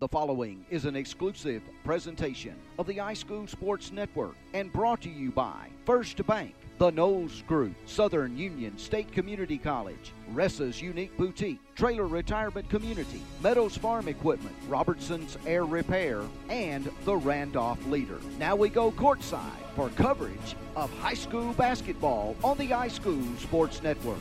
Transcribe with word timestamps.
The 0.00 0.08
following 0.08 0.64
is 0.70 0.86
an 0.86 0.96
exclusive 0.96 1.60
presentation 1.84 2.54
of 2.78 2.86
the 2.86 2.96
High 2.96 3.12
School 3.12 3.46
Sports 3.46 3.92
Network 3.92 4.34
and 4.54 4.72
brought 4.72 5.02
to 5.02 5.10
you 5.10 5.30
by 5.30 5.68
First 5.84 6.26
Bank, 6.26 6.54
the 6.78 6.90
Knowles 6.90 7.42
Group, 7.42 7.74
Southern 7.84 8.34
Union 8.34 8.78
State 8.78 9.12
Community 9.12 9.58
College, 9.58 10.14
Ressa's 10.32 10.80
Unique 10.80 11.14
Boutique, 11.18 11.60
Trailer 11.74 12.06
Retirement 12.06 12.70
Community, 12.70 13.20
Meadows 13.42 13.76
Farm 13.76 14.08
Equipment, 14.08 14.56
Robertson's 14.68 15.36
Air 15.44 15.66
Repair, 15.66 16.22
and 16.48 16.90
the 17.04 17.16
Randolph 17.16 17.84
Leader. 17.88 18.20
Now 18.38 18.56
we 18.56 18.70
go 18.70 18.90
courtside 18.92 19.66
for 19.76 19.90
coverage 19.90 20.56
of 20.76 20.90
high 21.00 21.12
school 21.12 21.52
basketball 21.52 22.36
on 22.42 22.56
the 22.56 22.68
High 22.68 22.88
School 22.88 23.22
Sports 23.36 23.82
Network. 23.82 24.16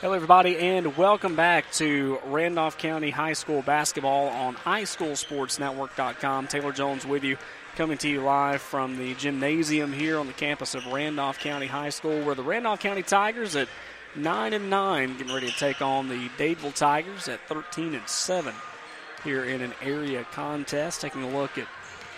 Hello, 0.00 0.14
everybody, 0.14 0.56
and 0.56 0.96
welcome 0.96 1.36
back 1.36 1.70
to 1.72 2.18
Randolph 2.24 2.78
County 2.78 3.10
High 3.10 3.34
School 3.34 3.60
basketball 3.60 4.28
on 4.28 4.56
highschoolsportsnetwork.com. 4.56 6.46
Taylor 6.46 6.72
Jones 6.72 7.04
with 7.04 7.22
you, 7.22 7.36
coming 7.76 7.98
to 7.98 8.08
you 8.08 8.22
live 8.22 8.62
from 8.62 8.96
the 8.96 9.12
gymnasium 9.16 9.92
here 9.92 10.18
on 10.18 10.26
the 10.26 10.32
campus 10.32 10.74
of 10.74 10.86
Randolph 10.86 11.38
County 11.38 11.66
High 11.66 11.90
School, 11.90 12.24
where 12.24 12.34
the 12.34 12.42
Randolph 12.42 12.80
County 12.80 13.02
Tigers 13.02 13.56
at 13.56 13.68
nine 14.16 14.54
and 14.54 14.70
nine 14.70 15.18
getting 15.18 15.34
ready 15.34 15.50
to 15.50 15.58
take 15.58 15.82
on 15.82 16.08
the 16.08 16.30
Dadeville 16.38 16.74
Tigers 16.74 17.28
at 17.28 17.46
13 17.46 17.94
and 17.94 18.08
seven 18.08 18.54
here 19.22 19.44
in 19.44 19.60
an 19.60 19.74
area 19.82 20.24
contest. 20.32 21.02
Taking 21.02 21.24
a 21.24 21.28
look 21.28 21.58
at 21.58 21.66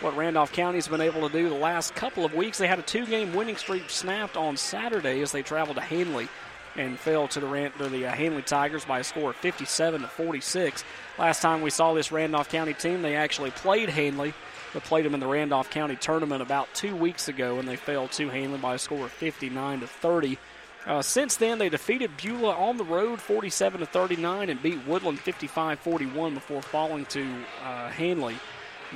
what 0.00 0.16
Randolph 0.16 0.52
County's 0.52 0.86
been 0.86 1.00
able 1.00 1.28
to 1.28 1.32
do 1.36 1.48
the 1.48 1.56
last 1.56 1.96
couple 1.96 2.24
of 2.24 2.32
weeks. 2.32 2.58
They 2.58 2.68
had 2.68 2.78
a 2.78 2.82
two-game 2.82 3.34
winning 3.34 3.56
streak 3.56 3.90
snapped 3.90 4.36
on 4.36 4.56
Saturday 4.56 5.20
as 5.20 5.32
they 5.32 5.42
traveled 5.42 5.78
to 5.78 5.82
Handley 5.82 6.28
and 6.76 6.98
fell 6.98 7.28
to 7.28 7.40
the, 7.40 7.72
to 7.78 7.88
the 7.88 8.06
uh, 8.06 8.12
Handley 8.12 8.42
Tigers 8.42 8.84
by 8.84 9.00
a 9.00 9.04
score 9.04 9.30
of 9.30 9.36
57 9.36 10.00
to 10.00 10.08
46. 10.08 10.84
Last 11.18 11.42
time 11.42 11.62
we 11.62 11.70
saw 11.70 11.94
this 11.94 12.12
Randolph 12.12 12.48
County 12.48 12.74
team, 12.74 13.02
they 13.02 13.16
actually 13.16 13.50
played 13.50 13.88
Handley. 13.88 14.34
They 14.72 14.80
played 14.80 15.04
them 15.04 15.14
in 15.14 15.20
the 15.20 15.26
Randolph 15.26 15.70
County 15.70 15.96
tournament 15.96 16.40
about 16.40 16.72
two 16.74 16.96
weeks 16.96 17.28
ago, 17.28 17.58
and 17.58 17.68
they 17.68 17.76
fell 17.76 18.08
to 18.08 18.28
Handley 18.30 18.58
by 18.58 18.74
a 18.74 18.78
score 18.78 19.04
of 19.06 19.12
59 19.12 19.80
to 19.80 19.86
30. 19.86 20.38
Uh, 20.84 21.02
since 21.02 21.36
then, 21.36 21.58
they 21.58 21.68
defeated 21.68 22.16
Beulah 22.16 22.54
on 22.54 22.76
the 22.76 22.84
road 22.84 23.20
47 23.20 23.80
to 23.80 23.86
39 23.86 24.50
and 24.50 24.62
beat 24.62 24.84
Woodland 24.86 25.20
55 25.20 25.78
41 25.78 26.34
before 26.34 26.62
falling 26.62 27.04
to 27.06 27.24
uh, 27.64 27.88
Handley 27.90 28.36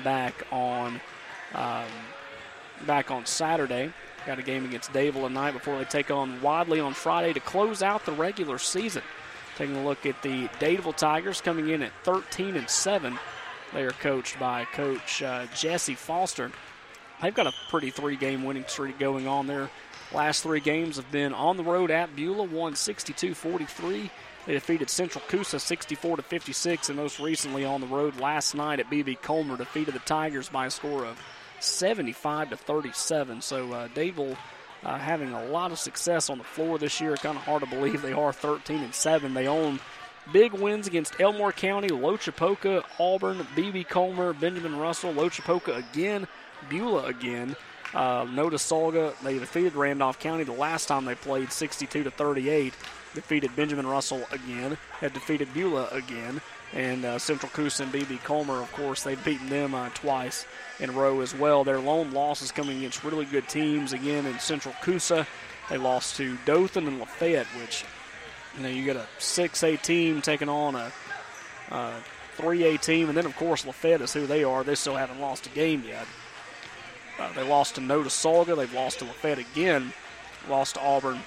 back 0.03 0.47
on 0.51 1.01
um, 1.55 1.85
back 2.87 3.11
on 3.11 3.25
Saturday. 3.27 3.93
Got 4.27 4.41
a 4.41 4.43
game 4.43 4.65
against 4.65 4.93
Dadeville 4.93 5.29
tonight 5.29 5.53
before 5.53 5.79
they 5.79 5.85
take 5.85 6.11
on 6.11 6.43
Wadley 6.43 6.81
on 6.81 6.95
Friday 6.95 7.33
to 7.33 7.39
close 7.39 7.81
out 7.81 8.05
the 8.05 8.13
regular 8.13 8.59
season. 8.59 9.05
Taking 9.57 9.77
a 9.77 9.85
look 9.85 10.05
at 10.05 10.21
the 10.23 10.49
Dadeville 10.59 10.97
Tigers 10.97 11.41
coming 11.41 11.69
in 11.69 11.81
at 11.81 11.93
13 12.03 12.57
and 12.57 12.69
7. 12.69 13.17
They 13.73 13.85
are 13.85 13.93
coached 13.93 14.39
by 14.41 14.65
Coach 14.65 15.23
uh, 15.23 15.47
Jesse 15.55 15.95
Foster. 15.95 16.51
They've 17.23 17.33
got 17.33 17.47
a 17.47 17.55
pretty 17.71 17.91
three-game 17.91 18.43
winning 18.43 18.65
streak 18.67 18.99
going 18.99 19.29
on 19.29 19.47
there. 19.47 19.71
Last 20.13 20.43
three 20.43 20.61
games 20.61 20.97
have 20.97 21.11
been 21.13 21.33
on 21.33 21.57
the 21.57 21.65
road 21.65 21.93
at 21.93 22.15
Beulah, 22.17 22.45
won 22.45 22.75
62-43. 22.75 24.11
They 24.47 24.53
defeated 24.53 24.91
Central 24.91 25.23
Coosa 25.29 25.59
64 25.59 26.17
56, 26.19 26.89
and 26.89 26.97
most 26.97 27.21
recently 27.21 27.65
on 27.65 27.81
the 27.81 27.87
road 27.87 28.19
last 28.21 28.55
night 28.55 28.81
at 28.81 28.91
BB 28.91 29.23
Comer 29.23 29.57
defeated 29.57 29.95
the 29.95 30.01
Tigers 30.01 30.49
by 30.49 30.67
a 30.67 30.71
score 30.71 31.05
of 31.05 31.21
75 31.61 32.51
to 32.51 32.57
37. 32.57 33.41
So 33.41 33.73
uh, 33.73 33.89
Dadeville 33.89 34.37
uh, 34.85 34.99
having 34.99 35.33
a 35.33 35.45
lot 35.47 35.73
of 35.73 35.79
success 35.79 36.31
on 36.31 36.39
the 36.39 36.45
floor 36.45 36.79
this 36.79 37.01
year. 37.01 37.17
Kind 37.17 37.37
of 37.37 37.45
hard 37.45 37.63
to 37.63 37.69
believe 37.69 38.03
they 38.03 38.13
are 38.13 38.33
13 38.33 38.83
and 38.83 38.95
7. 38.95 39.35
They 39.35 39.49
own 39.49 39.81
big 40.33 40.53
wins 40.53 40.87
against 40.87 41.21
Elmore 41.21 41.53
County, 41.53 41.89
Loachapoka, 41.89 42.85
Auburn, 42.99 43.39
BB 43.57 43.89
Comer, 43.89 44.33
Benjamin 44.33 44.77
Russell, 44.77 45.13
Loachapoka 45.13 45.77
again, 45.77 46.27
Beulah 46.69 47.07
again. 47.07 47.57
Uh, 47.95 48.25
Notasulga, 48.25 49.15
they 49.23 49.39
defeated 49.39 49.75
Randolph 49.75 50.19
County 50.19 50.45
the 50.45 50.53
last 50.53 50.87
time 50.87 51.05
they 51.05 51.15
played 51.15 51.53
62 51.53 52.05
to 52.05 52.11
38. 52.11 52.75
Defeated 53.15 53.57
Benjamin 53.57 53.87
Russell 53.87 54.23
again. 54.31 54.77
Had 55.01 55.15
defeated 55.15 55.49
Beulah 55.55 55.89
again. 55.93 56.41
And 56.77 57.07
uh, 57.07 57.19
Central 57.19 57.51
Coosa 57.53 57.85
and 57.85 57.93
BB 57.93 58.23
Comer, 58.23 58.61
of 58.61 58.71
course, 58.73 59.03
they've 59.03 59.25
beaten 59.25 59.49
them 59.49 59.75
uh, 59.75 59.89
twice 59.95 60.45
in 60.79 60.91
a 60.91 60.93
row 60.93 61.23
as 61.23 61.35
well. 61.35 61.65
Their 61.65 61.81
lone 61.81 62.11
losses 62.11 62.53
coming 62.53 62.77
against 62.77 63.03
really 63.03 63.25
good 63.25 63.49
teams. 63.49 63.95
Again, 63.95 64.27
in 64.27 64.39
Central 64.39 64.75
Coosa, 64.83 65.27
they 65.71 65.79
lost 65.79 66.17
to 66.17 66.37
Dothan 66.45 66.87
and 66.87 66.99
Lafayette, 66.99 67.47
which, 67.59 67.87
you 68.55 68.63
know, 68.63 68.69
you 68.69 68.85
got 68.85 68.97
a 68.97 69.07
6A 69.19 69.81
team 69.81 70.21
taking 70.21 70.51
on 70.51 70.75
a, 70.75 70.93
a 71.71 71.95
3A 72.37 72.79
team. 72.83 73.09
And 73.09 73.17
then, 73.17 73.25
of 73.25 73.35
course, 73.37 73.65
Lafayette 73.65 74.03
is 74.03 74.13
who 74.13 74.27
they 74.27 74.45
are. 74.45 74.63
They 74.63 74.75
still 74.75 74.97
haven't 74.97 75.19
lost 75.19 75.47
a 75.47 75.51
game 75.51 75.83
yet. 75.83 76.07
Uh, 77.19 77.33
they 77.33 77.49
lost 77.49 77.77
to 77.77 77.81
Notasulga. 77.81 78.55
They've 78.55 78.75
lost 78.75 78.99
to 78.99 79.07
Lafayette 79.07 79.39
again, 79.39 79.95
lost 80.47 80.75
to 80.75 80.83
Auburn, 80.83 81.21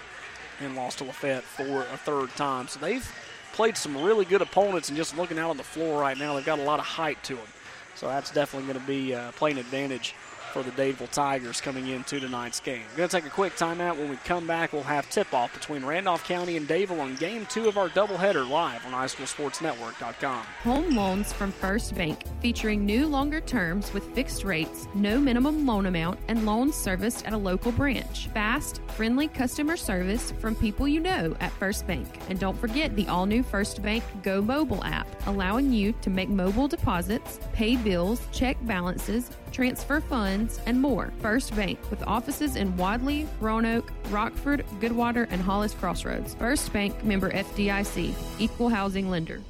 and 0.59 0.75
lost 0.75 0.99
to 0.99 1.05
Lafayette 1.05 1.43
for 1.43 1.81
a 1.91 1.97
third 1.97 2.29
time. 2.35 2.67
So 2.67 2.79
they've 2.79 3.11
played 3.59 3.75
some 3.75 4.01
really 4.01 4.23
good 4.23 4.41
opponents, 4.41 4.87
and 4.87 4.95
just 4.95 5.17
looking 5.17 5.37
out 5.37 5.49
on 5.49 5.57
the 5.57 5.63
floor 5.63 5.99
right 5.99 6.17
now, 6.17 6.33
they've 6.33 6.45
got 6.45 6.59
a 6.59 6.63
lot 6.63 6.79
of 6.79 6.85
height 6.85 7.21
to 7.21 7.35
them. 7.35 7.45
So 7.93 8.07
that's 8.07 8.31
definitely 8.31 8.71
going 8.71 8.79
to 8.79 8.87
be 8.87 9.13
uh, 9.13 9.33
playing 9.33 9.57
advantage 9.57 10.15
for 10.49 10.63
the 10.63 10.71
Dadeville 10.71 11.11
Tigers 11.11 11.61
coming 11.61 11.87
into 11.87 12.19
tonight's 12.19 12.59
game. 12.59 12.83
Going 12.95 13.09
to 13.09 13.15
take 13.15 13.25
a 13.25 13.29
quick 13.29 13.55
timeout. 13.55 13.97
When 13.97 14.09
we 14.09 14.17
come 14.17 14.47
back, 14.47 14.73
we'll 14.73 14.83
have 14.83 15.09
tip-off 15.09 15.53
between 15.53 15.85
Randolph 15.85 16.23
County 16.25 16.57
and 16.57 16.67
Dadeville 16.67 16.99
on 16.99 17.15
Game 17.15 17.45
2 17.47 17.67
of 17.67 17.77
our 17.77 17.89
doubleheader 17.89 18.49
live 18.49 18.85
on 18.85 18.91
highschoolsportsnetwork.com. 18.91 20.43
Home 20.63 20.95
loans 20.95 21.31
from 21.31 21.51
First 21.51 21.95
Bank, 21.95 22.23
featuring 22.41 22.85
new 22.85 23.07
longer 23.07 23.41
terms 23.41 23.93
with 23.93 24.13
fixed 24.13 24.43
rates, 24.43 24.88
no 24.93 25.19
minimum 25.19 25.65
loan 25.65 25.85
amount, 25.85 26.19
and 26.27 26.45
loans 26.45 26.75
serviced 26.75 27.25
at 27.25 27.33
a 27.33 27.38
local 27.38 27.71
branch. 27.71 28.27
Fast, 28.29 28.81
friendly 28.89 29.27
customer 29.27 29.77
service 29.77 30.31
from 30.39 30.55
people 30.55 30.88
you 30.88 30.99
know 30.99 31.35
at 31.39 31.51
First 31.53 31.88
Bank. 31.88 32.07
And 32.29 32.39
don't 32.39 32.57
forget 32.57 32.95
the 32.95 33.07
all-new 33.07 33.43
First 33.43 33.81
Bank 33.81 34.03
Go 34.23 34.41
mobile 34.41 34.83
app, 34.83 35.07
allowing 35.27 35.71
you 35.71 35.93
to 36.01 36.09
make 36.09 36.29
mobile 36.29 36.67
deposits, 36.67 37.39
pay 37.53 37.75
bills, 37.75 38.21
check 38.31 38.57
balances, 38.63 39.29
transfer 39.51 40.01
funds, 40.01 40.59
and 40.65 40.81
more. 40.81 41.11
First 41.21 41.55
Bank, 41.55 41.79
with 41.89 42.01
offices 42.07 42.55
in 42.55 42.75
Wadley, 42.77 43.27
Roanoke, 43.39 43.91
Rockford, 44.09 44.65
Goodwater, 44.79 45.27
and 45.29 45.41
Hollis 45.41 45.73
Crossroads. 45.73 46.35
First 46.35 46.71
Bank 46.71 47.03
member 47.03 47.31
FDIC, 47.31 48.13
equal 48.39 48.69
housing 48.69 49.09
lender. 49.09 49.41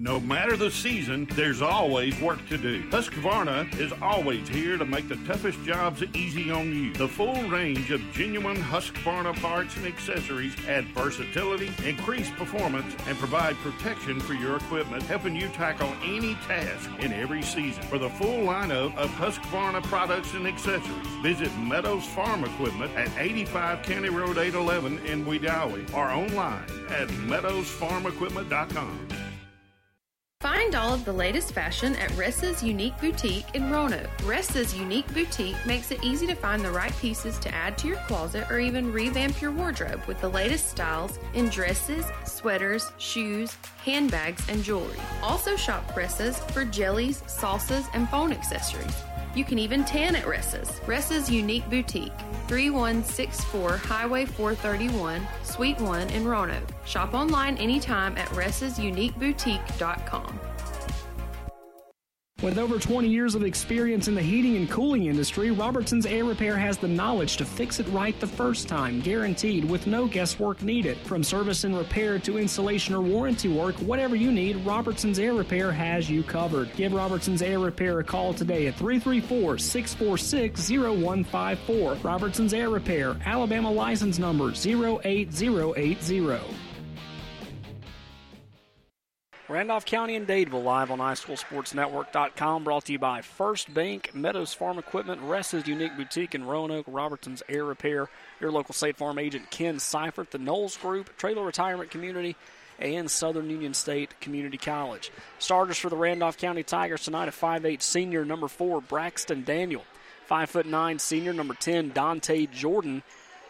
No 0.00 0.18
matter 0.18 0.56
the 0.56 0.70
season, 0.70 1.28
there's 1.34 1.60
always 1.60 2.18
work 2.22 2.38
to 2.48 2.56
do. 2.56 2.82
Husqvarna 2.84 3.78
is 3.78 3.92
always 4.00 4.48
here 4.48 4.78
to 4.78 4.86
make 4.86 5.10
the 5.10 5.16
toughest 5.26 5.62
jobs 5.62 6.02
easy 6.14 6.50
on 6.50 6.74
you. 6.74 6.94
The 6.94 7.06
full 7.06 7.42
range 7.50 7.90
of 7.90 8.00
genuine 8.10 8.56
Husqvarna 8.56 9.38
parts 9.42 9.76
and 9.76 9.86
accessories 9.86 10.56
add 10.66 10.86
versatility, 10.94 11.70
increase 11.86 12.30
performance, 12.30 12.96
and 13.08 13.18
provide 13.18 13.56
protection 13.56 14.20
for 14.20 14.32
your 14.32 14.56
equipment, 14.56 15.02
helping 15.02 15.36
you 15.36 15.48
tackle 15.48 15.92
any 16.02 16.32
task 16.46 16.88
in 17.00 17.12
every 17.12 17.42
season. 17.42 17.82
For 17.82 17.98
the 17.98 18.08
full 18.08 18.46
lineup 18.46 18.96
of 18.96 19.10
Husqvarna 19.10 19.82
products 19.82 20.32
and 20.32 20.46
accessories, 20.46 21.06
visit 21.22 21.54
Meadows 21.58 22.06
Farm 22.06 22.44
Equipment 22.44 22.90
at 22.96 23.10
85 23.18 23.82
County 23.82 24.08
Road 24.08 24.38
811 24.38 24.98
in 25.00 25.26
Wedowee 25.26 25.92
or 25.92 26.08
online 26.08 26.64
at 26.88 27.08
meadowsfarmequipment.com. 27.08 29.08
Find 30.40 30.74
all 30.74 30.94
of 30.94 31.04
the 31.04 31.12
latest 31.12 31.52
fashion 31.52 31.94
at 31.96 32.08
Ressa's 32.12 32.62
Unique 32.62 32.98
Boutique 32.98 33.54
in 33.54 33.70
Roanoke. 33.70 34.08
Ressa's 34.20 34.74
Unique 34.74 35.06
Boutique 35.12 35.66
makes 35.66 35.90
it 35.90 36.02
easy 36.02 36.26
to 36.26 36.34
find 36.34 36.64
the 36.64 36.70
right 36.70 36.96
pieces 36.96 37.38
to 37.40 37.54
add 37.54 37.76
to 37.76 37.86
your 37.86 37.98
closet 38.06 38.50
or 38.50 38.58
even 38.58 38.90
revamp 38.90 39.42
your 39.42 39.50
wardrobe 39.50 40.00
with 40.06 40.18
the 40.22 40.30
latest 40.30 40.70
styles 40.70 41.18
in 41.34 41.50
dresses, 41.50 42.06
sweaters, 42.24 42.90
shoes, 42.96 43.54
handbags, 43.84 44.48
and 44.48 44.64
jewelry. 44.64 44.96
Also 45.22 45.56
shop 45.56 45.86
Ressa's 45.94 46.38
for 46.54 46.64
jellies, 46.64 47.20
salsas, 47.26 47.86
and 47.92 48.08
phone 48.08 48.32
accessories. 48.32 48.96
You 49.34 49.44
can 49.44 49.58
even 49.58 49.84
tan 49.84 50.16
at 50.16 50.24
Ressa's. 50.24 50.80
Ressa's 50.80 51.30
Unique 51.30 51.68
Boutique, 51.70 52.12
3164 52.48 53.76
Highway 53.76 54.24
431, 54.24 55.24
Suite 55.44 55.80
1 55.80 56.10
in 56.10 56.26
Roanoke. 56.26 56.68
Shop 56.84 57.14
online 57.14 57.56
anytime 57.58 58.18
at 58.18 58.26
ressasuniqueboutique.com. 58.30 60.49
With 62.42 62.56
over 62.56 62.78
20 62.78 63.06
years 63.06 63.34
of 63.34 63.42
experience 63.42 64.08
in 64.08 64.14
the 64.14 64.22
heating 64.22 64.56
and 64.56 64.70
cooling 64.70 65.04
industry, 65.04 65.50
Robertson's 65.50 66.06
Air 66.06 66.24
Repair 66.24 66.56
has 66.56 66.78
the 66.78 66.88
knowledge 66.88 67.36
to 67.36 67.44
fix 67.44 67.80
it 67.80 67.88
right 67.88 68.18
the 68.18 68.26
first 68.26 68.66
time, 68.66 69.00
guaranteed 69.00 69.62
with 69.62 69.86
no 69.86 70.06
guesswork 70.06 70.62
needed. 70.62 70.96
From 71.00 71.22
service 71.22 71.64
and 71.64 71.76
repair 71.76 72.18
to 72.20 72.38
installation 72.38 72.94
or 72.94 73.02
warranty 73.02 73.48
work, 73.48 73.74
whatever 73.80 74.16
you 74.16 74.32
need, 74.32 74.56
Robertson's 74.64 75.18
Air 75.18 75.34
Repair 75.34 75.70
has 75.70 76.08
you 76.08 76.22
covered. 76.22 76.74
Give 76.76 76.94
Robertson's 76.94 77.42
Air 77.42 77.58
Repair 77.58 78.00
a 78.00 78.04
call 78.04 78.32
today 78.32 78.68
at 78.68 78.76
334 78.76 79.58
646 79.58 80.70
0154. 80.70 81.94
Robertson's 81.96 82.54
Air 82.54 82.70
Repair, 82.70 83.16
Alabama 83.26 83.70
license 83.70 84.18
number 84.18 84.52
08080. 84.52 86.69
Randolph 89.50 89.84
County 89.84 90.14
and 90.14 90.28
Dadeville 90.28 90.62
live 90.62 90.92
on 90.92 91.00
highschoolsportsnetwork.com. 91.00 92.62
Brought 92.62 92.84
to 92.84 92.92
you 92.92 93.00
by 93.00 93.20
First 93.20 93.74
Bank, 93.74 94.14
Meadows 94.14 94.54
Farm 94.54 94.78
Equipment, 94.78 95.20
Ressa's 95.22 95.66
Unique 95.66 95.96
Boutique 95.96 96.36
in 96.36 96.44
Roanoke, 96.44 96.86
Robertson's 96.86 97.42
Air 97.48 97.64
Repair, 97.64 98.08
your 98.38 98.52
local 98.52 98.74
State 98.74 98.96
Farm 98.96 99.18
agent 99.18 99.50
Ken 99.50 99.80
Seifert, 99.80 100.30
the 100.30 100.38
Knowles 100.38 100.76
Group, 100.76 101.16
Trailer 101.16 101.44
Retirement 101.44 101.90
Community, 101.90 102.36
and 102.78 103.10
Southern 103.10 103.50
Union 103.50 103.74
State 103.74 104.20
Community 104.20 104.56
College. 104.56 105.10
Starters 105.40 105.78
for 105.78 105.90
the 105.90 105.96
Randolph 105.96 106.38
County 106.38 106.62
Tigers 106.62 107.02
tonight 107.02 107.26
at 107.26 107.34
5'8 107.34 107.82
senior 107.82 108.24
number 108.24 108.46
4 108.46 108.80
Braxton 108.80 109.42
Daniel, 109.42 109.82
5'9 110.30 111.00
senior 111.00 111.32
number 111.32 111.54
10 111.54 111.90
Dante 111.90 112.46
Jordan, 112.46 113.02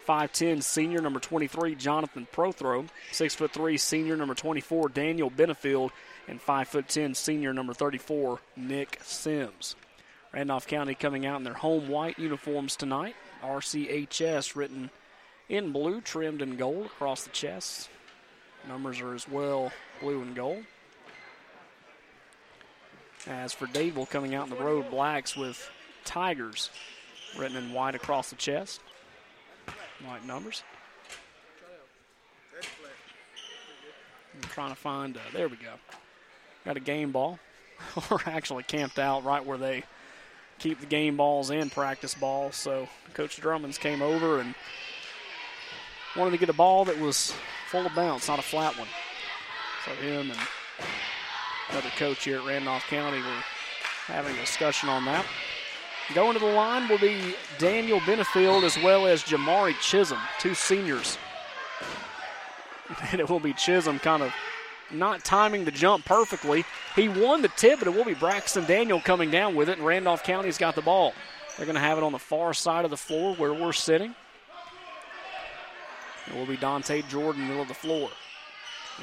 5'10 0.07 0.63
senior 0.63 1.01
number 1.01 1.21
23 1.21 1.75
Jonathan 1.75 2.27
Prothro, 2.33 2.89
6'3 3.13 3.79
senior 3.79 4.17
number 4.17 4.35
24 4.35 4.89
Daniel 4.89 5.31
Benefield, 5.31 5.91
and 6.29 6.41
5'10 6.41 7.15
senior 7.17 7.53
number 7.53 7.75
34 7.75 8.41
Nick 8.57 9.01
Sims. 9.03 9.77
Randolph 10.33 10.67
County 10.67 10.95
coming 10.95 11.27
out 11.27 11.39
in 11.39 11.45
their 11.45 11.55
home 11.55 11.89
white 11.89 12.19
uniforms 12.19 12.77
tonight. 12.77 13.17
RCHS 13.43 14.55
written 14.55 14.91
in 15.49 15.73
blue, 15.73 16.01
trimmed 16.01 16.43
in 16.43 16.57
gold 16.57 16.87
across 16.87 17.25
the 17.25 17.31
chest. 17.31 17.89
Numbers 18.69 19.01
are 19.01 19.15
as 19.15 19.29
well 19.29 19.73
blue 20.01 20.23
and 20.23 20.37
gold. 20.37 20.65
As 23.27 23.53
for 23.53 23.67
Dadeville 23.67 24.09
coming 24.09 24.35
out 24.35 24.49
in 24.49 24.57
the 24.57 24.63
road 24.63 24.91
blacks 24.91 25.37
with 25.37 25.71
Tigers 26.05 26.71
written 27.39 27.57
in 27.57 27.73
white 27.73 27.95
across 27.95 28.31
the 28.31 28.37
chest. 28.37 28.81
White 30.07 30.25
numbers. 30.27 30.63
I'm 34.35 34.49
trying 34.49 34.71
to 34.71 34.77
find, 34.77 35.17
uh, 35.17 35.21
there 35.33 35.49
we 35.49 35.57
go. 35.57 35.75
Got 36.65 36.77
a 36.77 36.81
game 36.81 37.13
ball. 37.13 37.39
We're 38.11 38.19
actually 38.27 38.63
camped 38.63 38.99
out 38.99 39.25
right 39.25 39.45
where 39.45 39.59
they 39.59 39.85
keep 40.59 40.81
the 40.81 40.87
game 40.87 41.17
balls 41.17 41.51
and 41.51 41.71
practice 41.71 42.15
balls. 42.15 42.57
So 42.57 42.89
Coach 43.15 43.41
Drummonds 43.41 43.79
came 43.79 44.03
over 44.03 44.41
and 44.41 44.55
wanted 46.17 46.33
to 46.33 46.39
get 46.39 46.49
a 46.49 46.55
ball 46.55 46.85
that 46.87 46.99
was 46.99 47.35
full 47.71 47.87
of 47.87 47.95
bounce, 47.95 48.29
not 48.29 48.39
a 48.39 48.43
flat 48.43 48.79
one. 48.79 48.89
So 49.85 49.93
him 49.93 50.31
and 50.31 50.41
another 51.71 51.91
coach 51.97 52.25
here 52.25 52.39
at 52.39 52.47
Randolph 52.47 52.87
County 52.89 53.19
were 53.19 53.43
having 54.07 54.37
a 54.37 54.41
discussion 54.41 54.89
on 54.89 55.05
that. 55.07 55.25
Going 56.15 56.35
to 56.35 56.41
the 56.41 56.47
line 56.47 56.89
will 56.89 56.99
be 56.99 57.35
Daniel 57.59 58.01
Benefield 58.01 58.65
as 58.65 58.77
well 58.83 59.07
as 59.07 59.23
Jamari 59.23 59.79
Chisholm, 59.81 60.21
two 60.39 60.55
seniors. 60.55 61.19
And 63.13 63.21
it 63.21 63.31
will 63.31 63.39
be 63.39 63.53
Chisholm 63.53 64.01
kind 64.01 64.21
of 64.21 64.33
not 64.91 65.25
timing 65.25 65.65
the 65.65 65.71
jump 65.71 66.05
perfectly. 66.05 66.65
He 66.97 67.09
won 67.09 67.41
the 67.41 67.49
tip, 67.49 67.79
but 67.79 67.87
it 67.87 67.95
will 67.95 68.05
be 68.05 68.15
Braxton 68.15 68.65
Daniel 68.65 69.01
coming 69.01 69.31
down 69.31 69.55
with 69.55 69.69
it, 69.69 69.79
and 69.79 69.87
Randolph 69.87 70.25
County's 70.25 70.59
got 70.59 70.75
the 70.75 70.83
ball. 70.83 71.15
They're 71.57 71.67
going 71.67 71.75
to 71.75 71.81
have 71.81 71.99
it 71.99 72.05
on 72.05 72.11
the 72.11 72.19
far 72.19 72.53
side 72.53 72.85
of 72.85 72.91
the 72.91 72.97
floor 72.97 73.37
where 73.37 73.55
we're 73.55 73.73
sitting. 73.73 74.15
It 76.27 76.35
will 76.35 76.47
be 76.47 76.57
Dante 76.57 77.03
Jordan, 77.03 77.47
middle 77.47 77.63
of 77.63 77.69
the 77.69 77.75
floor. 77.75 78.11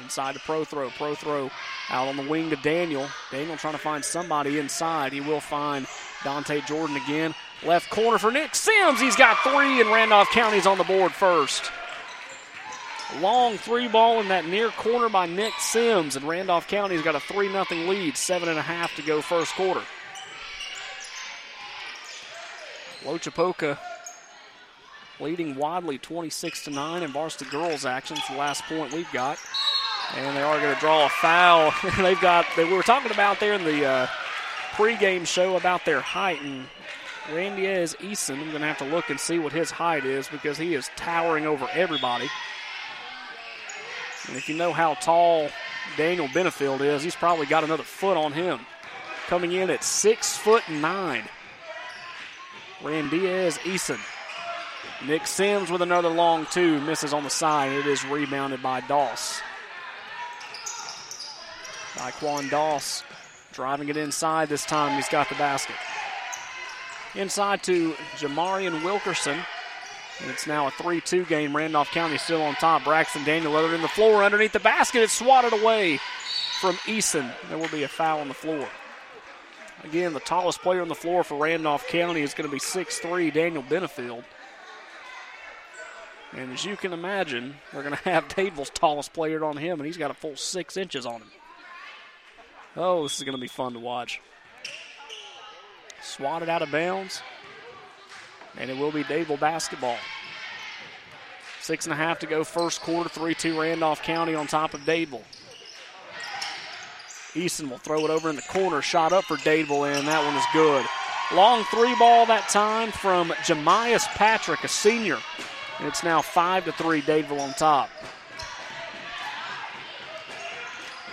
Inside 0.02 0.34
to 0.34 0.40
Prothro. 0.40 0.90
Pro 0.90 1.14
throw 1.14 1.50
out 1.90 2.08
on 2.08 2.16
the 2.16 2.28
wing 2.28 2.50
to 2.50 2.56
Daniel. 2.56 3.08
Daniel 3.30 3.56
trying 3.56 3.74
to 3.74 3.78
find 3.78 4.04
somebody 4.04 4.58
inside. 4.58 5.12
He 5.12 5.20
will 5.20 5.40
find 5.40 5.86
Dante 6.24 6.60
Jordan 6.62 6.96
again. 6.96 7.34
Left 7.64 7.90
corner 7.90 8.18
for 8.18 8.30
Nick 8.30 8.54
Sims. 8.54 9.00
He's 9.00 9.16
got 9.16 9.38
three, 9.38 9.80
and 9.80 9.90
Randolph 9.90 10.30
County's 10.30 10.66
on 10.66 10.78
the 10.78 10.84
board 10.84 11.12
first. 11.12 11.70
Long 13.20 13.56
three 13.56 13.88
ball 13.88 14.20
in 14.20 14.28
that 14.28 14.46
near 14.46 14.68
corner 14.70 15.08
by 15.08 15.26
Nick 15.26 15.54
Sims, 15.58 16.14
and 16.14 16.28
Randolph 16.28 16.68
County's 16.68 17.02
got 17.02 17.14
a 17.14 17.20
3 17.20 17.50
0 17.50 17.64
lead, 17.88 18.16
seven 18.16 18.48
and 18.48 18.58
a 18.58 18.62
half 18.62 18.94
to 18.96 19.02
go 19.02 19.22
first 19.22 19.54
quarter. 19.54 19.82
Loachapoka 23.02 23.78
leading 25.20 25.56
Wadley 25.56 25.98
26 25.98 26.64
to 26.64 26.70
9 26.70 27.02
in 27.02 27.10
varsity 27.10 27.50
girls 27.50 27.86
action. 27.86 28.16
It's 28.16 28.28
the 28.28 28.36
last 28.36 28.62
point 28.64 28.92
we've 28.92 29.10
got. 29.12 29.38
And 30.14 30.36
they 30.36 30.42
are 30.42 30.60
going 30.60 30.74
to 30.74 30.80
draw 30.80 31.06
a 31.06 31.08
foul. 31.08 31.72
They've 31.98 32.20
got, 32.20 32.46
they, 32.56 32.64
we 32.64 32.72
were 32.72 32.82
talking 32.82 33.10
about 33.10 33.40
there 33.40 33.54
in 33.54 33.64
the 33.64 33.84
uh, 33.84 34.06
pregame 34.78 35.26
show 35.26 35.56
about 35.56 35.84
their 35.84 36.00
height. 36.00 36.40
And 36.40 36.64
Randiez 37.26 37.96
Eason, 37.96 38.34
I'm 38.34 38.50
going 38.50 38.60
to 38.60 38.68
have 38.68 38.78
to 38.78 38.84
look 38.84 39.10
and 39.10 39.18
see 39.18 39.40
what 39.40 39.52
his 39.52 39.72
height 39.72 40.06
is 40.06 40.28
because 40.28 40.56
he 40.56 40.74
is 40.74 40.88
towering 40.94 41.46
over 41.46 41.66
everybody. 41.72 42.28
And 44.28 44.36
if 44.36 44.48
you 44.48 44.56
know 44.56 44.72
how 44.72 44.94
tall 44.94 45.48
Daniel 45.96 46.28
Benefield 46.28 46.80
is, 46.80 47.02
he's 47.02 47.16
probably 47.16 47.46
got 47.46 47.64
another 47.64 47.82
foot 47.82 48.16
on 48.16 48.32
him. 48.32 48.60
Coming 49.26 49.50
in 49.50 49.68
at 49.68 49.82
six 49.82 50.36
foot 50.36 50.62
nine. 50.70 51.24
Randiez 52.80 53.58
Eason. 53.58 53.98
Nick 55.04 55.26
Sims 55.26 55.70
with 55.70 55.82
another 55.82 56.08
long 56.08 56.46
two, 56.52 56.80
misses 56.82 57.12
on 57.12 57.24
the 57.24 57.30
side. 57.30 57.72
It 57.72 57.86
is 57.86 58.04
rebounded 58.04 58.62
by 58.62 58.80
Doss. 58.82 59.40
Daquan 61.94 62.48
Doss 62.48 63.02
driving 63.58 63.88
it 63.88 63.96
inside 63.96 64.48
this 64.48 64.64
time. 64.64 64.94
He's 64.94 65.08
got 65.08 65.28
the 65.28 65.34
basket. 65.34 65.74
Inside 67.16 67.60
to 67.64 67.92
Jamarian 68.14 68.84
Wilkerson. 68.84 69.36
It's 70.28 70.46
now 70.46 70.68
a 70.68 70.70
3 70.70 71.00
2 71.00 71.24
game. 71.24 71.56
Randolph 71.56 71.90
County 71.90 72.18
still 72.18 72.40
on 72.40 72.54
top. 72.54 72.84
Braxton 72.84 73.24
Daniel 73.24 73.50
leathered 73.50 73.74
in 73.74 73.82
the 73.82 73.88
floor 73.88 74.22
underneath 74.22 74.52
the 74.52 74.60
basket. 74.60 75.02
It's 75.02 75.12
swatted 75.12 75.52
away 75.52 75.98
from 76.60 76.76
Eason. 76.86 77.34
There 77.48 77.58
will 77.58 77.68
be 77.70 77.82
a 77.82 77.88
foul 77.88 78.20
on 78.20 78.28
the 78.28 78.34
floor. 78.34 78.68
Again, 79.82 80.12
the 80.12 80.20
tallest 80.20 80.62
player 80.62 80.80
on 80.80 80.88
the 80.88 80.94
floor 80.94 81.24
for 81.24 81.36
Randolph 81.36 81.88
County 81.88 82.20
is 82.20 82.34
going 82.34 82.48
to 82.48 82.52
be 82.52 82.60
six-three 82.60 83.32
Daniel 83.32 83.64
Benefield. 83.64 84.22
And 86.32 86.52
as 86.52 86.64
you 86.64 86.76
can 86.76 86.92
imagine, 86.92 87.56
they're 87.72 87.82
going 87.82 87.96
to 88.04 88.08
have 88.08 88.28
Dadeville's 88.28 88.70
tallest 88.70 89.12
player 89.12 89.44
on 89.44 89.56
him, 89.56 89.80
and 89.80 89.86
he's 89.86 89.96
got 89.96 90.12
a 90.12 90.14
full 90.14 90.36
six 90.36 90.76
inches 90.76 91.06
on 91.06 91.22
him. 91.22 91.30
Oh, 92.80 93.02
this 93.02 93.18
is 93.18 93.24
going 93.24 93.34
to 93.34 93.40
be 93.40 93.48
fun 93.48 93.72
to 93.72 93.80
watch. 93.80 94.20
Swatted 96.00 96.48
out 96.48 96.62
of 96.62 96.70
bounds, 96.70 97.20
and 98.56 98.70
it 98.70 98.78
will 98.78 98.92
be 98.92 99.02
Dadeville 99.02 99.40
basketball. 99.40 99.96
Six 101.60 101.86
and 101.86 101.92
a 101.92 101.96
half 101.96 102.20
to 102.20 102.26
go, 102.26 102.44
first 102.44 102.80
quarter, 102.80 103.08
3 103.08 103.34
2 103.34 103.60
Randolph 103.60 104.00
County 104.04 104.36
on 104.36 104.46
top 104.46 104.74
of 104.74 104.80
Dadeville. 104.82 105.24
Eason 107.34 107.68
will 107.68 107.78
throw 107.78 108.04
it 108.04 108.10
over 108.10 108.30
in 108.30 108.36
the 108.36 108.42
corner, 108.42 108.80
shot 108.80 109.12
up 109.12 109.24
for 109.24 109.36
Dadeville, 109.38 109.98
and 109.98 110.06
that 110.06 110.24
one 110.24 110.36
is 110.36 110.44
good. 110.52 110.86
Long 111.34 111.64
three 111.64 111.94
ball 111.98 112.26
that 112.26 112.48
time 112.48 112.92
from 112.92 113.30
Jemias 113.42 114.06
Patrick, 114.14 114.62
a 114.62 114.68
senior. 114.68 115.18
And 115.80 115.88
it's 115.88 116.04
now 116.04 116.22
5 116.22 116.66
to 116.66 116.72
3, 116.72 117.02
Dadeville 117.02 117.40
on 117.40 117.54
top. 117.54 117.90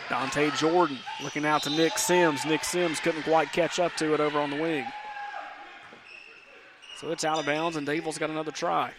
Dante 0.10 0.52
Jordan 0.52 0.98
looking 1.24 1.46
out 1.46 1.64
to 1.64 1.70
Nick 1.70 1.98
Sims. 1.98 2.46
Nick 2.46 2.64
Sims 2.64 3.00
couldn't 3.00 3.24
quite 3.24 3.52
catch 3.52 3.80
up 3.80 3.96
to 3.98 4.14
it 4.14 4.20
over 4.20 4.40
on 4.40 4.52
the 4.52 4.62
wing. 4.62 4.86
So 6.98 7.12
it's 7.12 7.24
out 7.24 7.40
of 7.40 7.46
bounds, 7.46 7.76
and 7.76 7.88
Dadeville's 7.88 8.18
got 8.18 8.30
another 8.30 8.52
try. 8.52 8.92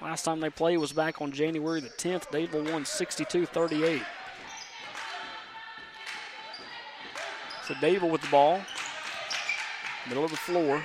Last 0.00 0.22
time 0.22 0.38
they 0.38 0.50
played 0.50 0.78
was 0.78 0.92
back 0.92 1.20
on 1.20 1.32
January 1.32 1.80
the 1.80 1.88
10th. 1.88 2.28
Dadeville 2.28 2.72
won 2.72 2.84
62 2.84 3.46
38. 3.46 4.02
So 7.66 7.74
Dadeville 7.74 8.10
with 8.10 8.22
the 8.22 8.28
ball, 8.28 8.60
middle 10.08 10.24
of 10.24 10.30
the 10.30 10.36
floor. 10.36 10.82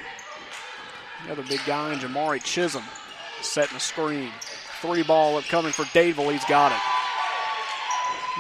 Another 1.26 1.44
big 1.44 1.62
guy 1.66 1.94
in 1.94 2.00
Jamari 2.00 2.44
Chisholm 2.44 2.84
setting 3.42 3.78
a 3.78 3.80
screen. 3.80 4.32
Three 4.82 5.04
ball 5.04 5.38
upcoming 5.38 5.72
for 5.72 5.84
Dadeville. 5.86 6.32
He's 6.32 6.44
got 6.46 6.72
it. 6.72 7.03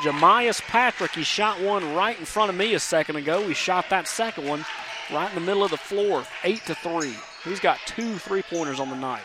Jemias 0.02 0.62
Patrick, 0.62 1.12
he 1.12 1.24
shot 1.24 1.62
one 1.62 1.94
right 1.94 2.18
in 2.18 2.26
front 2.26 2.50
of 2.50 2.56
me 2.56 2.74
a 2.74 2.80
second 2.80 3.16
ago. 3.16 3.48
He 3.48 3.54
shot 3.54 3.90
that 3.90 4.08
second 4.08 4.48
one 4.48 4.66
right 5.12 5.30
in 5.30 5.36
the 5.36 5.46
middle 5.46 5.64
of 5.64 5.72
the 5.72 5.78
floor, 5.78 6.26
eight 6.44 6.66
to 6.66 6.76
three. 6.76 7.16
He's 7.44 7.60
got 7.60 7.80
two 7.86 8.18
three 8.18 8.42
pointers 8.42 8.80
on 8.80 8.90
the 8.90 8.96
night. 8.96 9.24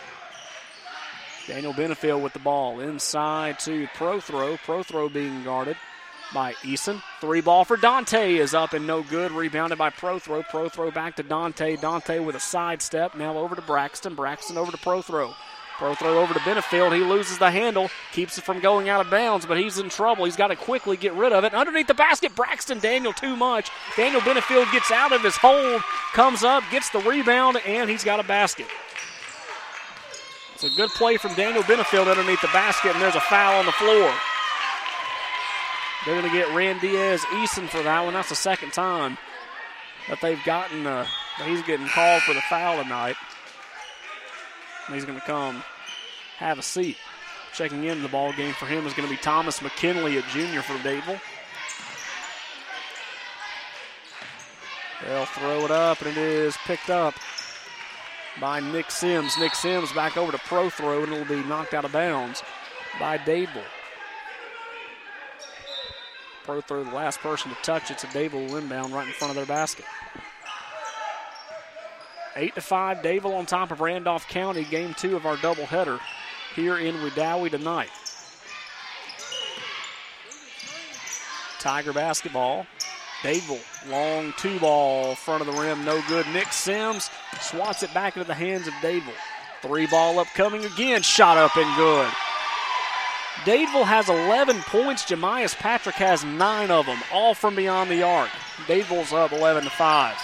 Daniel 1.46 1.72
Benefield 1.72 2.22
with 2.22 2.34
the 2.34 2.38
ball 2.38 2.80
inside 2.80 3.58
to 3.60 3.87
Prothro. 3.88 4.58
Pro 4.58 4.82
throw 4.82 5.08
being 5.08 5.42
guarded 5.44 5.78
by 6.34 6.52
Eason. 6.62 7.02
Three 7.22 7.40
ball 7.40 7.64
for 7.64 7.78
Dante 7.78 8.34
is 8.34 8.52
up 8.52 8.75
and 8.75 8.87
no 8.87 9.02
good. 9.02 9.32
Rebounded 9.32 9.78
by 9.78 9.88
Prothro. 9.88 10.46
Pro 10.46 10.68
throw 10.68 10.90
back 10.90 11.16
to 11.16 11.22
Dante. 11.22 11.76
Dante 11.76 12.18
with 12.18 12.37
a 12.37 12.40
sidestep. 12.40 13.14
Now 13.14 13.38
over 13.38 13.54
to 13.54 13.62
Braxton. 13.62 14.14
Braxton 14.14 14.58
over 14.58 14.70
to 14.70 14.76
Prothro. 14.76 14.82
Pro 14.82 15.02
throw 15.02 15.34
over 15.80 16.35
to 16.35 16.40
Benefield. 16.40 16.94
He 16.94 17.02
loses 17.02 17.38
the 17.38 17.50
handle, 17.50 17.90
keeps 18.12 18.38
it 18.38 18.44
from 18.44 18.61
going 18.61 18.88
out 18.88 19.00
of 19.00 19.11
bounds, 19.11 19.47
but 19.47 19.58
he's 19.58 19.78
in 19.78 19.88
trouble. 19.88 20.25
He's 20.25 20.37
got 20.37 20.49
to 20.49 20.56
quickly 20.56 20.97
get 20.97 21.14
rid 21.14 21.32
of 21.32 21.44
it. 21.44 21.54
Underneath 21.54 21.87
the 21.87 21.94
basket, 21.94 22.35
Braxton 22.35 22.78
Daniel 22.80 23.12
too 23.12 23.37
much. 23.37 23.70
Daniel 23.97 24.20
Benefield 24.20 24.70
gets 24.73 24.90
out 24.90 25.12
of 25.12 25.23
his 25.23 25.37
hold, 25.37 25.82
comes 26.12 26.42
up, 26.42 26.62
gets 26.70 26.90
the 26.90 27.00
rebound, 27.00 27.58
and 27.66 27.88
he's 27.88 28.04
got 28.04 28.20
a 28.20 28.25
basket. 28.25 28.66
It's 30.54 30.64
a 30.64 30.76
good 30.76 30.90
play 30.90 31.16
from 31.16 31.35
Daniel 31.35 31.62
Benefield 31.62 32.08
underneath 32.11 32.40
the 32.40 32.49
basket, 32.49 32.92
and 32.92 33.00
there's 33.00 33.14
a 33.14 33.20
foul 33.20 33.61
on 33.61 33.66
the 33.66 33.73
floor. 33.73 34.12
They're 36.04 36.20
going 36.20 36.30
to 36.32 36.37
get 36.37 36.49
Randiez 36.49 37.20
Eason 37.20 37.68
for 37.68 37.82
that 37.82 38.04
one. 38.04 38.14
That's 38.14 38.30
the 38.30 38.35
second 38.35 38.73
time 38.73 39.18
that 40.08 40.20
they've 40.20 40.42
gotten, 40.44 40.87
uh, 40.87 41.06
he's 41.44 41.62
getting 41.62 41.87
called 41.87 42.23
for 42.23 42.35
the 42.35 42.40
foul 42.42 42.82
tonight. 42.82 43.16
He's 44.92 45.04
going 45.04 45.18
to 45.18 45.26
come 45.26 45.62
have 46.38 46.59
a 46.59 46.62
seat. 46.62 46.97
Checking 47.52 47.85
in 47.85 48.02
the 48.02 48.09
ball 48.09 48.33
game 48.33 48.54
for 48.54 48.66
him 48.66 48.87
is 48.87 48.95
going 48.95 49.09
to 49.09 49.14
be 49.14 49.21
Thomas 49.21 49.61
McKinley, 49.61 50.18
a 50.18 50.23
junior 50.23 50.62
for 50.62 50.75
Dadeville. 50.75 51.21
They'll 55.04 55.26
throw 55.26 55.64
it 55.64 55.71
up, 55.71 56.00
and 56.00 56.11
it 56.11 56.18
is 56.18 56.57
picked 56.64 56.90
up 56.90 57.14
by 58.40 58.61
Nick 58.61 58.90
Sims. 58.90 59.37
Nick 59.38 59.54
Sims 59.54 59.92
back 59.92 60.16
over 60.16 60.33
to 60.33 60.38
Prothro, 60.38 61.02
and 61.02 61.12
it'll 61.12 61.42
be 61.42 61.49
knocked 61.49 61.75
out 61.75 61.85
of 61.85 61.92
bounds 61.92 62.42
by 63.00 63.18
Dable. 63.18 63.64
Prothro, 66.45 66.85
the 66.85 66.97
last 66.97 67.21
person 67.21 67.50
to 67.50 67.57
touch 67.62 67.90
it, 67.90 68.00
so 68.00 68.09
Dadeville 68.09 68.49
will 68.49 68.57
inbound 68.57 68.92
right 68.92 69.07
in 69.07 69.12
front 69.12 69.30
of 69.30 69.37
their 69.37 69.47
basket. 69.47 69.85
Eight 72.38 72.54
to 72.54 72.61
five, 72.61 72.99
Dadeville 72.99 73.37
on 73.37 73.47
top 73.47 73.73
of 73.73 73.80
Randolph 73.80 74.28
County. 74.28 74.62
Game 74.62 74.95
two 74.95 75.16
of 75.16 75.26
our 75.26 75.37
doubleheader 75.38 75.99
here 76.54 76.78
in 76.78 76.95
Wedowee 76.97 77.50
tonight. 77.50 77.90
Tiger 81.59 81.92
basketball. 81.92 82.64
Dadeville, 83.23 83.90
long 83.90 84.33
two 84.37 84.61
ball, 84.61 85.16
front 85.16 85.40
of 85.40 85.52
the 85.52 85.61
rim, 85.61 85.85
no 85.85 86.00
good. 86.07 86.28
Nick 86.28 86.52
Sims 86.52 87.11
swats 87.40 87.83
it 87.83 87.92
back 87.92 88.16
into 88.16 88.28
the 88.28 88.35
hands 88.35 88.68
of 88.68 88.75
Dadeville. 88.75 89.11
Three 89.61 89.88
ball 89.88 90.21
upcoming 90.21 90.64
again, 90.64 91.02
shot 91.02 91.37
up 91.37 91.57
and 91.57 91.76
good. 91.76 92.09
Dadeville 93.42 93.85
has 93.85 94.09
11 94.09 94.61
points. 94.62 95.04
Jemias 95.04 95.57
Patrick 95.57 95.97
has 95.97 96.25
nine 96.25 96.71
of 96.71 96.87
them, 96.87 96.99
all 97.12 97.35
from 97.35 97.57
beyond 97.57 97.90
the 97.90 98.04
arc. 98.04 98.30
Dadeville's 98.68 99.12
up 99.12 99.33
11 99.33 99.64
to 99.64 99.71
5. 99.71 100.16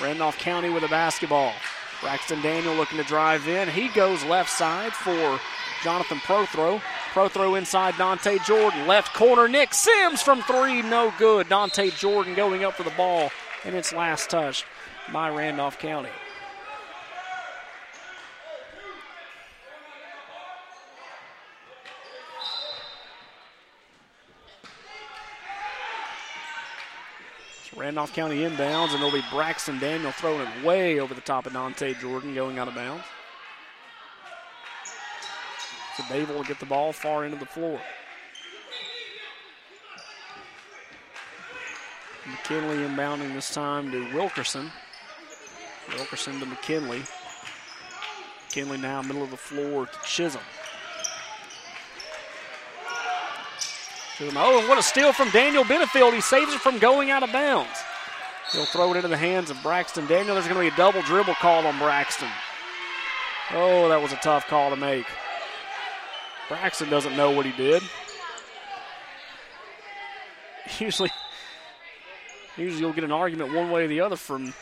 Randolph 0.00 0.38
County 0.38 0.70
with 0.70 0.82
a 0.84 0.88
basketball. 0.88 1.52
Braxton 2.00 2.42
Daniel 2.42 2.74
looking 2.74 2.98
to 2.98 3.04
drive 3.04 3.46
in. 3.46 3.68
He 3.68 3.88
goes 3.88 4.24
left 4.24 4.50
side 4.50 4.92
for 4.92 5.38
Jonathan 5.84 6.18
Prothro. 6.18 6.80
Prothro 7.12 7.56
inside 7.56 7.96
Dante 7.98 8.38
Jordan. 8.38 8.86
Left 8.86 9.14
corner, 9.14 9.48
Nick 9.48 9.74
Sims 9.74 10.22
from 10.22 10.42
three, 10.42 10.82
no 10.82 11.12
good. 11.18 11.48
Dante 11.48 11.90
Jordan 11.90 12.34
going 12.34 12.64
up 12.64 12.74
for 12.74 12.82
the 12.82 12.90
ball, 12.90 13.30
and 13.64 13.74
it's 13.74 13.92
last 13.92 14.30
touched 14.30 14.64
by 15.12 15.28
Randolph 15.28 15.78
County. 15.78 16.08
Randolph 27.76 28.12
County 28.12 28.40
inbounds, 28.40 28.90
and 28.90 29.02
it'll 29.02 29.10
be 29.10 29.24
Braxton 29.30 29.78
Daniel 29.78 30.12
throwing 30.12 30.46
it 30.46 30.64
way 30.64 31.00
over 31.00 31.14
the 31.14 31.20
top 31.20 31.46
of 31.46 31.52
Dante 31.54 31.94
Jordan, 31.94 32.34
going 32.34 32.58
out 32.58 32.68
of 32.68 32.74
bounds. 32.74 33.04
So 35.96 36.04
Dave 36.08 36.28
will 36.30 36.44
get 36.44 36.58
the 36.58 36.66
ball 36.66 36.92
far 36.92 37.24
into 37.24 37.38
the 37.38 37.46
floor. 37.46 37.80
McKinley 42.26 42.76
inbounding 42.76 43.32
this 43.34 43.52
time 43.52 43.90
to 43.90 44.14
Wilkerson. 44.14 44.70
Wilkerson 45.96 46.38
to 46.40 46.46
McKinley. 46.46 47.02
McKinley 48.44 48.78
now 48.78 49.02
middle 49.02 49.22
of 49.22 49.30
the 49.30 49.36
floor 49.36 49.86
to 49.86 49.98
Chisholm. 50.04 50.42
Chisholm. 54.16 54.36
Oh, 54.36 54.60
and 54.60 54.68
what 54.68 54.78
a 54.78 54.82
steal 54.82 55.12
from 55.12 55.30
Daniel 55.30 55.64
Benefield. 55.64 56.14
He 56.14 56.20
saves 56.20 56.52
it 56.52 56.60
from 56.60 56.78
going 56.78 57.10
out 57.10 57.22
of 57.22 57.32
bounds. 57.32 57.82
He'll 58.52 58.66
throw 58.66 58.92
it 58.92 58.96
into 58.96 59.08
the 59.08 59.16
hands 59.16 59.50
of 59.50 59.62
Braxton 59.62 60.06
Daniel. 60.06 60.34
There's 60.34 60.46
going 60.46 60.56
to 60.56 60.70
be 60.70 60.74
a 60.74 60.76
double 60.76 61.02
dribble 61.02 61.34
called 61.34 61.64
on 61.64 61.78
Braxton. 61.78 62.28
Oh, 63.52 63.88
that 63.88 64.02
was 64.02 64.12
a 64.12 64.16
tough 64.16 64.46
call 64.46 64.70
to 64.70 64.76
make. 64.76 65.06
Braxton 66.48 66.90
doesn't 66.90 67.16
know 67.16 67.30
what 67.30 67.46
he 67.46 67.52
did. 67.52 67.82
Usually, 70.78 71.10
usually 72.56 72.80
you'll 72.80 72.92
get 72.92 73.04
an 73.04 73.12
argument 73.12 73.52
one 73.52 73.70
way 73.70 73.84
or 73.84 73.88
the 73.88 74.00
other 74.00 74.16
from 74.16 74.54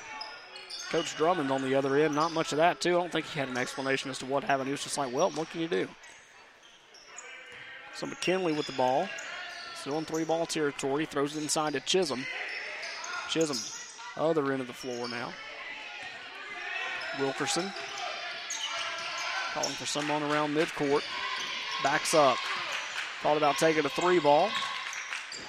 Coach 0.90 1.16
Drummond 1.16 1.52
on 1.52 1.62
the 1.62 1.75
other 1.75 1.97
end. 1.97 2.14
Not 2.14 2.33
much 2.33 2.52
of 2.52 2.59
that, 2.59 2.80
too. 2.80 2.97
I 2.97 3.00
don't 3.00 3.12
think 3.12 3.26
he 3.26 3.38
had 3.38 3.49
an 3.49 3.59
explanation 3.59 4.11
as 4.11 4.19
to 4.19 4.26
what 4.26 4.42
happened. 4.42 4.66
He 4.66 4.73
was 4.73 4.83
just 4.83 4.99
like, 4.99 5.12
well, 5.12 5.30
what 5.30 5.50
can 5.50 5.61
you 5.61 5.69
do? 5.69 5.88
So 7.95 8.07
McKinley 8.07 8.52
with 8.52 8.66
the 8.66 8.73
ball. 8.73 9.09
Still 9.80 9.96
in 9.96 10.04
three 10.04 10.25
ball 10.25 10.44
territory. 10.44 11.06
Throws 11.06 11.37
it 11.37 11.42
inside 11.42 11.72
to 11.72 11.80
Chisholm. 11.80 12.26
Chisholm, 13.30 13.56
other 14.16 14.52
end 14.52 14.60
of 14.60 14.66
the 14.66 14.75
floor 14.75 15.08
now. 15.08 15.32
Wilkerson 17.18 17.72
calling 19.54 19.70
for 19.70 19.87
someone 19.87 20.22
around 20.22 20.54
midcourt. 20.54 21.02
Backs 21.82 22.12
up. 22.12 22.37
Thought 23.22 23.38
about 23.38 23.56
taking 23.56 23.84
a 23.87 23.88
three 23.88 24.18
ball. 24.18 24.50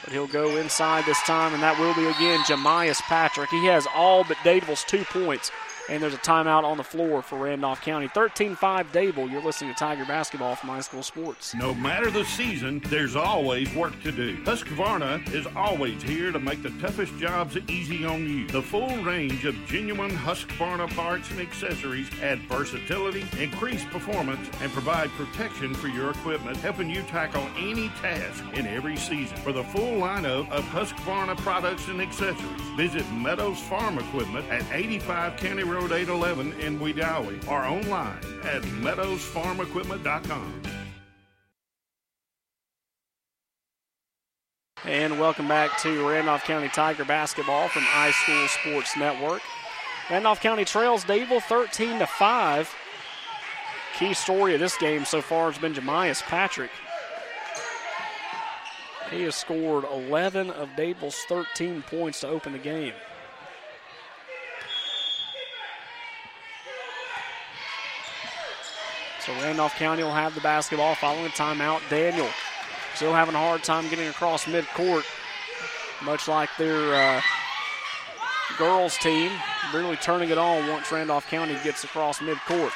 But 0.05 0.13
he'll 0.13 0.27
go 0.27 0.55
inside 0.55 1.05
this 1.05 1.21
time, 1.23 1.53
and 1.53 1.61
that 1.61 1.77
will 1.77 1.93
be 1.93 2.07
again 2.07 2.39
Jemias 2.45 3.01
Patrick. 3.01 3.49
He 3.49 3.65
has 3.65 3.85
all 3.93 4.23
but 4.23 4.37
Dadeville's 4.37 4.85
two 4.85 5.03
points 5.03 5.51
and 5.91 6.01
there's 6.01 6.13
a 6.13 6.17
timeout 6.19 6.63
on 6.63 6.77
the 6.77 6.83
floor 6.83 7.21
for 7.21 7.37
Randolph 7.37 7.81
County. 7.81 8.07
13 8.07 8.55
5 8.55 8.91
Dadeville. 8.93 9.29
You're 9.29 9.41
listening 9.41 9.73
to 9.73 9.77
Tiger 9.77 10.05
Basketball 10.05 10.55
from 10.55 10.69
High 10.69 10.79
School 10.79 11.03
Sports. 11.03 11.53
No 11.53 11.73
matter 11.73 12.09
the 12.09 12.23
season, 12.23 12.81
there's 12.85 13.17
always 13.17 13.73
work 13.75 14.01
to 14.03 14.11
do. 14.11 14.37
Husqvarna 14.45 15.33
is 15.33 15.45
always 15.53 16.01
here 16.01 16.31
to 16.31 16.39
make 16.39 16.63
the 16.63 16.69
toughest 16.79 17.17
jobs 17.17 17.57
easy 17.67 18.05
on 18.05 18.25
you. 18.25 18.47
The 18.47 18.61
full 18.61 19.03
range 19.03 19.43
of 19.43 19.53
genuine 19.65 20.11
Husqvarna 20.11 20.89
parts 20.95 21.29
and 21.31 21.41
accessories 21.41 22.07
add 22.21 22.39
versatility, 22.43 23.25
increase 23.37 23.83
performance, 23.83 24.49
and 24.61 24.71
provide 24.71 25.09
protection 25.11 25.73
for 25.73 25.89
your 25.89 26.11
equipment, 26.11 26.55
helping 26.57 26.89
you 26.89 27.01
tackle 27.03 27.45
any 27.57 27.89
task 28.01 28.45
in 28.53 28.65
every 28.65 28.95
season. 28.95 29.35
For 29.37 29.51
the 29.51 29.65
full 29.65 29.99
lineup 29.99 30.49
of 30.51 30.63
Husqvarna 30.65 31.35
products 31.39 31.89
and 31.89 32.01
accessories, 32.01 32.61
visit 32.77 33.05
Meadows 33.11 33.59
Farm 33.63 33.99
Equipment 33.99 34.49
at 34.49 34.63
85 34.71 35.35
County 35.35 35.63
Road. 35.63 35.80
Road 35.81 35.93
811 35.93 36.59
in 36.59 36.79
Wedowee 36.79 37.47
or 37.47 37.63
online 37.63 38.19
at 38.43 38.61
meadowsfarmequipment.com. 38.61 40.61
And 44.85 45.19
welcome 45.19 45.47
back 45.47 45.79
to 45.79 46.07
Randolph 46.07 46.43
County 46.43 46.69
Tiger 46.69 47.05
basketball 47.05 47.67
from 47.67 47.81
High 47.83 48.11
School 48.11 48.47
Sports 48.47 48.95
Network. 48.95 49.41
Randolph 50.09 50.41
County 50.41 50.65
trails 50.65 51.03
Dadeville 51.03 51.41
13 51.41 51.99
to 51.99 52.05
5. 52.05 52.75
Key 53.97 54.13
story 54.13 54.53
of 54.53 54.59
this 54.59 54.77
game 54.77 55.05
so 55.05 55.21
far 55.21 55.51
has 55.51 55.59
been 55.59 55.73
Jemias 55.73 56.21
Patrick. 56.21 56.71
He 59.09 59.23
has 59.23 59.35
scored 59.35 59.85
11 59.91 60.51
of 60.51 60.69
Dadeville's 60.69 61.17
13 61.27 61.81
points 61.83 62.21
to 62.21 62.27
open 62.27 62.53
the 62.53 62.59
game. 62.59 62.93
So 69.25 69.33
Randolph 69.33 69.75
County 69.75 70.03
will 70.03 70.13
have 70.13 70.33
the 70.33 70.41
basketball 70.41 70.95
following 70.95 71.27
a 71.27 71.29
timeout. 71.29 71.81
Daniel 71.89 72.27
still 72.95 73.13
having 73.13 73.35
a 73.35 73.37
hard 73.37 73.63
time 73.63 73.87
getting 73.89 74.07
across 74.07 74.45
midcourt, 74.45 75.03
much 76.03 76.27
like 76.27 76.49
their 76.57 76.95
uh, 76.95 77.21
girls 78.57 78.97
team, 78.97 79.31
really 79.73 79.95
turning 79.97 80.29
it 80.29 80.37
on 80.37 80.67
once 80.67 80.91
Randolph 80.91 81.27
County 81.29 81.55
gets 81.63 81.83
across 81.83 82.19
midcourt. 82.19 82.71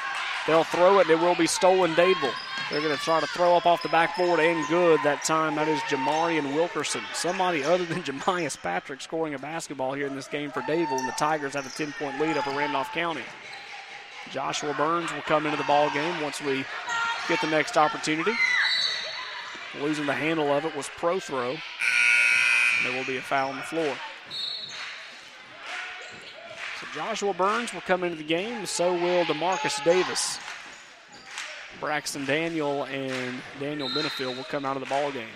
They'll 0.46 0.64
throw 0.64 1.00
it, 1.00 1.08
and 1.08 1.10
it 1.10 1.18
will 1.18 1.34
be 1.34 1.48
stolen 1.48 1.92
Dadeville. 1.94 2.32
They're 2.70 2.80
going 2.80 2.96
to 2.96 3.02
try 3.02 3.20
to 3.20 3.26
throw 3.26 3.56
up 3.56 3.66
off 3.66 3.82
the 3.82 3.88
backboard 3.88 4.40
and 4.40 4.66
good 4.68 5.00
that 5.04 5.24
time. 5.24 5.56
That 5.56 5.68
is 5.68 5.80
Jamarian 5.82 6.54
Wilkerson. 6.54 7.02
Somebody 7.12 7.64
other 7.64 7.84
than 7.84 8.02
Jemias 8.04 8.60
Patrick 8.60 9.00
scoring 9.00 9.34
a 9.34 9.38
basketball 9.38 9.92
here 9.92 10.06
in 10.06 10.14
this 10.14 10.28
game 10.28 10.50
for 10.50 10.62
Dadeville, 10.62 10.98
and 10.98 11.08
the 11.08 11.14
Tigers 11.18 11.54
have 11.54 11.66
a 11.66 11.70
10 11.70 11.92
point 11.92 12.20
lead 12.20 12.36
over 12.36 12.50
Randolph 12.50 12.92
County. 12.92 13.22
Joshua 14.30 14.74
Burns 14.74 15.12
will 15.12 15.22
come 15.22 15.46
into 15.46 15.56
the 15.56 15.64
ball 15.64 15.90
game 15.90 16.20
once 16.20 16.42
we 16.42 16.64
get 17.28 17.40
the 17.40 17.46
next 17.46 17.76
opportunity. 17.76 18.32
Losing 19.80 20.06
the 20.06 20.12
handle 20.12 20.52
of 20.52 20.64
it 20.64 20.74
was 20.74 20.88
Prothro. 20.88 21.58
There 22.82 22.92
will 22.92 23.04
be 23.04 23.16
a 23.16 23.22
foul 23.22 23.50
on 23.50 23.56
the 23.56 23.62
floor. 23.62 23.94
So 26.80 26.86
Joshua 26.94 27.32
Burns 27.34 27.72
will 27.72 27.80
come 27.82 28.04
into 28.04 28.16
the 28.16 28.24
game, 28.24 28.66
so 28.66 28.92
will 28.92 29.24
Demarcus 29.24 29.82
Davis. 29.84 30.38
Braxton 31.80 32.24
Daniel 32.24 32.84
and 32.84 33.40
Daniel 33.60 33.88
Benefield 33.88 34.36
will 34.36 34.44
come 34.44 34.64
out 34.64 34.76
of 34.76 34.80
the 34.80 34.88
ball 34.88 35.12
game. 35.12 35.28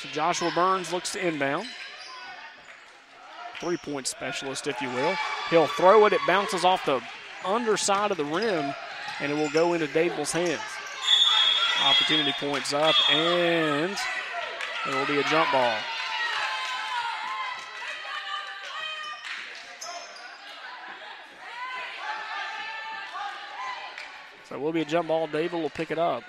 So 0.00 0.08
Joshua 0.10 0.50
Burns 0.54 0.92
looks 0.92 1.12
to 1.12 1.26
inbound. 1.26 1.66
Three 3.60 3.76
point 3.76 4.06
specialist, 4.06 4.66
if 4.66 4.80
you 4.80 4.88
will. 4.88 5.14
He'll 5.50 5.66
throw 5.66 6.06
it, 6.06 6.12
it 6.12 6.20
bounces 6.26 6.64
off 6.64 6.84
the 6.86 7.02
underside 7.44 8.10
of 8.10 8.16
the 8.16 8.24
rim, 8.24 8.74
and 9.20 9.32
it 9.32 9.34
will 9.34 9.50
go 9.50 9.74
into 9.74 9.86
Dadeville's 9.86 10.32
hands. 10.32 10.60
Opportunity 11.84 12.32
points 12.38 12.72
up, 12.72 12.94
and 13.10 13.96
It 14.86 14.94
will 14.94 15.06
be 15.06 15.18
a 15.18 15.24
jump 15.24 15.50
ball. 15.52 15.76
So 24.48 24.56
it 24.56 24.60
will 24.60 24.72
be 24.72 24.80
a 24.80 24.84
jump 24.84 25.08
ball. 25.08 25.26
David 25.26 25.60
will 25.60 25.70
pick 25.70 25.90
it 25.90 25.98
up. 25.98 26.22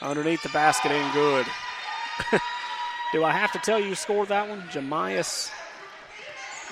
Underneath 0.00 0.42
the 0.42 0.48
basket 0.50 0.92
and 0.92 1.12
good. 1.12 1.46
Do 3.12 3.24
I 3.24 3.32
have 3.32 3.52
to 3.52 3.58
tell 3.58 3.80
you 3.80 3.94
scored 3.94 4.28
that 4.28 4.48
one? 4.48 4.62
Jemias 4.68 5.50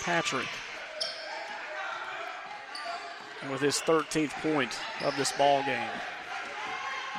Patrick. 0.05 0.47
With 3.51 3.61
his 3.61 3.79
13th 3.79 4.33
point 4.43 4.79
of 5.05 5.17
this 5.17 5.33
ball 5.33 5.63
game. 5.65 5.89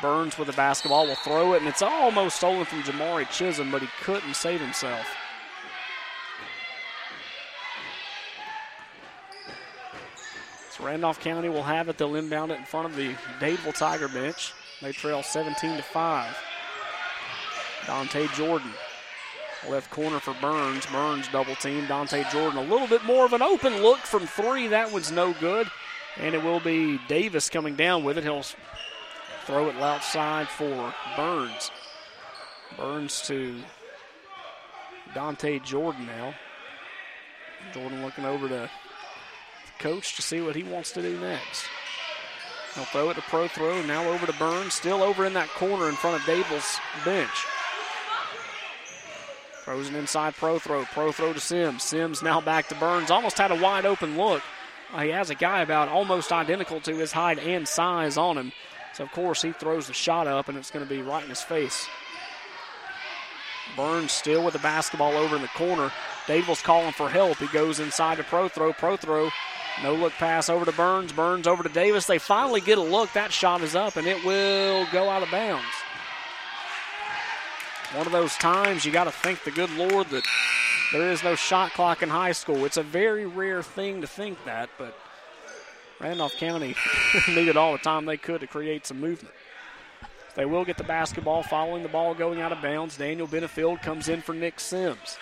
Burns 0.02 0.38
with 0.38 0.48
the 0.48 0.54
basketball 0.54 1.08
will 1.08 1.16
throw 1.16 1.54
it, 1.54 1.60
and 1.60 1.68
it's 1.68 1.82
almost 1.82 2.38
stolen 2.38 2.66
from 2.66 2.84
Jamari 2.84 3.28
Chisholm, 3.32 3.72
but 3.72 3.82
he 3.82 3.88
couldn't 4.02 4.36
save 4.36 4.62
himself. 4.62 5.08
So 10.72 10.86
Randolph 10.86 11.20
County 11.20 11.50
will 11.50 11.64
have 11.64 11.90
it. 11.90 11.98
They'll 11.98 12.16
inbound 12.16 12.52
it 12.52 12.60
in 12.60 12.66
front 12.66 12.86
of 12.86 12.96
the 12.96 13.16
Dadeville 13.40 13.76
Tiger 13.76 14.08
bench. 14.08 14.54
They 14.82 14.92
trail 14.92 15.24
17 15.24 15.78
to 15.78 15.82
5. 15.82 16.38
Dante 17.88 18.28
Jordan, 18.36 18.70
left 19.70 19.90
corner 19.92 20.20
for 20.20 20.36
Burns. 20.42 20.86
Burns 20.88 21.28
double 21.30 21.56
team. 21.56 21.88
Dante 21.88 22.24
Jordan, 22.32 22.58
a 22.58 22.70
little 22.70 22.88
bit 22.88 23.04
more 23.04 23.26
of 23.26 23.34
an 23.34 23.42
open 23.42 23.82
look 23.82 24.00
from 24.00 24.26
three. 24.26 24.68
That 24.68 24.92
one's 24.92 25.12
no 25.12 25.34
good. 25.34 25.68
And 26.18 26.34
it 26.34 26.44
will 26.44 26.60
be 26.60 27.00
Davis 27.08 27.50
coming 27.50 27.76
down 27.76 28.04
with 28.04 28.18
it. 28.18 28.24
He'll 28.24 28.46
throw 29.46 29.70
it 29.70 29.76
outside 29.76 30.48
for 30.48 30.94
Burns. 31.16 31.72
Burns 32.78 33.22
to 33.28 33.62
Dante 35.14 35.60
Jordan 35.60 36.06
now. 36.06 36.34
Jordan 37.74 38.04
looking 38.04 38.26
over 38.26 38.48
to 38.48 38.70
coach 39.80 40.16
to 40.16 40.22
see 40.22 40.42
what 40.42 40.56
he 40.56 40.64
wants 40.64 40.92
to 40.94 41.02
do 41.02 41.20
next. 41.20 41.66
He'll 42.76 42.86
throw 42.86 43.10
it 43.10 43.16
to 43.16 43.22
Prothro, 43.22 43.86
Now 43.88 44.08
over 44.08 44.26
to 44.26 44.34
Burns. 44.34 44.74
Still 44.74 45.02
over 45.02 45.26
in 45.26 45.34
that 45.34 45.50
corner 45.50 45.90
in 45.90 45.96
front 45.96 46.20
of 46.20 46.26
Dable's 46.28 46.80
bench. 47.04 47.46
Throws 49.68 49.90
an 49.90 49.96
inside 49.96 50.34
Prothro. 50.38 50.86
Pro 50.86 51.12
throw 51.12 51.34
to 51.34 51.42
Sims. 51.42 51.84
Sims 51.84 52.24
now 52.24 52.40
back 52.40 52.70
to 52.70 52.76
Burns. 52.76 53.12
Almost 53.12 53.38
had 53.38 53.52
a 53.52 53.62
wide 53.62 53.86
open 53.86 54.16
look. 54.16 54.42
Uh, 54.94 55.02
he 55.02 55.10
has 55.10 55.30
a 55.30 55.36
guy 55.36 55.62
about 55.62 55.90
almost 55.90 56.32
identical 56.32 56.80
to 56.80 56.96
his 56.96 57.12
height 57.12 57.38
and 57.38 57.68
size 57.68 58.16
on 58.16 58.38
him. 58.38 58.54
So, 58.94 59.04
of 59.04 59.12
course, 59.12 59.42
he 59.42 59.52
throws 59.52 59.88
the 59.88 59.94
shot 59.94 60.26
up, 60.26 60.48
and 60.48 60.58
it's 60.58 60.72
going 60.72 60.86
to 60.86 60.90
be 60.90 61.02
right 61.02 61.22
in 61.22 61.28
his 61.28 61.42
face. 61.42 61.86
Burns 63.76 64.14
still 64.14 64.42
with 64.42 64.54
the 64.54 64.60
basketball 64.60 65.18
over 65.18 65.36
in 65.36 65.42
the 65.42 65.50
corner. 65.50 65.92
Dadeville's 66.28 66.62
calling 66.62 66.94
for 66.94 67.10
help. 67.10 67.36
He 67.36 67.48
goes 67.48 67.82
inside 67.82 68.20
to 68.20 68.24
Prothro. 68.24 68.72
Pro 68.78 68.96
throw. 68.96 69.30
no 69.84 69.94
look 69.96 70.14
pass 70.14 70.48
over 70.48 70.64
to 70.64 70.72
Burns. 70.72 71.12
Burns 71.12 71.46
over 71.46 71.64
to 71.64 71.70
Davis. 71.70 72.06
They 72.06 72.20
finally 72.20 72.62
get 72.62 72.78
a 72.78 72.82
look. 72.82 73.12
That 73.12 73.34
shot 73.34 73.60
is 73.60 73.76
up, 73.76 73.98
and 73.98 74.08
it 74.08 74.24
will 74.24 74.88
go 74.94 75.10
out 75.10 75.24
of 75.24 75.30
bounds. 75.30 75.66
One 77.94 78.06
of 78.06 78.12
those 78.12 78.36
times 78.36 78.86
you 78.86 78.92
got 78.92 79.06
to 79.06 79.12
thank 79.12 79.44
the 79.44 79.52
good 79.52 79.72
Lord 79.72 80.10
that 80.10 80.26
there 80.92 81.10
is 81.10 81.24
no 81.24 81.36
shot 81.36 81.72
clock 81.72 82.04
in 82.04 82.10
high 82.10 82.34
school. 82.34 82.66
It's 82.66 82.78
a 82.78 82.84
very 82.84 83.26
rare 83.26 83.64
thing 83.64 84.02
to 84.02 84.08
think 84.08 84.44
that, 84.44 84.70
but 84.78 84.98
Randolph 86.00 86.36
County 86.36 86.76
needed 87.30 87.56
all 87.56 87.72
the 87.72 87.78
time 87.78 88.06
they 88.06 88.18
could 88.18 88.42
to 88.42 88.48
create 88.48 88.86
some 88.86 89.00
movement. 89.00 89.34
They 90.36 90.46
will 90.46 90.66
get 90.66 90.78
the 90.78 90.84
basketball 90.84 91.44
following 91.44 91.82
the 91.82 91.90
ball 91.90 92.14
going 92.14 92.42
out 92.42 92.52
of 92.52 92.62
bounds. 92.62 92.98
Daniel 92.98 93.28
Benefield 93.28 93.82
comes 93.82 94.10
in 94.10 94.22
for 94.22 94.36
Nick 94.36 94.60
Sims. 94.60 95.18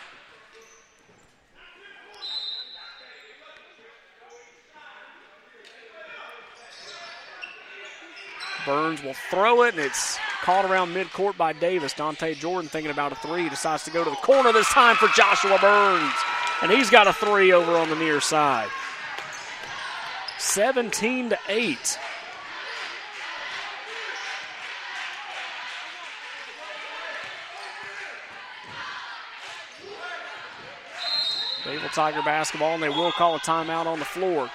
Burns 8.66 9.04
will 9.04 9.16
throw 9.30 9.62
it, 9.64 9.76
and 9.76 9.86
it's 9.86 10.18
caught 10.46 10.64
around 10.64 10.94
midcourt 10.94 11.36
by 11.38 11.52
Davis. 11.54 11.92
Dante 11.94 12.36
Jordan 12.36 12.70
thinking 12.70 12.92
about 12.92 13.12
a 13.12 13.16
three, 13.16 13.50
decides 13.50 13.84
to 13.86 13.90
go 13.90 14.04
to 14.04 14.12
the 14.12 14.16
corner 14.18 14.54
this 14.54 14.68
time 14.68 14.96
for 14.96 15.08
Joshua 15.08 15.58
Burns. 15.60 16.14
And 16.62 16.72
he's 16.72 16.92
got 16.92 17.08
a 17.08 17.14
three 17.14 17.52
over 17.52 17.72
on 17.72 17.90
the 17.90 17.96
near 17.96 18.22
side. 18.22 18.70
17 20.38 21.30
to 21.30 21.40
8. 21.50 22.00
Dadeville 31.64 31.94
Tiger 31.96 32.22
basketball, 32.22 32.76
and 32.76 32.84
they 32.84 32.90
will 32.90 33.12
call 33.12 33.36
a 33.36 33.40
timeout 33.40 33.88
on 33.88 33.98
the 33.98 34.06
floor. 34.06 34.52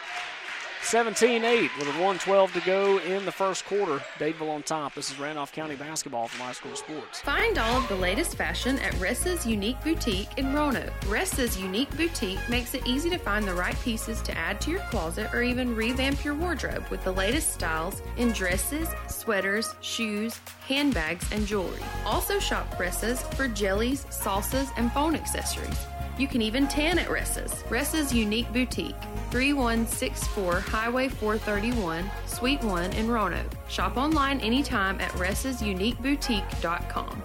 17 0.83 1.45
8 1.45 1.71
with 1.79 1.87
a 1.87 1.93
112 1.93 2.53
to 2.55 2.61
go 2.61 2.99
in 2.99 3.25
the 3.25 3.33
first 3.33 3.65
quarter. 3.67 4.03
Dadeville 4.19 4.51
on 4.51 4.63
top. 4.63 4.95
This 4.95 5.11
is 5.11 5.19
Randolph 5.21 5.53
County 5.53 5.77
basketball 5.77 6.27
from 6.27 6.41
High 6.41 6.53
School 6.53 6.75
Sports. 6.75 7.21
Find 7.21 7.59
all 7.59 7.79
of 7.79 7.89
the 7.89 7.95
latest 7.95 8.37
fashion 8.37 8.79
at 8.81 8.93
Ressa's 8.95 9.47
Unique 9.47 9.81
Boutique 9.85 10.37
in 10.39 10.53
Roanoke. 10.53 10.93
Ressa's 11.03 11.61
Unique 11.61 11.95
Boutique 11.97 12.41
makes 12.49 12.75
it 12.75 12.87
easy 12.87 13.11
to 13.11 13.19
find 13.19 13.47
the 13.47 13.55
right 13.55 13.79
pieces 13.83 14.21
to 14.23 14.37
add 14.37 14.61
to 14.63 14.71
your 14.71 14.81
closet 14.91 15.33
or 15.33 15.43
even 15.43 15.77
revamp 15.77 16.25
your 16.25 16.35
wardrobe 16.35 16.85
with 16.91 17.05
the 17.05 17.13
latest 17.13 17.53
styles 17.53 18.03
in 18.17 18.33
dresses, 18.33 18.89
sweaters, 19.07 19.75
shoes, 19.83 20.41
handbags, 20.67 21.31
and 21.31 21.47
jewelry. 21.47 21.83
Also 22.05 22.39
shop 22.39 22.69
Ressa's 22.79 23.23
for 23.35 23.47
jellies, 23.49 24.07
salsas, 24.07 24.71
and 24.77 24.91
phone 24.93 25.15
accessories. 25.15 25.79
You 26.21 26.29
can 26.29 26.43
even 26.43 26.69
tan 26.69 26.99
at 26.99 27.09
Ressa's. 27.09 27.63
Ressa's 27.71 28.13
Unique 28.13 28.53
Boutique, 28.53 28.95
3164 29.31 30.61
Highway 30.61 31.09
431, 31.09 32.11
Suite 32.27 32.63
1 32.63 32.93
in 32.93 33.11
Roanoke. 33.11 33.51
Shop 33.71 33.97
online 33.97 34.39
anytime 34.41 35.01
at 35.01 35.11
ressasuniqueboutique.com. 35.13 37.23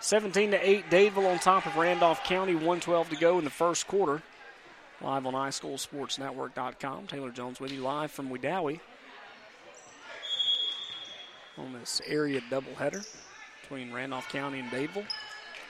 17 0.00 0.50
to 0.50 0.68
8, 0.68 0.90
Dadeville 0.90 1.32
on 1.32 1.38
top 1.38 1.64
of 1.64 1.76
Randolph 1.76 2.22
County, 2.24 2.52
112 2.52 3.08
to 3.08 3.16
go 3.16 3.38
in 3.38 3.44
the 3.44 3.50
first 3.50 3.86
quarter. 3.86 4.20
Live 5.00 5.24
on 5.24 5.32
iSchoolSportsNetwork.com. 5.32 7.06
Taylor 7.06 7.30
Jones 7.30 7.58
with 7.58 7.72
you 7.72 7.80
live 7.80 8.10
from 8.10 8.28
Wedowee 8.28 8.80
on 11.56 11.72
this 11.72 12.02
area 12.06 12.42
doubleheader 12.50 13.02
between 13.62 13.94
Randolph 13.94 14.28
County 14.28 14.60
and 14.60 14.70
Dadeville. 14.70 15.06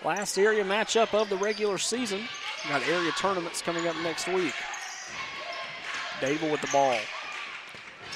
Last 0.05 0.39
area 0.39 0.65
matchup 0.65 1.13
of 1.13 1.29
the 1.29 1.37
regular 1.37 1.77
season. 1.77 2.23
We 2.65 2.71
got 2.71 2.87
area 2.89 3.13
tournaments 3.13 3.61
coming 3.61 3.87
up 3.87 3.97
next 4.03 4.27
week. 4.29 4.55
Dadeville 6.21 6.51
with 6.51 6.63
the 6.63 6.69
ball. 6.73 6.97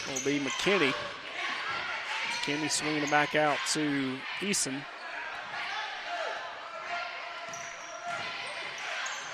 Will 0.08 0.24
be 0.24 0.40
McKinney. 0.40 0.94
McKinney 2.30 2.70
swinging 2.70 3.02
it 3.02 3.10
back 3.10 3.34
out 3.34 3.58
to 3.72 4.16
Eason. 4.40 4.82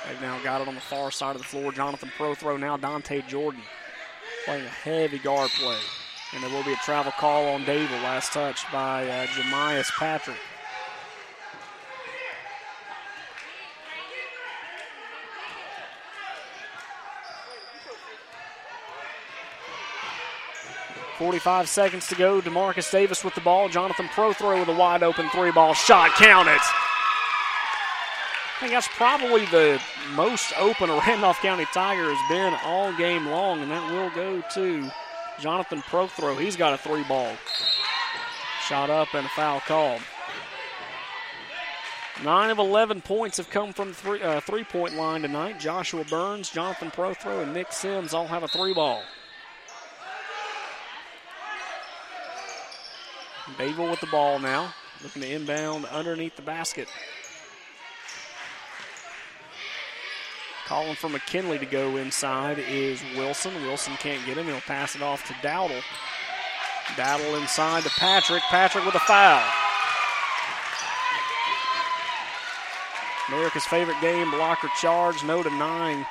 They've 0.06 0.20
now 0.20 0.42
got 0.42 0.60
it 0.60 0.66
on 0.66 0.74
the 0.74 0.80
far 0.80 1.12
side 1.12 1.36
of 1.36 1.42
the 1.42 1.46
floor. 1.46 1.70
Jonathan 1.70 2.10
Prothro 2.18 2.58
now 2.58 2.76
Dante 2.76 3.22
Jordan 3.28 3.62
playing 4.44 4.64
a 4.64 4.68
heavy 4.68 5.18
guard 5.18 5.50
play. 5.50 5.78
And 6.34 6.42
there 6.42 6.50
will 6.50 6.64
be 6.64 6.72
a 6.72 6.76
travel 6.76 7.12
call 7.12 7.46
on 7.48 7.64
Dadeville. 7.64 8.02
Last 8.02 8.32
touch 8.32 8.64
by 8.72 9.06
uh, 9.08 9.26
Jemias 9.26 9.90
Patrick. 9.98 10.36
Forty-five 21.20 21.68
seconds 21.68 22.06
to 22.06 22.14
go. 22.14 22.40
Demarcus 22.40 22.90
Davis 22.90 23.22
with 23.22 23.34
the 23.34 23.42
ball. 23.42 23.68
Jonathan 23.68 24.06
Prothro 24.06 24.58
with 24.58 24.70
a 24.70 24.74
wide 24.74 25.02
open 25.02 25.28
three-ball 25.28 25.74
shot. 25.74 26.12
Count 26.14 26.48
it. 26.48 26.62
I 28.56 28.58
think 28.58 28.72
that's 28.72 28.88
probably 28.88 29.44
the 29.44 29.78
most 30.14 30.54
open 30.58 30.88
a 30.88 30.94
Randolph 31.06 31.38
County 31.42 31.66
Tiger 31.74 32.10
has 32.10 32.30
been 32.30 32.58
all 32.64 32.90
game 32.94 33.26
long, 33.26 33.60
and 33.60 33.70
that 33.70 33.92
will 33.92 34.08
go 34.14 34.42
to 34.54 34.90
Jonathan 35.38 35.82
Prothro. 35.82 36.40
He's 36.40 36.56
got 36.56 36.72
a 36.72 36.78
three 36.78 37.04
ball. 37.04 37.36
Shot 38.66 38.88
up 38.88 39.12
and 39.12 39.26
a 39.26 39.28
foul 39.28 39.60
called. 39.60 40.00
Nine 42.24 42.48
of 42.48 42.58
11 42.58 43.02
points 43.02 43.36
have 43.36 43.50
come 43.50 43.74
from 43.74 43.92
three, 43.92 44.22
uh, 44.22 44.40
three 44.40 44.64
point 44.64 44.94
line 44.94 45.20
tonight. 45.20 45.60
Joshua 45.60 46.02
Burns, 46.04 46.48
Jonathan 46.48 46.90
Prothro, 46.90 47.42
and 47.42 47.52
Nick 47.52 47.74
Sims 47.74 48.14
all 48.14 48.26
have 48.26 48.42
a 48.42 48.48
three 48.48 48.72
ball. 48.72 49.02
Dadeville 53.50 53.90
with 53.90 54.00
the 54.00 54.06
ball 54.06 54.38
now, 54.38 54.72
looking 55.02 55.22
to 55.22 55.32
inbound 55.32 55.86
underneath 55.86 56.36
the 56.36 56.42
basket. 56.42 56.88
Calling 60.66 60.94
for 60.94 61.08
McKinley 61.08 61.58
to 61.58 61.66
go 61.66 61.96
inside 61.96 62.58
is 62.60 63.02
Wilson. 63.16 63.52
Wilson 63.62 63.94
can't 63.94 64.24
get 64.24 64.36
him. 64.36 64.46
He'll 64.46 64.60
pass 64.60 64.94
it 64.94 65.02
off 65.02 65.26
to 65.26 65.32
Dowdle. 65.46 65.82
Dowdle 66.94 67.40
inside 67.40 67.82
to 67.82 67.90
Patrick. 67.90 68.42
Patrick 68.42 68.84
with 68.84 68.94
a 68.94 69.00
foul. 69.00 69.42
America's 73.28 73.64
favorite 73.64 74.00
game, 74.00 74.30
blocker 74.30 74.68
charge, 74.80 75.22
no 75.24 75.42
to 75.42 75.50
nine. 75.50 76.06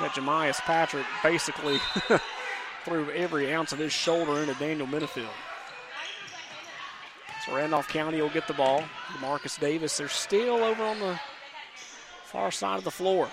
That 0.00 0.12
Jemias 0.12 0.58
Patrick 0.60 1.06
basically 1.22 1.78
threw 2.84 3.10
every 3.10 3.52
ounce 3.54 3.72
of 3.72 3.78
his 3.78 3.92
shoulder 3.92 4.40
into 4.40 4.54
Daniel 4.54 4.86
Benefield. 4.86 5.28
So 7.46 7.54
Randolph 7.54 7.88
County 7.88 8.20
will 8.20 8.28
get 8.28 8.46
the 8.48 8.54
ball. 8.54 8.82
Marcus 9.20 9.56
Davis, 9.56 9.96
they're 9.96 10.08
still 10.08 10.64
over 10.64 10.82
on 10.82 10.98
the 10.98 11.20
far 12.24 12.50
side 12.50 12.78
of 12.78 12.84
the 12.84 12.90
floor. 12.90 13.28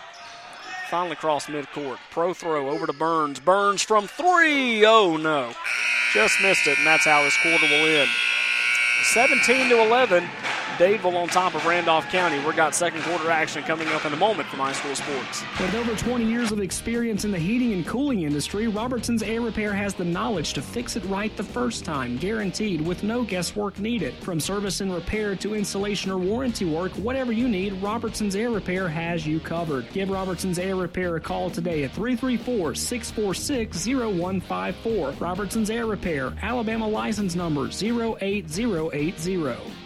Finally 0.90 1.16
cross 1.16 1.48
midcourt. 1.48 1.98
Prothro 2.12 2.72
over 2.72 2.86
to 2.86 2.94
Burns. 2.94 3.40
Burns 3.40 3.82
from 3.82 4.08
three. 4.08 4.86
Oh 4.86 5.18
no. 5.18 5.52
Just 6.14 6.40
missed 6.42 6.68
it, 6.68 6.78
and 6.78 6.86
that's 6.86 7.06
how 7.06 7.24
this 7.24 7.36
quarter 7.42 7.66
will 7.66 7.88
end. 7.88 8.10
17 9.14 9.70
to 9.70 9.82
11. 9.82 10.30
Dadeville 10.74 11.16
on 11.16 11.28
top 11.28 11.54
of 11.54 11.64
Randolph 11.68 12.10
County. 12.10 12.44
We've 12.44 12.56
got 12.56 12.74
second 12.74 13.04
quarter 13.04 13.30
action 13.30 13.62
coming 13.64 13.88
up 13.90 14.06
in 14.06 14.14
a 14.14 14.18
moment 14.18 14.50
from 14.50 14.58
high 14.60 14.74
school 14.74 14.96
sports. 14.96 15.44
With 15.60 15.76
over 15.76 15.96
20 15.96 16.26
years 16.26 16.52
of 16.52 16.60
experience 16.60 17.26
in 17.26 17.32
the 17.32 17.38
heating 17.38 17.74
and 17.74 17.86
cooling 17.86 18.24
industry, 18.24 18.68
Robertson's 18.68 19.22
Air 19.22 19.42
Repair 19.42 19.72
has 19.74 19.94
the 19.94 20.04
knowledge 20.04 20.54
to 20.54 20.64
fix 20.64 20.96
it 20.96 21.06
right 21.06 21.36
the 21.38 21.44
first 21.44 21.86
time, 21.86 22.18
guaranteed 22.18 22.82
with 22.82 23.04
no 23.04 23.24
guesswork 23.24 23.78
needed. 23.78 24.16
From 24.16 24.40
service 24.40 24.82
and 24.82 24.92
repair 24.92 25.36
to 25.36 25.54
installation 25.54 26.10
or 26.10 26.18
warranty 26.18 26.66
work, 26.66 26.92
whatever 26.94 27.32
you 27.32 27.48
need, 27.48 27.74
Robertson's 27.74 28.36
Air 28.36 28.50
Repair 28.50 28.90
has 28.90 29.28
you 29.28 29.40
covered. 29.40 29.88
Give 29.94 30.10
Robertson's 30.10 30.58
Air 30.58 30.76
Repair 30.76 31.18
a 31.18 31.20
call 31.20 31.52
today 31.52 31.84
at 31.84 31.92
334 31.92 32.74
646 32.74 33.86
0154. 33.86 35.12
Robertson's 35.20 35.70
Air 35.70 35.86
Repair, 35.86 36.34
Alabama 36.42 36.88
license 36.88 37.36
number 37.36 37.68
08080. 37.68 39.83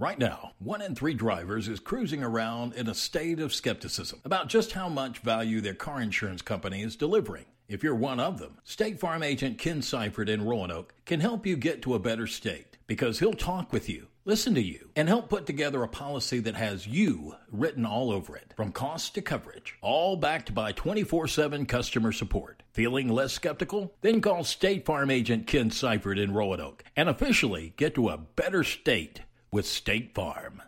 Right 0.00 0.18
now, 0.18 0.52
one 0.60 0.80
in 0.80 0.94
three 0.94 1.12
drivers 1.12 1.68
is 1.68 1.78
cruising 1.78 2.22
around 2.22 2.72
in 2.72 2.88
a 2.88 2.94
state 2.94 3.38
of 3.38 3.52
skepticism 3.52 4.22
about 4.24 4.48
just 4.48 4.72
how 4.72 4.88
much 4.88 5.18
value 5.18 5.60
their 5.60 5.74
car 5.74 6.00
insurance 6.00 6.40
company 6.40 6.80
is 6.80 6.96
delivering. 6.96 7.44
If 7.68 7.82
you're 7.82 7.94
one 7.94 8.18
of 8.18 8.38
them, 8.38 8.56
State 8.64 8.98
Farm 8.98 9.22
agent 9.22 9.58
Ken 9.58 9.82
Seifert 9.82 10.30
in 10.30 10.46
Roanoke 10.46 10.94
can 11.04 11.20
help 11.20 11.44
you 11.44 11.54
get 11.54 11.82
to 11.82 11.92
a 11.92 11.98
better 11.98 12.26
state 12.26 12.78
because 12.86 13.18
he'll 13.18 13.34
talk 13.34 13.74
with 13.74 13.90
you, 13.90 14.06
listen 14.24 14.54
to 14.54 14.62
you, 14.62 14.88
and 14.96 15.06
help 15.06 15.28
put 15.28 15.44
together 15.44 15.82
a 15.82 15.88
policy 15.88 16.40
that 16.40 16.54
has 16.54 16.86
you 16.86 17.34
written 17.52 17.84
all 17.84 18.10
over 18.10 18.34
it, 18.38 18.54
from 18.56 18.72
cost 18.72 19.14
to 19.16 19.20
coverage, 19.20 19.76
all 19.82 20.16
backed 20.16 20.54
by 20.54 20.72
24 20.72 21.28
7 21.28 21.66
customer 21.66 22.10
support. 22.10 22.62
Feeling 22.72 23.08
less 23.08 23.34
skeptical? 23.34 23.92
Then 24.00 24.22
call 24.22 24.44
State 24.44 24.86
Farm 24.86 25.10
agent 25.10 25.46
Ken 25.46 25.70
Seifert 25.70 26.18
in 26.18 26.32
Roanoke 26.32 26.84
and 26.96 27.10
officially 27.10 27.74
get 27.76 27.94
to 27.96 28.08
a 28.08 28.16
better 28.16 28.64
state 28.64 29.20
with 29.52 29.66
State 29.66 30.14
Farm. 30.14 30.62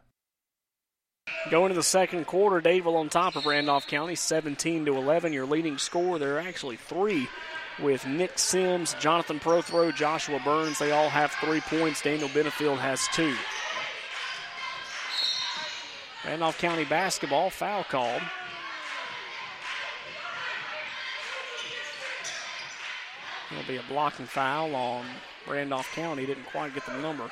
Going 1.50 1.70
to 1.70 1.74
the 1.74 1.82
second 1.82 2.26
quarter, 2.26 2.60
Dadeville 2.60 2.96
on 2.96 3.08
top 3.08 3.36
of 3.36 3.46
Randolph 3.46 3.86
County, 3.86 4.14
17 4.14 4.86
to 4.86 4.96
11. 4.96 5.32
Your 5.32 5.46
leading 5.46 5.78
score, 5.78 6.18
there 6.18 6.36
are 6.36 6.40
actually 6.40 6.76
three 6.76 7.28
with 7.80 8.06
Nick 8.06 8.38
Sims, 8.38 8.94
Jonathan 9.00 9.40
Prothro, 9.40 9.94
Joshua 9.94 10.40
Burns. 10.44 10.78
They 10.78 10.92
all 10.92 11.08
have 11.08 11.32
three 11.32 11.60
points. 11.60 12.02
Daniel 12.02 12.28
Benefield 12.28 12.78
has 12.78 13.08
two. 13.08 13.34
Randolph 16.24 16.58
County 16.58 16.84
basketball 16.84 17.50
foul 17.50 17.84
called. 17.84 18.22
It'll 23.50 23.68
be 23.68 23.76
a 23.76 23.82
blocking 23.88 24.26
foul 24.26 24.74
on 24.74 25.04
Randolph 25.48 25.90
County. 25.92 26.24
Didn't 26.24 26.44
quite 26.44 26.74
get 26.74 26.86
the 26.86 26.96
number. 26.98 27.30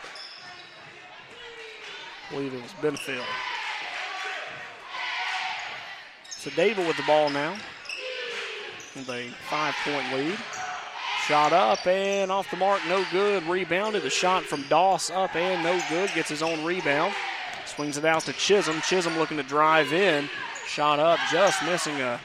Believe 2.30 2.54
it 2.54 2.62
was 2.62 2.72
Benefield. 2.80 3.24
So 6.28 6.50
Dadeville 6.50 6.86
with 6.86 6.96
the 6.96 7.02
ball 7.02 7.28
now. 7.30 7.54
With 8.96 9.08
a 9.10 9.28
five 9.48 9.74
point 9.84 10.12
lead. 10.14 10.38
Shot 11.26 11.52
up 11.52 11.86
and 11.86 12.32
off 12.32 12.50
the 12.50 12.56
mark, 12.56 12.80
no 12.88 13.04
good. 13.12 13.42
Rebounded. 13.44 14.02
The 14.02 14.10
shot 14.10 14.44
from 14.44 14.64
Doss 14.68 15.10
up 15.10 15.36
and 15.36 15.62
no 15.62 15.80
good. 15.88 16.10
Gets 16.14 16.28
his 16.28 16.42
own 16.42 16.64
rebound. 16.64 17.14
Swings 17.66 17.96
it 17.96 18.04
out 18.04 18.22
to 18.22 18.32
Chisholm. 18.32 18.80
Chisholm 18.80 19.16
looking 19.18 19.36
to 19.36 19.42
drive 19.42 19.92
in. 19.92 20.28
Shot 20.66 20.98
up, 20.98 21.18
just 21.30 21.62
missing 21.64 22.00
a 22.00 22.20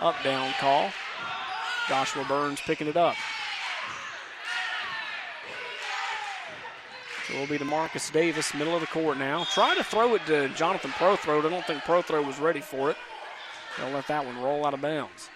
up 0.00 0.16
down 0.22 0.52
call. 0.60 0.90
Joshua 1.88 2.24
Burns 2.24 2.60
picking 2.60 2.88
it 2.88 2.96
up. 2.96 3.16
It 7.32 7.38
will 7.38 7.46
be 7.46 7.58
to 7.58 7.64
Marcus 7.64 8.10
Davis, 8.10 8.54
middle 8.54 8.74
of 8.74 8.80
the 8.80 8.88
court 8.88 9.16
now. 9.16 9.44
Try 9.44 9.76
to 9.76 9.84
throw 9.84 10.14
it 10.16 10.26
to 10.26 10.48
Jonathan 10.50 10.90
Prothro. 10.90 11.44
I 11.44 11.48
don't 11.48 11.64
think 11.64 11.82
Prothro 11.82 12.26
was 12.26 12.40
ready 12.40 12.60
for 12.60 12.90
it. 12.90 12.96
They'll 13.78 13.90
let 13.90 14.08
that 14.08 14.26
one 14.26 14.40
roll 14.42 14.66
out 14.66 14.74
of 14.74 14.80
bounds. 14.80 15.30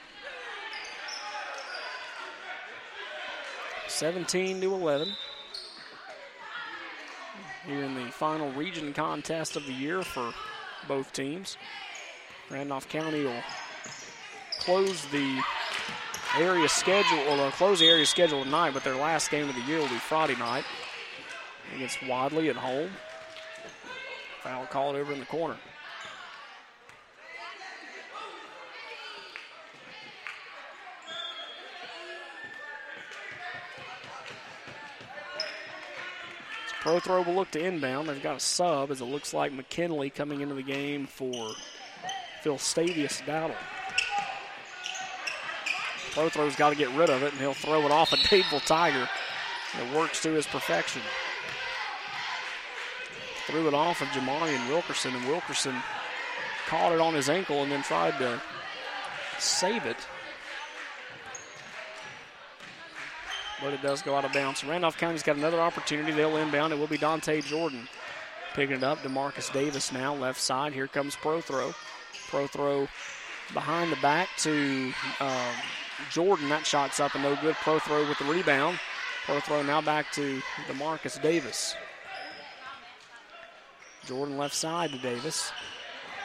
17 3.86 4.60
to 4.60 4.74
11. 4.74 5.08
Here 7.64 7.82
in 7.84 7.94
the 7.94 8.10
final 8.10 8.50
region 8.52 8.92
contest 8.92 9.54
of 9.54 9.64
the 9.66 9.72
year 9.72 10.02
for 10.02 10.32
both 10.88 11.12
teams. 11.12 11.56
Randolph 12.50 12.88
County 12.88 13.22
will 13.22 13.42
close 14.58 15.04
the 15.06 15.40
area 16.38 16.68
schedule, 16.68 17.40
or 17.40 17.50
close 17.52 17.78
the 17.78 17.88
area 17.88 18.04
schedule 18.04 18.42
tonight, 18.42 18.74
but 18.74 18.82
their 18.82 18.96
last 18.96 19.30
game 19.30 19.48
of 19.48 19.54
the 19.54 19.62
year 19.62 19.78
will 19.78 19.88
be 19.88 19.98
Friday 19.98 20.34
night 20.36 20.64
against 21.74 22.02
Wadley 22.06 22.48
at 22.48 22.56
home. 22.56 22.90
Foul 24.42 24.66
called 24.66 24.96
over 24.96 25.12
in 25.12 25.20
the 25.20 25.26
corner. 25.26 25.56
Prothro 36.82 37.24
will 37.24 37.34
look 37.34 37.50
to 37.52 37.64
inbound. 37.64 38.10
They've 38.10 38.22
got 38.22 38.36
a 38.36 38.40
sub 38.40 38.90
as 38.90 39.00
it 39.00 39.06
looks 39.06 39.32
like 39.32 39.52
McKinley 39.52 40.10
coming 40.10 40.42
into 40.42 40.54
the 40.54 40.62
game 40.62 41.06
for 41.06 41.54
Phil 42.42 42.58
Stavius 42.58 43.22
Dowdle. 43.22 43.56
Prothro's 46.10 46.54
got 46.56 46.70
to 46.70 46.76
get 46.76 46.90
rid 46.90 47.08
of 47.08 47.22
it, 47.22 47.32
and 47.32 47.40
he'll 47.40 47.54
throw 47.54 47.86
it 47.86 47.90
off 47.90 48.12
a 48.12 48.16
Dadeville 48.16 48.64
Tiger. 48.66 49.08
It 49.80 49.96
works 49.96 50.20
to 50.22 50.32
his 50.32 50.46
perfection. 50.46 51.00
Threw 53.46 53.68
it 53.68 53.74
off 53.74 54.00
of 54.00 54.08
Jamarian 54.08 54.68
Wilkerson, 54.68 55.14
and 55.14 55.26
Wilkerson 55.26 55.74
caught 56.66 56.92
it 56.92 57.00
on 57.00 57.14
his 57.14 57.28
ankle 57.28 57.62
and 57.62 57.70
then 57.70 57.82
tried 57.82 58.18
to 58.18 58.40
save 59.38 59.84
it. 59.84 59.98
But 63.62 63.74
it 63.74 63.82
does 63.82 64.02
go 64.02 64.14
out 64.14 64.24
of 64.24 64.32
bounds. 64.32 64.64
Randolph 64.64 64.96
County's 64.96 65.22
got 65.22 65.36
another 65.36 65.60
opportunity. 65.60 66.12
They'll 66.12 66.36
inbound. 66.36 66.72
It 66.72 66.78
will 66.78 66.86
be 66.86 66.98
Dante 66.98 67.40
Jordan 67.40 67.88
picking 68.54 68.76
it 68.76 68.82
up. 68.82 68.98
Demarcus 69.02 69.52
Davis 69.52 69.92
now, 69.92 70.14
left 70.14 70.40
side. 70.40 70.72
Here 70.72 70.86
comes 70.86 71.14
Prothro. 71.16 71.74
Pro 72.28 72.46
throw 72.46 72.88
behind 73.52 73.92
the 73.92 73.96
back 73.96 74.28
to 74.38 74.92
uh, 75.20 75.52
Jordan. 76.10 76.48
That 76.48 76.66
shot's 76.66 77.00
up 77.00 77.14
and 77.14 77.24
no 77.24 77.36
good. 77.36 77.54
Prothro 77.56 78.08
with 78.08 78.18
the 78.18 78.24
rebound. 78.24 78.78
Prothro 79.26 79.64
now 79.64 79.80
back 79.80 80.10
to 80.12 80.40
Demarcus 80.68 81.20
Davis. 81.20 81.74
Jordan 84.06 84.36
left 84.36 84.54
side 84.54 84.90
to 84.92 84.98
Davis. 84.98 85.52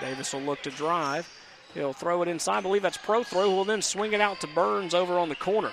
Davis 0.01 0.33
will 0.33 0.41
look 0.41 0.61
to 0.63 0.71
drive. 0.71 1.27
He'll 1.73 1.93
throw 1.93 2.21
it 2.21 2.27
inside. 2.27 2.57
I 2.57 2.61
believe 2.61 2.81
that's 2.81 2.97
Prothro 2.97 3.43
who 3.45 3.55
will 3.55 3.65
then 3.65 3.81
swing 3.81 4.13
it 4.13 4.21
out 4.21 4.41
to 4.41 4.47
Burns 4.47 4.93
over 4.93 5.17
on 5.17 5.29
the 5.29 5.35
corner. 5.35 5.71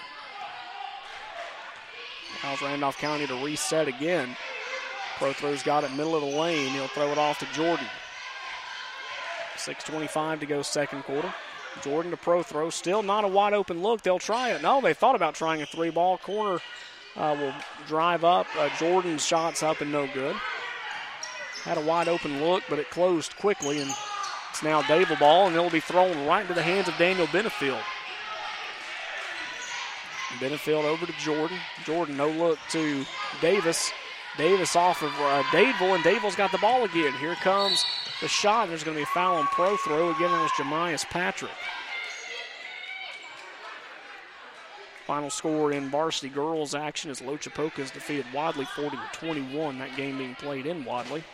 Allows 2.42 2.62
Randolph 2.62 2.99
County 2.99 3.27
to 3.27 3.35
reset 3.45 3.88
again. 3.88 4.37
Prothro's 5.16 5.62
got 5.62 5.85
it 5.85 5.92
middle 5.92 6.14
of 6.14 6.21
the 6.21 6.38
lane. 6.38 6.73
He'll 6.73 6.88
throw 6.88 7.11
it 7.11 7.19
off 7.19 7.38
to 7.38 7.47
Jordan. 7.55 7.87
6.25 9.57 10.40
to 10.40 10.47
go 10.47 10.62
second 10.62 11.03
quarter. 11.05 11.33
Jordan 11.83 12.11
to 12.11 12.16
Prothro. 12.16 12.71
Still 12.73 13.03
not 13.03 13.25
a 13.25 13.29
wide 13.29 13.55
open 13.55 13.83
look. 13.83 14.03
They'll 14.03 14.19
try 14.19 14.51
it. 14.51 14.62
No, 14.62 14.81
they 14.81 14.95
thought 14.95 15.16
about 15.16 15.35
trying 15.35 15.62
a 15.62 15.66
three 15.66 15.90
ball. 15.90 16.19
Corner 16.19 16.61
uh, 17.16 17.37
will 17.38 17.55
drive 17.87 18.25
up. 18.25 18.47
Uh, 18.59 18.69
Jordan's 18.79 19.25
shot's 19.25 19.62
up 19.62 19.81
and 19.81 19.90
no 19.90 20.07
good. 20.12 20.37
Had 21.66 21.79
a 21.79 21.81
wide 21.81 22.07
open 22.07 22.40
look, 22.40 22.62
but 22.70 22.79
it 22.79 22.90
closed 22.90 23.37
quickly, 23.38 23.81
and 23.81 23.90
it's 24.50 24.62
now 24.62 24.83
Dadeville 24.83 25.18
ball, 25.18 25.48
and 25.48 25.57
it'll 25.57 25.68
be 25.68 25.81
thrown 25.81 26.24
right 26.24 26.42
into 26.42 26.55
the 26.55 26.62
hands 26.62 26.87
of 26.87 26.96
Daniel 26.96 27.26
Benefield. 27.26 27.83
Benefield 30.38 30.85
over 30.85 31.07
to 31.07 31.12
Jordan. 31.14 31.59
Jordan, 31.85 32.16
no 32.16 32.29
look 32.31 32.61
to 32.70 33.05
Davis. 33.40 33.90
Davis 34.38 34.76
off 34.76 35.02
of 35.02 35.11
uh, 35.14 35.42
Dadeville, 35.50 35.96
and 35.96 36.05
Dadeville's 36.05 36.37
got 36.37 36.52
the 36.52 36.59
ball 36.59 36.85
again. 36.85 37.12
Here 37.14 37.35
comes 37.35 37.85
the 38.20 38.29
shot. 38.29 38.68
There's 38.68 38.85
going 38.85 38.94
to 38.94 39.00
be 39.00 39.02
a 39.02 39.07
foul 39.07 39.35
on 39.35 39.46
Prothro 39.46 40.14
Again, 40.14 40.31
it 40.31 40.42
was 40.42 40.52
Jemias 40.52 41.05
Patrick. 41.07 41.50
Final 45.05 45.31
score 45.31 45.72
in 45.72 45.88
varsity 45.88 46.29
girls 46.29 46.76
action 46.76 47.11
is 47.11 47.20
Loachapoka 47.20 47.79
has 47.79 47.90
defeated 47.90 48.26
Wadley 48.33 48.66
40 48.66 48.96
to 48.96 49.02
21. 49.12 49.79
That 49.79 49.96
game 49.96 50.18
being 50.18 50.37
played 50.37 50.66
in 50.66 50.85
Wadley. 50.85 51.24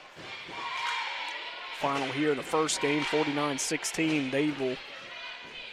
Final 1.79 2.07
here 2.13 2.31
in 2.31 2.37
the 2.37 2.43
first 2.43 2.81
game, 2.81 3.03
49-16. 3.03 4.31
Dadeville, 4.31 4.77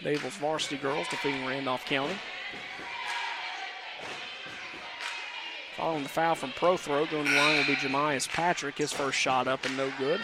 Dadeville's 0.02 0.38
varsity 0.38 0.78
girls 0.78 1.08
defeating 1.10 1.46
Randolph 1.46 1.86
County. 1.86 2.16
Following 5.78 6.04
the 6.04 6.10
foul 6.10 6.36
from 6.36 6.52
Prothro, 6.52 7.10
going 7.10 7.26
to 7.26 7.32
the 7.32 7.38
line 7.38 7.58
will 7.58 7.66
be 7.66 7.76
Jemias 7.76 8.28
Patrick. 8.28 8.78
His 8.78 8.92
first 8.92 9.18
shot 9.18 9.48
up 9.48 9.64
and 9.66 9.78
no 9.78 9.92
good. 9.98 10.20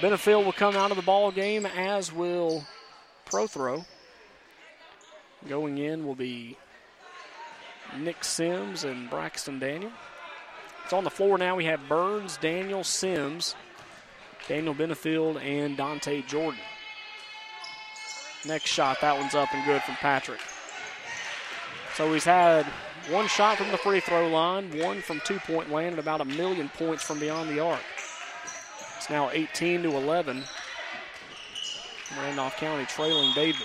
Benefield 0.00 0.44
will 0.44 0.52
come 0.52 0.74
out 0.74 0.90
of 0.90 0.96
the 0.96 1.02
ball 1.02 1.30
game, 1.30 1.64
as 1.64 2.12
will 2.12 2.64
Prothro. 3.26 3.84
Going 5.48 5.78
in 5.78 6.04
will 6.04 6.16
be 6.16 6.56
Nick 7.96 8.24
Sims 8.24 8.84
and 8.84 9.08
Braxton 9.08 9.58
Daniel. 9.58 9.92
It's 10.88 10.94
on 10.94 11.04
the 11.04 11.10
floor 11.10 11.36
now. 11.36 11.54
We 11.54 11.66
have 11.66 11.86
Burns, 11.86 12.38
Daniel 12.38 12.82
Sims, 12.82 13.54
Daniel 14.48 14.74
Benefield, 14.74 15.38
and 15.38 15.76
Dante 15.76 16.22
Jordan. 16.22 16.58
Next 18.46 18.70
shot, 18.70 18.98
that 19.02 19.14
one's 19.18 19.34
up 19.34 19.52
and 19.52 19.62
good 19.66 19.82
from 19.82 19.96
Patrick. 19.96 20.40
So 21.94 22.10
he's 22.14 22.24
had 22.24 22.64
one 23.10 23.28
shot 23.28 23.58
from 23.58 23.70
the 23.70 23.76
free 23.76 24.00
throw 24.00 24.28
line, 24.28 24.70
one 24.78 25.02
from 25.02 25.20
two 25.26 25.38
point 25.40 25.70
land, 25.70 25.88
and 25.88 25.98
about 25.98 26.22
a 26.22 26.24
million 26.24 26.70
points 26.70 27.04
from 27.04 27.20
beyond 27.20 27.50
the 27.50 27.60
arc. 27.60 27.84
It's 28.96 29.10
now 29.10 29.28
18 29.30 29.82
to 29.82 29.90
11. 29.90 30.42
Randolph 32.18 32.56
County 32.56 32.86
trailing 32.86 33.34
Dadeville. 33.34 33.60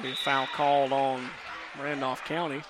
Be 0.00 0.12
a 0.12 0.14
foul 0.14 0.46
called 0.54 0.92
on 0.92 1.28
Randolph 1.76 2.24
County. 2.24 2.62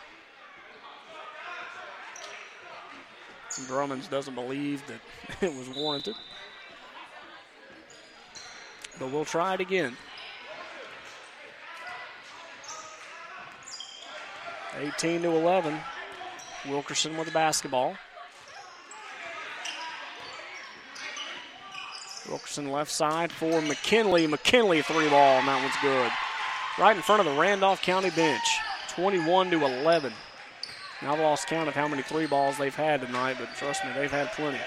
Drummonds 3.67 4.09
doesn't 4.09 4.35
believe 4.35 4.83
that 4.87 5.01
it 5.41 5.55
was 5.55 5.69
warranted. 5.77 6.15
But 8.99 9.11
we'll 9.11 9.25
try 9.25 9.55
it 9.55 9.61
again. 9.61 9.97
18 14.79 15.23
to 15.23 15.31
11. 15.31 15.79
Wilkerson 16.69 17.17
with 17.17 17.27
the 17.27 17.33
basketball. 17.33 17.97
Wilkerson 22.29 22.71
left 22.71 22.91
side 22.91 23.31
for 23.31 23.61
McKinley. 23.61 24.27
McKinley 24.27 24.83
three 24.83 25.09
ball, 25.09 25.39
and 25.39 25.49
that 25.49 25.63
one's 25.63 25.77
good 25.83 26.11
right 26.79 26.97
in 26.97 27.03
front 27.03 27.21
of 27.21 27.27
the 27.27 27.41
Randolph 27.41 27.83
County 27.83 28.11
bench, 28.11 28.59
21 28.89 29.51
to 29.51 29.65
11. 29.65 30.13
I've 31.03 31.21
lost 31.21 31.49
count 31.49 31.69
of 31.69 31.75
how 31.75 31.87
many 31.89 32.03
three 32.03 32.27
balls 32.27 32.57
they've 32.57 32.75
had 32.75 33.03
tonight, 33.03 33.37
but 33.39 33.55
trust 33.57 33.85
me, 33.85 33.91
they've 33.95 34.11
had 34.11 34.33
plenty. 34.33 34.61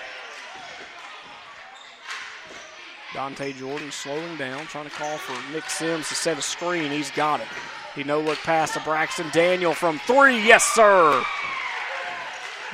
Dante 3.13 3.53
Jordan 3.53 3.91
slowing 3.91 4.37
down, 4.37 4.65
trying 4.67 4.85
to 4.85 4.91
call 4.91 5.17
for 5.17 5.53
Nick 5.53 5.69
Sims 5.69 6.09
to 6.09 6.15
set 6.15 6.37
a 6.37 6.41
screen. 6.41 6.91
He's 6.91 7.09
got 7.11 7.39
it. 7.39 7.47
He 7.95 8.03
no 8.03 8.19
look 8.19 8.37
past 8.39 8.75
to 8.75 8.79
Braxton 8.81 9.27
Daniel 9.31 9.73
from 9.73 9.97
three. 9.99 10.45
Yes, 10.45 10.63
sir. 10.63 11.23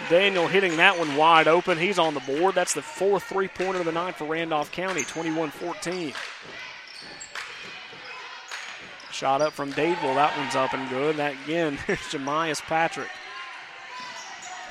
Daniel 0.10 0.48
hitting 0.48 0.76
that 0.78 0.98
one 0.98 1.16
wide 1.16 1.48
open. 1.48 1.78
He's 1.78 2.00
on 2.00 2.14
the 2.14 2.20
board. 2.22 2.56
That's 2.56 2.74
the 2.74 2.82
fourth 2.82 3.24
three 3.24 3.48
pointer 3.48 3.80
of 3.80 3.86
the 3.86 3.92
night 3.92 4.16
for 4.16 4.26
Randolph 4.26 4.72
County, 4.72 5.04
21 5.04 5.52
14. 5.52 6.14
Shot 9.12 9.42
up 9.42 9.54
from 9.54 9.72
Dadeville. 9.72 10.16
That 10.16 10.38
one's 10.38 10.56
up 10.56 10.74
and 10.74 10.90
good. 10.90 11.18
That 11.18 11.36
again 11.46 11.78
Jemias 11.88 12.62
Patrick. 12.62 13.10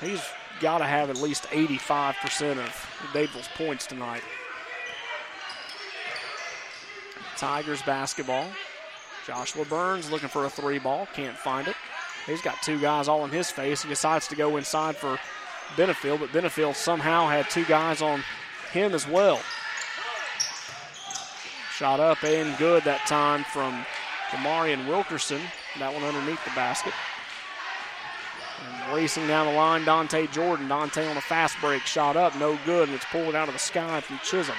He's 0.03 0.23
got 0.61 0.79
to 0.79 0.85
have 0.85 1.11
at 1.11 1.19
least 1.19 1.45
85% 1.45 2.59
of 2.59 3.11
Dadeville's 3.13 3.49
points 3.57 3.87
tonight. 3.87 4.23
Tigers 7.37 7.83
basketball. 7.83 8.47
Joshua 9.27 9.65
Burns 9.65 10.11
looking 10.11 10.29
for 10.29 10.45
a 10.45 10.51
three 10.51 10.79
ball. 10.79 11.07
Can't 11.15 11.37
find 11.37 11.69
it. 11.69 11.77
He's 12.27 12.43
got 12.43 12.61
two 12.63 12.81
guys 12.81 13.09
all 13.09 13.25
in 13.25 13.31
his 13.31 13.51
face. 13.51 13.83
He 13.83 13.89
decides 13.89 14.29
to 14.29 14.37
go 14.37 14.57
inside 14.57 14.97
for 14.97 15.19
Benefield, 15.77 16.21
but 16.21 16.31
Benefield 16.31 16.75
somehow 16.75 17.27
had 17.29 17.49
two 17.49 17.65
guys 17.65 18.03
on 18.03 18.23
him 18.73 18.95
as 18.95 19.07
well. 19.07 19.41
Shot 21.77 22.01
up 22.01 22.23
and 22.23 22.57
good 22.59 22.85
that 22.85 23.07
time 23.07 23.45
from 23.53 23.85
Marion 24.43 24.87
Wilkerson. 24.87 25.41
That 25.79 25.93
one 25.93 26.03
underneath 26.03 26.45
the 26.45 26.51
basket. 26.51 26.93
Racing 28.91 29.27
down 29.27 29.47
the 29.47 29.53
line, 29.53 29.85
Dante 29.85 30.27
Jordan. 30.29 30.69
Dante 30.69 31.07
on 31.07 31.17
a 31.17 31.21
fast 31.21 31.57
break, 31.61 31.83
shot 31.83 32.17
up, 32.17 32.37
no 32.37 32.59
good, 32.65 32.89
and 32.89 32.95
it's 32.95 33.05
pulled 33.07 33.35
out 33.35 33.49
of 33.49 33.55
the 33.55 33.59
sky 33.59 34.01
from 34.01 34.19
Chisholm. 34.19 34.57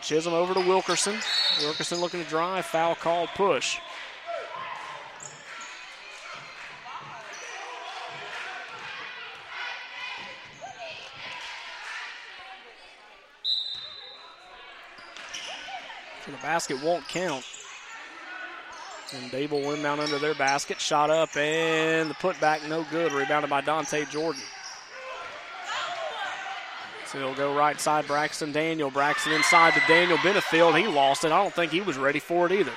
Chisholm 0.00 0.34
over 0.34 0.54
to 0.54 0.60
Wilkerson. 0.60 1.16
Wilkerson 1.60 2.00
looking 2.00 2.22
to 2.22 2.28
drive, 2.28 2.64
foul 2.66 2.94
called, 2.94 3.28
push. 3.34 3.78
So 16.24 16.30
the 16.30 16.38
basket 16.38 16.82
won't 16.82 17.06
count. 17.08 17.44
And 19.12 19.30
Dadeville 19.30 19.66
went 19.66 19.82
down 19.82 20.00
under 20.00 20.18
their 20.18 20.34
basket, 20.34 20.80
shot 20.80 21.10
up, 21.10 21.36
and 21.36 22.10
the 22.10 22.14
putback 22.14 22.66
no 22.68 22.84
good. 22.90 23.12
Rebounded 23.12 23.50
by 23.50 23.60
Dante 23.60 24.04
Jordan. 24.06 24.42
So 27.06 27.18
he'll 27.18 27.34
go 27.34 27.54
right 27.54 27.78
side, 27.78 28.06
Braxton 28.06 28.50
Daniel. 28.50 28.90
Braxton 28.90 29.32
inside 29.32 29.74
to 29.74 29.82
Daniel 29.86 30.18
Benefield. 30.18 30.78
He 30.78 30.86
lost 30.88 31.24
it. 31.24 31.30
I 31.30 31.40
don't 31.40 31.54
think 31.54 31.70
he 31.70 31.80
was 31.80 31.96
ready 31.96 32.18
for 32.18 32.46
it 32.46 32.52
either. 32.52 32.72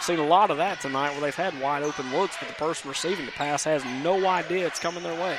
Seen 0.00 0.18
a 0.18 0.26
lot 0.26 0.50
of 0.50 0.56
that 0.58 0.80
tonight 0.80 1.10
where 1.12 1.20
they've 1.20 1.34
had 1.34 1.58
wide 1.60 1.82
open 1.82 2.12
looks, 2.12 2.36
but 2.38 2.48
the 2.48 2.54
person 2.54 2.88
receiving 2.88 3.24
the 3.24 3.32
pass 3.32 3.64
has 3.64 3.84
no 4.02 4.26
idea 4.26 4.66
it's 4.66 4.78
coming 4.78 5.02
their 5.02 5.20
way. 5.20 5.36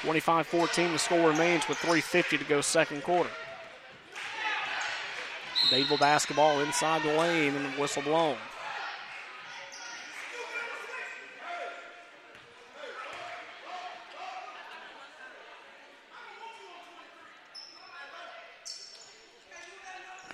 25 0.00 0.46
14, 0.46 0.92
the 0.92 0.98
score 0.98 1.28
remains 1.28 1.68
with 1.68 1.78
3.50 1.78 2.38
to 2.38 2.44
go 2.44 2.60
second 2.60 3.02
quarter. 3.02 3.30
Dadeville 5.70 6.00
basketball 6.00 6.60
inside 6.60 7.02
the 7.02 7.14
lane 7.14 7.54
and 7.54 7.66
the 7.66 7.80
whistle 7.80 8.02
blown. 8.02 8.36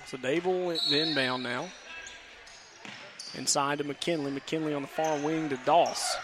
So 0.07 0.17
Dadeville 0.17 0.91
inbound 0.91 1.43
now. 1.43 1.67
Inside 3.35 3.79
to 3.79 3.83
McKinley. 3.83 4.31
McKinley 4.31 4.73
on 4.73 4.81
the 4.81 4.87
far 4.87 5.19
wing 5.19 5.49
to 5.49 5.59
Doss. 5.65 6.15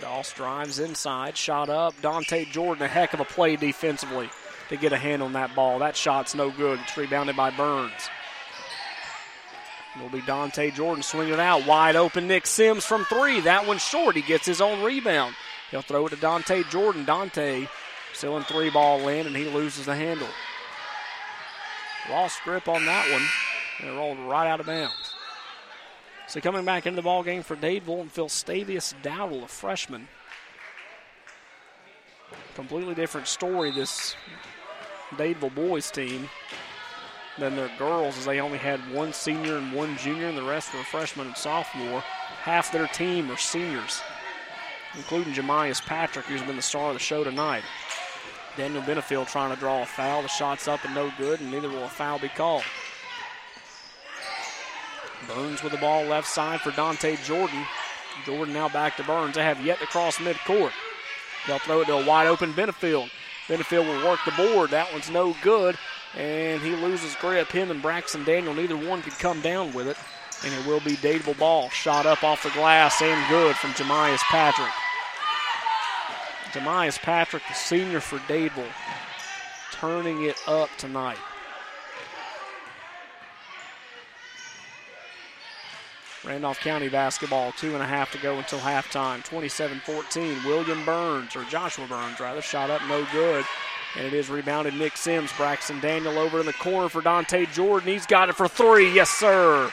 Doss 0.00 0.32
drives 0.32 0.80
inside, 0.80 1.36
shot 1.36 1.68
up. 1.68 1.94
Dante 2.02 2.44
Jordan, 2.46 2.82
a 2.82 2.88
heck 2.88 3.14
of 3.14 3.20
a 3.20 3.24
play 3.24 3.54
defensively 3.54 4.28
to 4.68 4.76
get 4.76 4.92
a 4.92 4.96
hand 4.96 5.22
on 5.22 5.32
that 5.34 5.54
ball. 5.54 5.78
That 5.78 5.96
shot's 5.96 6.34
no 6.34 6.50
good. 6.50 6.80
It's 6.80 6.96
rebounded 6.96 7.36
by 7.36 7.50
Burns. 7.50 7.92
It'll 9.94 10.08
be 10.08 10.22
Dante 10.22 10.72
Jordan 10.72 11.04
swinging 11.04 11.34
it 11.34 11.40
out. 11.40 11.66
Wide 11.66 11.94
open 11.94 12.26
Nick 12.26 12.46
Sims 12.46 12.84
from 12.84 13.04
three. 13.04 13.40
That 13.42 13.68
one's 13.68 13.84
short. 13.84 14.16
He 14.16 14.22
gets 14.22 14.46
his 14.46 14.60
own 14.60 14.82
rebound. 14.82 15.36
He'll 15.70 15.82
throw 15.82 16.06
it 16.06 16.10
to 16.10 16.16
Dante 16.16 16.64
Jordan. 16.64 17.04
Dante 17.04 17.68
still 18.12 18.36
in 18.38 18.42
three 18.42 18.70
ball 18.70 18.98
land, 18.98 19.28
and 19.28 19.36
he 19.36 19.44
loses 19.44 19.86
the 19.86 19.94
handle. 19.94 20.28
Lost 22.10 22.42
grip 22.42 22.68
on 22.68 22.84
that 22.86 23.10
one, 23.12 23.22
and 23.80 23.90
it 23.90 23.98
rolled 23.98 24.18
right 24.18 24.48
out 24.48 24.60
of 24.60 24.66
bounds. 24.66 25.14
So 26.26 26.40
coming 26.40 26.64
back 26.64 26.86
into 26.86 26.96
the 26.96 27.02
ball 27.02 27.22
game 27.22 27.42
for 27.42 27.56
Dadeville 27.56 28.00
and 28.00 28.10
Phil 28.10 28.28
Stavius 28.28 28.94
Dowdle, 29.02 29.44
a 29.44 29.48
freshman. 29.48 30.08
Completely 32.54 32.94
different 32.94 33.28
story, 33.28 33.70
this 33.70 34.16
Dadeville 35.12 35.54
boys 35.54 35.90
team 35.90 36.28
than 37.38 37.56
their 37.56 37.70
girls, 37.78 38.18
as 38.18 38.24
they 38.24 38.40
only 38.40 38.58
had 38.58 38.80
one 38.92 39.12
senior 39.12 39.56
and 39.56 39.72
one 39.72 39.96
junior, 39.96 40.28
and 40.28 40.36
the 40.36 40.42
rest 40.42 40.74
were 40.74 40.82
freshmen 40.82 41.28
and 41.28 41.36
sophomore. 41.36 42.00
Half 42.42 42.72
their 42.72 42.88
team 42.88 43.30
are 43.30 43.38
seniors, 43.38 44.02
including 44.94 45.32
Jemias 45.32 45.84
Patrick, 45.84 46.26
who's 46.26 46.42
been 46.42 46.56
the 46.56 46.62
star 46.62 46.88
of 46.88 46.94
the 46.94 47.00
show 47.00 47.24
tonight. 47.24 47.62
Daniel 48.56 48.82
Benefield 48.82 49.28
trying 49.28 49.54
to 49.54 49.58
draw 49.58 49.82
a 49.82 49.86
foul. 49.86 50.22
The 50.22 50.28
shot's 50.28 50.68
up 50.68 50.84
and 50.84 50.94
no 50.94 51.10
good, 51.16 51.40
and 51.40 51.50
neither 51.50 51.68
will 51.68 51.84
a 51.84 51.88
foul 51.88 52.18
be 52.18 52.28
called. 52.28 52.64
Burns 55.26 55.62
with 55.62 55.72
the 55.72 55.78
ball 55.78 56.04
left 56.04 56.28
side 56.28 56.60
for 56.60 56.70
Dante 56.72 57.16
Jordan. 57.24 57.64
Jordan 58.26 58.52
now 58.52 58.68
back 58.68 58.96
to 58.96 59.04
Burns. 59.04 59.36
They 59.36 59.42
have 59.42 59.64
yet 59.64 59.78
to 59.78 59.86
cross 59.86 60.18
midcourt. 60.18 60.72
They'll 61.46 61.58
throw 61.58 61.80
it 61.80 61.86
to 61.86 61.94
a 61.94 62.06
wide 62.06 62.26
open 62.26 62.52
Benefield. 62.52 63.10
Benefield 63.48 63.86
will 63.86 64.08
work 64.08 64.20
the 64.24 64.32
board. 64.32 64.70
That 64.70 64.92
one's 64.92 65.10
no 65.10 65.34
good, 65.42 65.76
and 66.16 66.60
he 66.60 66.76
loses 66.76 67.16
grip. 67.16 67.50
Him 67.50 67.70
and 67.70 67.82
Braxton 67.82 68.24
Daniel, 68.24 68.54
neither 68.54 68.76
one 68.76 69.02
could 69.02 69.18
come 69.18 69.40
down 69.40 69.72
with 69.72 69.88
it, 69.88 69.96
and 70.44 70.54
it 70.54 70.66
will 70.66 70.80
be 70.80 70.96
Dadeville 70.96 71.38
ball. 71.38 71.70
Shot 71.70 72.06
up 72.06 72.22
off 72.22 72.42
the 72.42 72.50
glass 72.50 73.00
and 73.00 73.28
good 73.28 73.56
from 73.56 73.70
Jemias 73.70 74.20
Patrick. 74.30 74.72
Jemias 76.52 77.00
Patrick, 77.00 77.42
the 77.48 77.54
senior 77.54 78.00
for 78.00 78.18
Dadeville, 78.20 78.66
turning 79.72 80.24
it 80.24 80.36
up 80.46 80.68
tonight. 80.76 81.18
Randolph 86.24 86.60
County 86.60 86.88
basketball, 86.88 87.52
two 87.52 87.74
and 87.74 87.82
a 87.82 87.86
half 87.86 88.12
to 88.12 88.18
go 88.18 88.38
until 88.38 88.60
halftime. 88.60 89.24
27 89.24 89.80
14. 89.80 90.44
William 90.44 90.84
Burns, 90.84 91.34
or 91.34 91.42
Joshua 91.44 91.86
Burns 91.88 92.20
rather, 92.20 92.42
shot 92.42 92.70
up 92.70 92.80
no 92.88 93.04
good. 93.12 93.44
And 93.96 94.06
it 94.06 94.14
is 94.14 94.30
rebounded 94.30 94.74
Nick 94.74 94.96
Sims. 94.96 95.32
Braxton 95.36 95.80
Daniel 95.80 96.18
over 96.18 96.40
in 96.40 96.46
the 96.46 96.52
corner 96.54 96.88
for 96.88 97.02
Dante 97.02 97.46
Jordan. 97.46 97.88
He's 97.88 98.06
got 98.06 98.28
it 98.28 98.36
for 98.36 98.46
three. 98.46 98.94
Yes, 98.94 99.10
sir. 99.10 99.70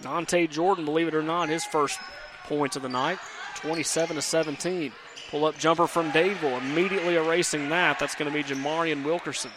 Dante 0.00 0.46
Jordan, 0.46 0.84
believe 0.84 1.08
it 1.08 1.14
or 1.14 1.22
not, 1.22 1.48
his 1.48 1.64
first 1.64 1.98
points 2.44 2.76
of 2.76 2.82
the 2.82 2.88
night. 2.88 3.18
27 3.56 4.16
to 4.16 4.22
17. 4.22 4.92
Pull 5.30 5.44
up 5.44 5.58
jumper 5.58 5.86
from 5.86 6.10
Dadeville. 6.12 6.60
Immediately 6.60 7.16
erasing 7.16 7.68
that. 7.70 7.98
That's 7.98 8.14
going 8.14 8.30
to 8.30 8.36
be 8.36 8.44
Jamarian 8.44 9.04
Wilkerson. 9.04 9.50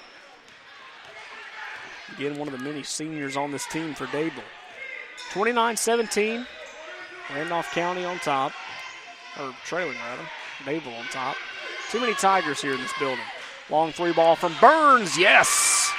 Again, 2.15 2.38
one 2.38 2.47
of 2.47 2.58
the 2.58 2.63
many 2.63 2.84
seniors 2.84 3.38
on 3.38 3.52
this 3.52 3.65
team 3.67 3.93
for 3.93 4.06
Dadeville. 4.08 4.43
29 5.32 5.78
17. 5.78 6.47
Randolph 7.34 7.71
County 7.71 8.06
on 8.06 8.17
top. 8.19 8.54
Or 9.39 9.54
trailing, 9.65 9.97
rather. 9.97 10.23
Dadeville 10.63 10.97
on 10.97 11.06
top. 11.06 11.36
Too 11.91 12.00
many 12.00 12.13
Tigers 12.13 12.62
here 12.62 12.73
in 12.73 12.82
this 12.82 12.93
building. 13.00 13.23
Long 13.69 13.91
three 13.91 14.13
ball 14.13 14.36
from 14.36 14.54
Burns. 14.62 15.17
Yes! 15.17 15.91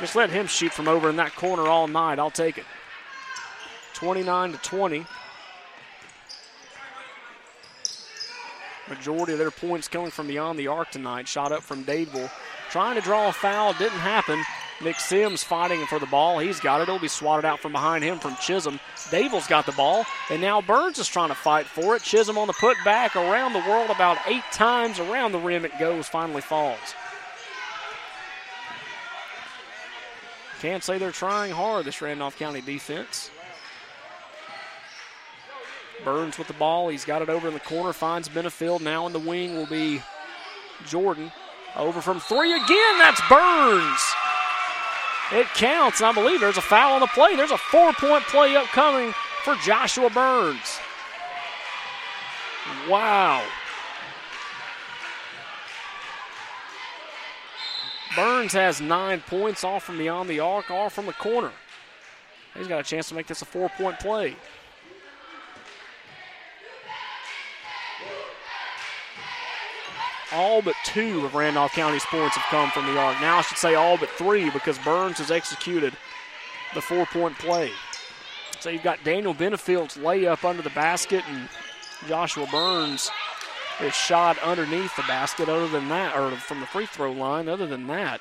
Just 0.00 0.14
let 0.14 0.30
him 0.30 0.46
shoot 0.46 0.72
from 0.72 0.86
over 0.86 1.10
in 1.10 1.16
that 1.16 1.34
corner 1.34 1.66
all 1.66 1.88
night. 1.88 2.18
I'll 2.18 2.30
take 2.30 2.56
it. 2.56 2.64
29 3.98 4.52
to 4.52 4.58
20. 4.58 5.04
Majority 8.88 9.32
of 9.32 9.38
their 9.40 9.50
points 9.50 9.88
coming 9.88 10.12
from 10.12 10.28
beyond 10.28 10.56
the 10.56 10.68
arc 10.68 10.92
tonight. 10.92 11.26
Shot 11.26 11.50
up 11.50 11.64
from 11.64 11.82
Dadeville. 11.82 12.30
Trying 12.70 12.94
to 12.94 13.00
draw 13.00 13.28
a 13.28 13.32
foul, 13.32 13.72
didn't 13.72 13.98
happen. 13.98 14.40
Nick 14.80 15.00
Sims 15.00 15.42
fighting 15.42 15.84
for 15.86 15.98
the 15.98 16.06
ball. 16.06 16.38
He's 16.38 16.60
got 16.60 16.80
it. 16.80 16.84
It'll 16.84 17.00
be 17.00 17.08
swatted 17.08 17.44
out 17.44 17.58
from 17.58 17.72
behind 17.72 18.04
him 18.04 18.20
from 18.20 18.36
Chisholm. 18.36 18.78
Dadeville's 19.10 19.48
got 19.48 19.66
the 19.66 19.72
ball, 19.72 20.04
and 20.30 20.40
now 20.40 20.60
Burns 20.60 21.00
is 21.00 21.08
trying 21.08 21.30
to 21.30 21.34
fight 21.34 21.66
for 21.66 21.96
it. 21.96 22.02
Chisholm 22.02 22.38
on 22.38 22.46
the 22.46 22.52
putback 22.52 23.16
around 23.16 23.52
the 23.52 23.68
world 23.68 23.90
about 23.90 24.18
eight 24.28 24.44
times. 24.52 25.00
Around 25.00 25.32
the 25.32 25.40
rim 25.40 25.64
it 25.64 25.76
goes, 25.80 26.06
finally 26.06 26.40
falls. 26.42 26.78
Can't 30.60 30.84
say 30.84 30.98
they're 30.98 31.10
trying 31.10 31.50
hard, 31.50 31.84
this 31.84 32.00
Randolph 32.00 32.38
County 32.38 32.60
defense. 32.60 33.32
Burns 36.04 36.38
with 36.38 36.46
the 36.46 36.54
ball. 36.54 36.88
He's 36.88 37.04
got 37.04 37.22
it 37.22 37.28
over 37.28 37.48
in 37.48 37.54
the 37.54 37.60
corner, 37.60 37.92
finds 37.92 38.28
Benefield. 38.28 38.80
Now 38.80 39.06
in 39.06 39.12
the 39.12 39.18
wing 39.18 39.56
will 39.56 39.66
be 39.66 40.02
Jordan. 40.86 41.32
Over 41.76 42.00
from 42.00 42.20
three 42.20 42.52
again. 42.52 42.98
That's 42.98 43.20
Burns. 43.28 44.00
It 45.30 45.46
counts, 45.54 46.00
and 46.00 46.06
I 46.08 46.12
believe 46.12 46.40
there's 46.40 46.56
a 46.56 46.62
foul 46.62 46.94
on 46.94 47.00
the 47.00 47.06
play. 47.08 47.36
There's 47.36 47.50
a 47.50 47.58
four 47.58 47.92
point 47.92 48.24
play 48.24 48.56
upcoming 48.56 49.12
for 49.44 49.54
Joshua 49.56 50.08
Burns. 50.10 50.78
Wow. 52.88 53.44
Burns 58.16 58.52
has 58.54 58.80
nine 58.80 59.20
points, 59.20 59.64
all 59.64 59.80
from 59.80 59.98
beyond 59.98 60.30
the 60.30 60.40
arc, 60.40 60.70
all 60.70 60.88
from 60.88 61.06
the 61.06 61.12
corner. 61.12 61.52
He's 62.56 62.66
got 62.66 62.80
a 62.80 62.82
chance 62.82 63.08
to 63.10 63.14
make 63.14 63.26
this 63.26 63.42
a 63.42 63.44
four 63.44 63.68
point 63.68 64.00
play. 64.00 64.34
All 70.32 70.60
but 70.60 70.74
two 70.84 71.24
of 71.24 71.34
Randolph 71.34 71.72
County's 71.72 72.04
points 72.04 72.36
have 72.36 72.44
come 72.50 72.70
from 72.70 72.86
the 72.86 73.00
arc. 73.00 73.20
Now 73.20 73.38
I 73.38 73.42
should 73.42 73.56
say 73.56 73.74
all 73.74 73.96
but 73.96 74.10
three 74.10 74.50
because 74.50 74.78
Burns 74.78 75.18
has 75.18 75.30
executed 75.30 75.94
the 76.74 76.82
four 76.82 77.06
point 77.06 77.38
play. 77.38 77.70
So 78.60 78.70
you've 78.70 78.82
got 78.82 79.02
Daniel 79.04 79.32
Benefield's 79.32 79.96
layup 79.96 80.44
under 80.44 80.62
the 80.62 80.70
basket 80.70 81.24
and 81.28 81.48
Joshua 82.06 82.46
Burns 82.50 83.10
is 83.80 83.94
shot 83.94 84.38
underneath 84.40 84.94
the 84.96 85.02
basket. 85.02 85.48
Other 85.48 85.68
than 85.68 85.88
that, 85.88 86.16
or 86.16 86.30
from 86.36 86.60
the 86.60 86.66
free 86.66 86.86
throw 86.86 87.12
line, 87.12 87.48
other 87.48 87.66
than 87.66 87.86
that, 87.86 88.20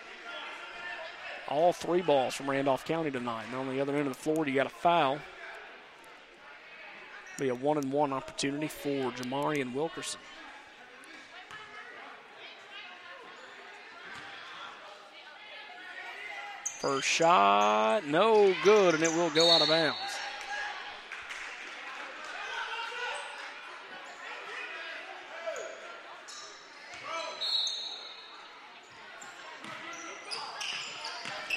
all 1.48 1.74
three 1.74 2.02
balls 2.02 2.36
from 2.36 2.50
Randolph 2.50 2.86
County 2.86 3.12
tonight. 3.12 3.46
And 3.48 3.56
on 3.56 3.70
the 3.70 3.82
other 3.82 3.96
end 3.96 4.08
of 4.08 4.14
the 4.14 4.20
floor, 4.20 4.48
you 4.48 4.54
got 4.54 4.68
a 4.68 4.70
foul. 4.70 5.20
Be 7.38 7.50
a 7.50 7.56
one 7.56 7.78
and 7.78 7.92
one 7.92 8.14
opportunity 8.14 8.68
for 8.68 9.12
Jamarian 9.12 9.74
Wilkerson. 9.74 10.20
First 16.80 17.08
shot, 17.08 18.06
no 18.06 18.54
good, 18.64 18.94
and 18.94 19.04
it 19.04 19.12
will 19.12 19.32
go 19.32 19.50
out 19.50 19.64
of 19.64 19.68
bounds. 19.68 19.98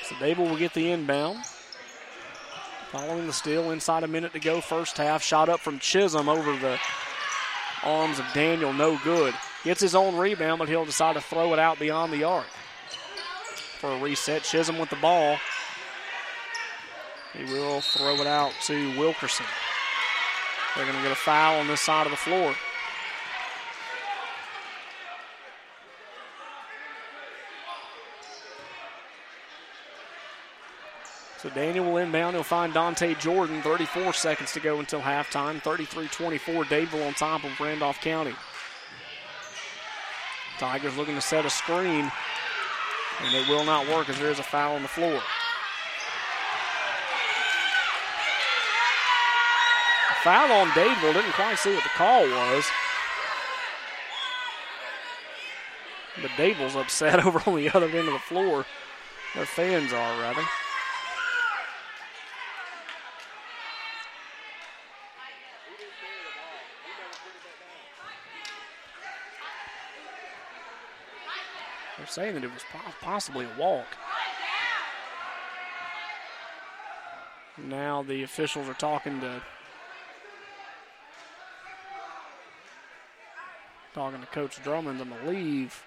So 0.04 0.14
Dadeville 0.14 0.48
will 0.48 0.56
get 0.56 0.72
the 0.72 0.90
inbound. 0.90 1.44
Following 2.90 3.26
the 3.26 3.33
steal, 3.35 3.72
inside 3.72 4.04
a 4.04 4.09
minute 4.09 4.33
to 4.33 4.40
go, 4.40 4.62
first 4.62 4.96
half. 4.96 5.22
Shot 5.22 5.50
up 5.50 5.61
from 5.61 5.78
Chisholm 5.78 6.30
over 6.30 6.56
the 6.56 6.78
arms 7.85 8.18
of 8.18 8.24
Daniel, 8.33 8.72
no 8.72 8.98
good. 9.04 9.35
Gets 9.64 9.83
his 9.83 9.94
own 9.94 10.16
rebound, 10.16 10.59
but 10.59 10.70
he'll 10.70 10.87
decide 10.87 11.16
to 11.16 11.20
throw 11.20 11.52
it 11.52 11.59
out 11.59 11.78
beyond 11.78 12.11
the 12.11 12.24
arc 12.24 12.46
for 13.80 13.90
a 13.90 13.98
reset. 13.98 14.42
Chisholm 14.42 14.78
with 14.78 14.90
the 14.90 14.96
ball. 14.96 15.38
He 17.32 17.44
will 17.44 17.80
throw 17.80 18.14
it 18.16 18.26
out 18.26 18.52
to 18.66 18.98
Wilkerson. 18.98 19.46
They're 20.76 20.84
going 20.84 20.96
to 20.96 21.02
get 21.02 21.12
a 21.12 21.16
foul 21.16 21.60
on 21.60 21.66
this 21.66 21.80
side 21.80 22.06
of 22.06 22.10
the 22.10 22.16
floor. 22.16 22.54
So 31.38 31.48
Daniel 31.48 31.86
will 31.86 31.96
inbound. 31.96 32.36
He'll 32.36 32.42
find 32.42 32.74
Dante 32.74 33.14
Jordan. 33.14 33.62
34 33.62 34.12
seconds 34.12 34.52
to 34.52 34.60
go 34.60 34.78
until 34.78 35.00
halftime. 35.00 35.62
33-24. 35.62 36.64
Dadeville 36.64 37.06
on 37.06 37.14
top 37.14 37.44
of 37.44 37.58
Randolph 37.58 37.98
County. 38.02 38.34
Tigers 40.58 40.94
looking 40.98 41.14
to 41.14 41.22
set 41.22 41.46
a 41.46 41.50
screen. 41.50 42.12
And 43.24 43.35
it 43.35 43.48
will 43.48 43.64
not 43.64 43.87
work 43.88 44.09
as 44.09 44.18
there 44.18 44.30
is 44.30 44.38
a 44.38 44.42
foul 44.42 44.76
on 44.76 44.83
the 44.83 44.88
floor. 44.88 45.20
A 50.11 50.22
foul 50.22 50.52
on 50.52 50.68
Dadeville. 50.68 51.14
Didn't 51.14 51.33
quite 51.33 51.59
see 51.59 51.74
what 51.74 51.83
the 51.83 51.90
call 51.90 52.22
was. 52.22 52.64
But 56.20 56.30
Dadeville's 56.33 56.76
upset 56.76 57.24
over 57.26 57.42
on 57.46 57.56
the 57.56 57.70
other 57.70 57.87
end 57.87 58.09
of 58.09 58.14
the 58.14 58.18
floor. 58.18 58.64
Their 59.35 59.46
fans 59.46 59.92
are, 59.92 60.21
rather. 60.21 60.42
Saying 72.11 72.35
that 72.35 72.44
it 72.44 72.52
was 72.52 72.65
possibly 73.00 73.46
a 73.46 73.61
walk. 73.61 73.87
Now 77.56 78.02
the 78.02 78.23
officials 78.23 78.69
are 78.69 78.75
talking 78.75 79.21
to 79.21 79.42
talking 83.94 84.21
to 84.21 84.27
Coach 84.27 84.63
Drummond, 84.63 85.00
I 85.00 85.04
believe. 85.25 85.85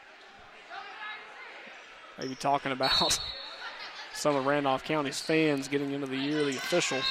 Maybe 2.20 2.36
talking 2.36 2.72
about 2.72 3.20
some 4.14 4.36
of 4.36 4.46
Randolph 4.46 4.84
County's 4.84 5.20
fans 5.20 5.68
getting 5.68 5.92
into 5.92 6.08
the 6.08 6.18
yearly 6.18 6.56
official. 6.56 7.02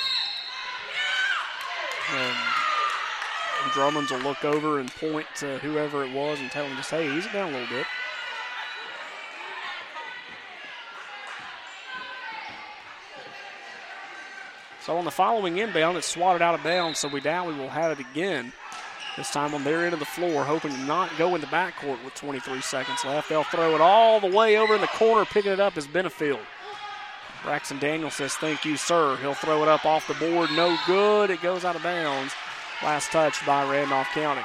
And 2.15 2.37
Drummonds 3.73 4.11
will 4.11 4.21
look 4.21 4.45
over 4.45 4.81
and 4.81 4.91
point 4.95 5.27
to 5.37 5.59
whoever 5.59 6.05
it 6.05 6.13
was 6.13 6.41
and 6.41 6.51
tell 6.51 6.65
him 6.65 6.77
just, 6.77 6.91
hey, 6.91 7.07
it 7.07 7.33
down 7.33 7.51
a 7.51 7.53
little 7.53 7.69
bit. 7.69 7.87
So 14.85 14.97
on 14.97 15.05
the 15.05 15.12
following 15.12 15.59
inbound, 15.59 15.97
it's 15.97 16.09
swatted 16.09 16.43
out 16.43 16.57
of 16.57 16.64
bounds, 16.64 16.99
so 16.99 17.07
we 17.07 17.20
doubt 17.20 17.47
we 17.47 17.55
will 17.55 17.68
have 17.68 17.93
it 17.93 18.05
again. 18.05 18.53
This 19.16 19.30
time 19.30 19.55
on 19.55 19.62
their 19.62 19.85
end 19.85 19.93
of 19.93 20.01
the 20.01 20.07
floor, 20.07 20.43
hoping 20.43 20.72
to 20.72 20.78
not 20.78 21.16
go 21.16 21.37
in 21.37 21.41
the 21.41 21.47
backcourt 21.47 22.03
with 22.03 22.14
23 22.14 22.61
seconds 22.62 23.05
left. 23.05 23.28
They'll 23.28 23.45
throw 23.45 23.76
it 23.76 23.80
all 23.80 24.18
the 24.18 24.26
way 24.26 24.57
over 24.57 24.74
in 24.74 24.80
the 24.80 24.89
corner. 24.89 25.24
Picking 25.24 25.53
it 25.53 25.61
up 25.61 25.76
is 25.76 25.87
Benefield. 25.87 26.41
Braxton 27.45 27.78
Daniel 27.78 28.11
says, 28.11 28.35
Thank 28.35 28.64
you, 28.64 28.76
sir. 28.76 29.16
He'll 29.16 29.35
throw 29.35 29.62
it 29.62 29.68
up 29.68 29.85
off 29.85 30.09
the 30.09 30.14
board. 30.14 30.51
No 30.53 30.76
good. 30.87 31.30
It 31.30 31.43
goes 31.43 31.64
out 31.64 31.76
of 31.76 31.83
bounds. 31.83 32.33
Last 32.83 33.12
touch 33.12 33.45
by 33.47 33.70
Randolph 33.70 34.09
County. 34.09 34.43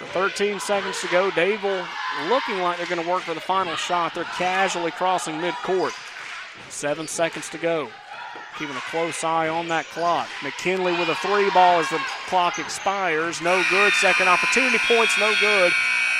So 0.00 0.06
13 0.06 0.60
seconds 0.60 0.98
to 1.02 1.08
go. 1.08 1.30
Dadeville 1.32 1.86
looking 2.30 2.56
like 2.62 2.78
they're 2.78 2.86
going 2.86 3.02
to 3.02 3.06
work 3.06 3.20
for 3.20 3.34
the 3.34 3.40
final 3.40 3.76
shot. 3.76 4.14
They're 4.14 4.24
casually 4.24 4.92
crossing 4.92 5.34
midcourt. 5.34 5.92
Seven 6.70 7.06
seconds 7.06 7.50
to 7.50 7.58
go. 7.58 7.90
Keeping 8.58 8.76
a 8.76 8.80
close 8.90 9.22
eye 9.22 9.48
on 9.48 9.68
that 9.68 9.84
clock. 9.88 10.26
McKinley 10.42 10.92
with 10.92 11.10
a 11.10 11.14
three 11.16 11.50
ball 11.50 11.80
as 11.80 11.90
the 11.90 12.00
clock 12.28 12.58
expires. 12.58 13.42
No 13.42 13.62
good. 13.68 13.92
Second 13.92 14.28
opportunity 14.28 14.78
points, 14.88 15.18
no 15.20 15.34
good. 15.38 15.70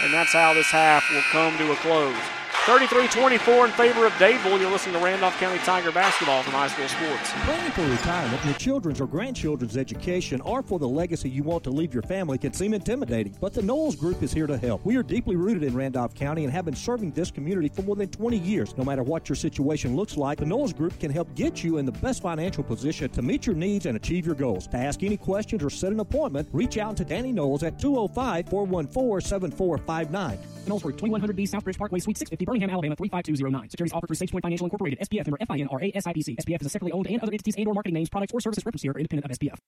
And 0.02 0.12
that's 0.12 0.34
how 0.34 0.52
this 0.52 0.66
half 0.66 1.10
will 1.10 1.22
come 1.32 1.56
to 1.56 1.72
a 1.72 1.76
close. 1.76 2.39
33-24 2.66 3.64
in 3.64 3.72
favor 3.72 4.06
of 4.06 4.12
Dadeville. 4.12 4.60
You're 4.60 4.70
listening 4.70 4.94
to 4.94 5.02
Randolph 5.02 5.36
County 5.38 5.58
Tiger 5.60 5.90
basketball 5.90 6.42
from 6.42 6.52
High 6.52 6.68
School 6.68 6.88
Sports. 6.88 7.30
Planning 7.32 7.72
for 7.72 7.86
retirement, 7.86 8.44
your 8.44 8.54
children's 8.54 9.00
or 9.00 9.06
grandchildren's 9.06 9.78
education, 9.78 10.42
or 10.42 10.62
for 10.62 10.78
the 10.78 10.86
legacy 10.86 11.30
you 11.30 11.42
want 11.42 11.64
to 11.64 11.70
leave 11.70 11.94
your 11.94 12.02
family 12.02 12.36
can 12.36 12.52
seem 12.52 12.74
intimidating, 12.74 13.34
but 13.40 13.54
the 13.54 13.62
Knowles 13.62 13.96
Group 13.96 14.22
is 14.22 14.30
here 14.30 14.46
to 14.46 14.58
help. 14.58 14.84
We 14.84 14.96
are 14.96 15.02
deeply 15.02 15.36
rooted 15.36 15.62
in 15.62 15.74
Randolph 15.74 16.14
County 16.14 16.44
and 16.44 16.52
have 16.52 16.66
been 16.66 16.76
serving 16.76 17.12
this 17.12 17.30
community 17.30 17.70
for 17.70 17.80
more 17.80 17.96
than 17.96 18.08
20 18.08 18.36
years. 18.36 18.76
No 18.76 18.84
matter 18.84 19.02
what 19.02 19.26
your 19.26 19.36
situation 19.36 19.96
looks 19.96 20.18
like, 20.18 20.38
the 20.38 20.44
Knowles 20.44 20.74
Group 20.74 21.00
can 21.00 21.10
help 21.10 21.34
get 21.34 21.64
you 21.64 21.78
in 21.78 21.86
the 21.86 21.92
best 21.92 22.20
financial 22.20 22.62
position 22.62 23.08
to 23.10 23.22
meet 23.22 23.46
your 23.46 23.56
needs 23.56 23.86
and 23.86 23.96
achieve 23.96 24.26
your 24.26 24.34
goals. 24.34 24.66
To 24.68 24.76
ask 24.76 25.02
any 25.02 25.16
questions 25.16 25.64
or 25.64 25.70
set 25.70 25.92
an 25.92 26.00
appointment, 26.00 26.46
reach 26.52 26.76
out 26.76 26.94
to 26.98 27.06
Danny 27.06 27.32
Knowles 27.32 27.62
at 27.62 27.78
205 27.80 28.50
414 28.50 29.26
7459. 29.26 30.38
Knowles 30.66 30.82
Group, 30.82 30.98
2100B 30.98 31.48
Southbridge 31.48 31.78
Parkway, 31.78 32.00
Suite 32.00 32.18
650, 32.18 32.49
Birmingham, 32.50 32.70
Alabama 32.70 32.96
35209. 32.96 33.70
Securities 33.70 33.92
offered 33.92 34.08
through 34.08 34.16
SafePoint 34.26 34.42
Financial 34.42 34.66
Incorporated, 34.66 34.98
SPF 34.98 35.24
member 35.24 35.38
FINRA 35.38 35.94
SIPC. 35.94 36.34
SPF 36.34 36.60
is 36.62 36.66
a 36.66 36.70
separately 36.70 36.90
owned 36.90 37.06
and 37.06 37.22
other 37.22 37.30
entities 37.30 37.54
and 37.56 37.68
or 37.68 37.74
marketing 37.74 37.94
names, 37.94 38.08
products, 38.08 38.32
or 38.34 38.40
services 38.40 38.66
referenced 38.66 38.82
here 38.82 38.90
are 38.90 38.98
independent 38.98 39.30
of 39.30 39.38
SPF. 39.38 39.58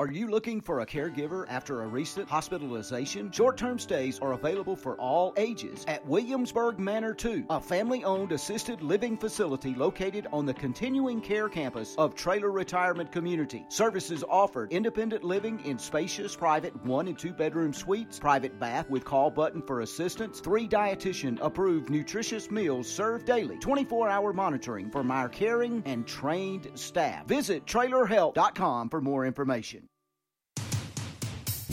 Are 0.00 0.10
you 0.10 0.28
looking 0.28 0.62
for 0.62 0.80
a 0.80 0.86
caregiver 0.86 1.44
after 1.50 1.82
a 1.82 1.86
recent 1.86 2.26
hospitalization? 2.26 3.30
Short 3.32 3.58
term 3.58 3.78
stays 3.78 4.18
are 4.20 4.32
available 4.32 4.74
for 4.74 4.96
all 4.96 5.34
ages 5.36 5.84
at 5.88 6.06
Williamsburg 6.06 6.78
Manor 6.78 7.12
2, 7.12 7.44
a 7.50 7.60
family 7.60 8.02
owned 8.02 8.32
assisted 8.32 8.80
living 8.80 9.18
facility 9.18 9.74
located 9.74 10.26
on 10.32 10.46
the 10.46 10.54
continuing 10.54 11.20
care 11.20 11.50
campus 11.50 11.96
of 11.98 12.14
Trailer 12.14 12.50
Retirement 12.50 13.12
Community. 13.12 13.66
Services 13.68 14.24
offered 14.26 14.72
independent 14.72 15.22
living 15.22 15.60
in 15.66 15.78
spacious 15.78 16.34
private 16.34 16.74
one 16.82 17.06
and 17.06 17.18
two 17.18 17.34
bedroom 17.34 17.74
suites, 17.74 18.18
private 18.18 18.58
bath 18.58 18.88
with 18.88 19.04
call 19.04 19.30
button 19.30 19.60
for 19.60 19.82
assistance, 19.82 20.40
three 20.40 20.66
dietitian 20.66 21.38
approved 21.42 21.90
nutritious 21.90 22.50
meals 22.50 22.88
served 22.88 23.26
daily, 23.26 23.58
24 23.58 24.08
hour 24.08 24.32
monitoring 24.32 24.90
from 24.90 25.10
our 25.10 25.28
caring 25.28 25.82
and 25.84 26.06
trained 26.06 26.70
staff. 26.74 27.26
Visit 27.26 27.66
trailerhelp.com 27.66 28.88
for 28.88 29.02
more 29.02 29.26
information. 29.26 29.89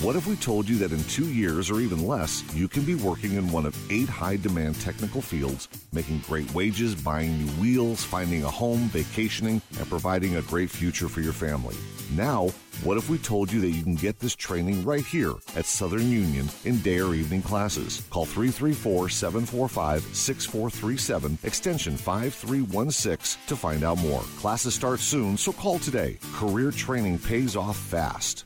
What 0.01 0.15
if 0.15 0.27
we 0.27 0.35
told 0.35 0.69
you 0.69 0.77
that 0.77 0.91
in 0.91 1.03
two 1.05 1.25
years 1.25 1.71
or 1.71 1.79
even 1.79 2.05
less, 2.05 2.43
you 2.53 2.67
can 2.67 2.83
be 2.83 2.93
working 2.93 3.33
in 3.33 3.51
one 3.51 3.65
of 3.65 3.75
eight 3.91 4.07
high 4.07 4.35
demand 4.35 4.79
technical 4.79 5.23
fields, 5.23 5.67
making 5.91 6.19
great 6.19 6.53
wages, 6.53 6.93
buying 6.93 7.35
new 7.39 7.51
wheels, 7.53 8.03
finding 8.03 8.43
a 8.43 8.49
home, 8.49 8.89
vacationing, 8.89 9.59
and 9.79 9.89
providing 9.89 10.35
a 10.35 10.43
great 10.43 10.69
future 10.69 11.09
for 11.09 11.21
your 11.21 11.33
family? 11.33 11.75
Now, 12.11 12.49
what 12.83 12.97
if 12.97 13.09
we 13.09 13.17
told 13.17 13.51
you 13.51 13.59
that 13.61 13.71
you 13.71 13.81
can 13.81 13.95
get 13.95 14.19
this 14.19 14.35
training 14.35 14.85
right 14.85 15.03
here 15.03 15.33
at 15.55 15.65
Southern 15.65 16.11
Union 16.11 16.47
in 16.63 16.79
day 16.81 16.99
or 16.99 17.15
evening 17.15 17.41
classes? 17.41 18.03
Call 18.11 18.25
334 18.25 19.09
745 19.09 20.03
6437, 20.15 21.39
extension 21.43 21.97
5316 21.97 23.41
to 23.47 23.55
find 23.55 23.83
out 23.83 23.97
more. 23.97 24.21
Classes 24.37 24.75
start 24.75 24.99
soon, 24.99 25.37
so 25.37 25.51
call 25.51 25.79
today. 25.79 26.19
Career 26.33 26.69
training 26.69 27.17
pays 27.17 27.55
off 27.55 27.77
fast. 27.77 28.45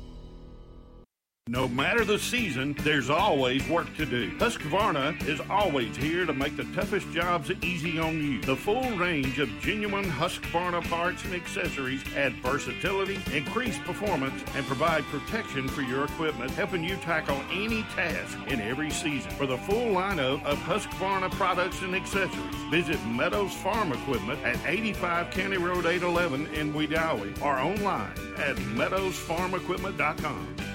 No 1.47 1.67
matter 1.67 2.05
the 2.05 2.19
season, 2.19 2.75
there's 2.81 3.09
always 3.09 3.67
work 3.67 3.97
to 3.97 4.05
do. 4.05 4.29
Husqvarna 4.37 5.27
is 5.27 5.41
always 5.49 5.97
here 5.97 6.27
to 6.27 6.33
make 6.33 6.55
the 6.55 6.65
toughest 6.75 7.11
jobs 7.11 7.49
easy 7.63 7.97
on 7.97 8.23
you. 8.23 8.39
The 8.41 8.55
full 8.55 8.87
range 8.91 9.39
of 9.39 9.49
genuine 9.59 10.05
Husqvarna 10.05 10.87
parts 10.87 11.25
and 11.25 11.33
accessories 11.33 12.03
add 12.15 12.33
versatility, 12.43 13.19
increase 13.35 13.79
performance, 13.79 14.43
and 14.53 14.63
provide 14.67 15.03
protection 15.05 15.67
for 15.67 15.81
your 15.81 16.05
equipment, 16.05 16.51
helping 16.51 16.83
you 16.83 16.95
tackle 16.97 17.41
any 17.51 17.81
task 17.95 18.37
in 18.47 18.61
every 18.61 18.91
season. 18.91 19.31
For 19.31 19.47
the 19.47 19.57
full 19.57 19.95
lineup 19.95 20.45
of 20.45 20.59
Husqvarna 20.59 21.31
products 21.31 21.81
and 21.81 21.95
accessories, 21.95 22.55
visit 22.69 23.03
Meadows 23.07 23.55
Farm 23.55 23.93
Equipment 23.93 24.39
at 24.43 24.59
85 24.63 25.31
County 25.31 25.57
Road 25.57 25.87
811 25.87 26.53
in 26.53 26.71
Wedowee 26.71 27.41
or 27.41 27.57
online 27.57 28.11
at 28.37 28.57
meadowsfarmequipment.com. 28.57 30.70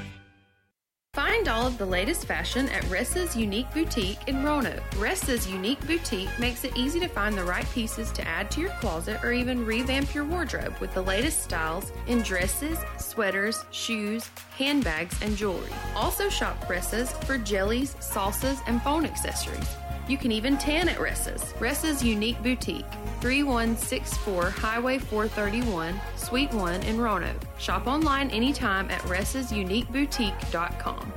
Find 1.16 1.48
all 1.48 1.66
of 1.66 1.78
the 1.78 1.86
latest 1.86 2.26
fashion 2.26 2.68
at 2.68 2.82
Ressa's 2.90 3.34
Unique 3.34 3.72
Boutique 3.72 4.18
in 4.26 4.44
Roanoke. 4.44 4.82
Ressa's 4.96 5.48
Unique 5.48 5.80
Boutique 5.86 6.28
makes 6.38 6.62
it 6.62 6.76
easy 6.76 7.00
to 7.00 7.08
find 7.08 7.34
the 7.34 7.42
right 7.42 7.64
pieces 7.70 8.12
to 8.12 8.28
add 8.28 8.50
to 8.50 8.60
your 8.60 8.68
closet 8.80 9.24
or 9.24 9.32
even 9.32 9.64
revamp 9.64 10.14
your 10.14 10.26
wardrobe 10.26 10.74
with 10.78 10.92
the 10.92 11.00
latest 11.00 11.42
styles 11.42 11.90
in 12.06 12.20
dresses, 12.20 12.78
sweaters, 12.98 13.64
shoes, 13.70 14.28
handbags, 14.58 15.16
and 15.22 15.38
jewelry. 15.38 15.72
Also 15.94 16.28
shop 16.28 16.62
Ressa's 16.68 17.10
for 17.24 17.38
jellies, 17.38 17.94
salsas, 17.94 18.60
and 18.66 18.82
phone 18.82 19.06
accessories. 19.06 19.74
You 20.08 20.16
can 20.16 20.30
even 20.30 20.56
tan 20.56 20.88
at 20.88 20.98
Ressa's. 20.98 21.52
Ressa's 21.54 22.04
Unique 22.04 22.40
Boutique, 22.42 22.84
3164 23.20 24.50
Highway 24.50 24.98
431, 24.98 26.00
Suite 26.16 26.52
1 26.52 26.82
in 26.82 27.00
Roanoke. 27.00 27.42
Shop 27.58 27.86
online 27.86 28.30
anytime 28.30 28.90
at 28.90 29.00
ressasuniqueboutique.com. 29.02 31.12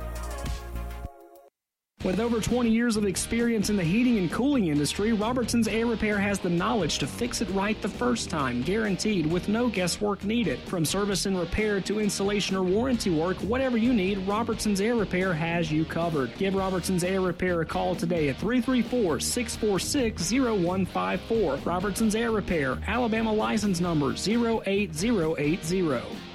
With 2.02 2.18
over 2.18 2.40
20 2.40 2.70
years 2.70 2.96
of 2.96 3.04
experience 3.04 3.68
in 3.68 3.76
the 3.76 3.84
heating 3.84 4.16
and 4.16 4.32
cooling 4.32 4.68
industry, 4.68 5.12
Robertson's 5.12 5.68
Air 5.68 5.84
Repair 5.84 6.18
has 6.18 6.38
the 6.38 6.48
knowledge 6.48 6.98
to 7.00 7.06
fix 7.06 7.42
it 7.42 7.50
right 7.50 7.78
the 7.82 7.90
first 7.90 8.30
time, 8.30 8.62
guaranteed 8.62 9.26
with 9.26 9.50
no 9.50 9.68
guesswork 9.68 10.24
needed. 10.24 10.58
From 10.60 10.86
service 10.86 11.26
and 11.26 11.38
repair 11.38 11.78
to 11.82 12.00
installation 12.00 12.56
or 12.56 12.62
warranty 12.62 13.10
work, 13.10 13.36
whatever 13.42 13.76
you 13.76 13.92
need, 13.92 14.16
Robertson's 14.26 14.80
Air 14.80 14.94
Repair 14.94 15.34
has 15.34 15.70
you 15.70 15.84
covered. 15.84 16.34
Give 16.38 16.54
Robertson's 16.54 17.04
Air 17.04 17.20
Repair 17.20 17.60
a 17.60 17.66
call 17.66 17.94
today 17.94 18.30
at 18.30 18.38
334 18.38 19.20
646 19.20 20.32
0154. 20.32 21.56
Robertson's 21.56 22.14
Air 22.14 22.30
Repair, 22.30 22.78
Alabama 22.86 23.30
license 23.30 23.78
number 23.78 24.14
08080. 24.14 26.29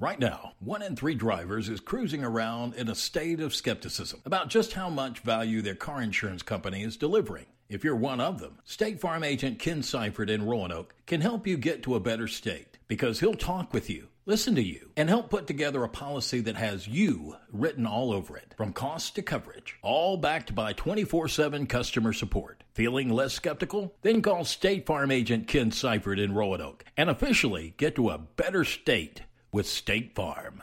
Right 0.00 0.20
now, 0.20 0.52
one 0.60 0.82
in 0.82 0.94
three 0.94 1.16
drivers 1.16 1.68
is 1.68 1.80
cruising 1.80 2.22
around 2.22 2.74
in 2.74 2.88
a 2.88 2.94
state 2.94 3.40
of 3.40 3.52
skepticism 3.52 4.20
about 4.24 4.48
just 4.48 4.74
how 4.74 4.88
much 4.88 5.18
value 5.18 5.60
their 5.60 5.74
car 5.74 6.00
insurance 6.00 6.40
company 6.40 6.84
is 6.84 6.96
delivering. 6.96 7.46
If 7.68 7.82
you're 7.82 7.96
one 7.96 8.20
of 8.20 8.38
them, 8.38 8.58
State 8.62 9.00
Farm 9.00 9.24
agent 9.24 9.58
Ken 9.58 9.82
Seifert 9.82 10.30
in 10.30 10.46
Roanoke 10.46 10.94
can 11.06 11.20
help 11.20 11.48
you 11.48 11.56
get 11.56 11.82
to 11.82 11.96
a 11.96 12.00
better 12.00 12.28
state 12.28 12.78
because 12.86 13.18
he'll 13.18 13.34
talk 13.34 13.74
with 13.74 13.90
you, 13.90 14.06
listen 14.24 14.54
to 14.54 14.62
you, 14.62 14.92
and 14.96 15.08
help 15.08 15.30
put 15.30 15.48
together 15.48 15.82
a 15.82 15.88
policy 15.88 16.38
that 16.42 16.56
has 16.56 16.86
you 16.86 17.34
written 17.50 17.84
all 17.84 18.12
over 18.12 18.36
it, 18.36 18.54
from 18.56 18.72
cost 18.72 19.16
to 19.16 19.22
coverage, 19.22 19.78
all 19.82 20.16
backed 20.16 20.54
by 20.54 20.72
24 20.74 21.26
7 21.26 21.66
customer 21.66 22.12
support. 22.12 22.62
Feeling 22.72 23.08
less 23.08 23.32
skeptical? 23.32 23.96
Then 24.02 24.22
call 24.22 24.44
State 24.44 24.86
Farm 24.86 25.10
agent 25.10 25.48
Ken 25.48 25.72
Seifert 25.72 26.20
in 26.20 26.36
Roanoke 26.36 26.84
and 26.96 27.10
officially 27.10 27.74
get 27.76 27.96
to 27.96 28.10
a 28.10 28.18
better 28.18 28.62
state 28.64 29.22
with 29.52 29.66
State 29.66 30.14
Farm. 30.14 30.62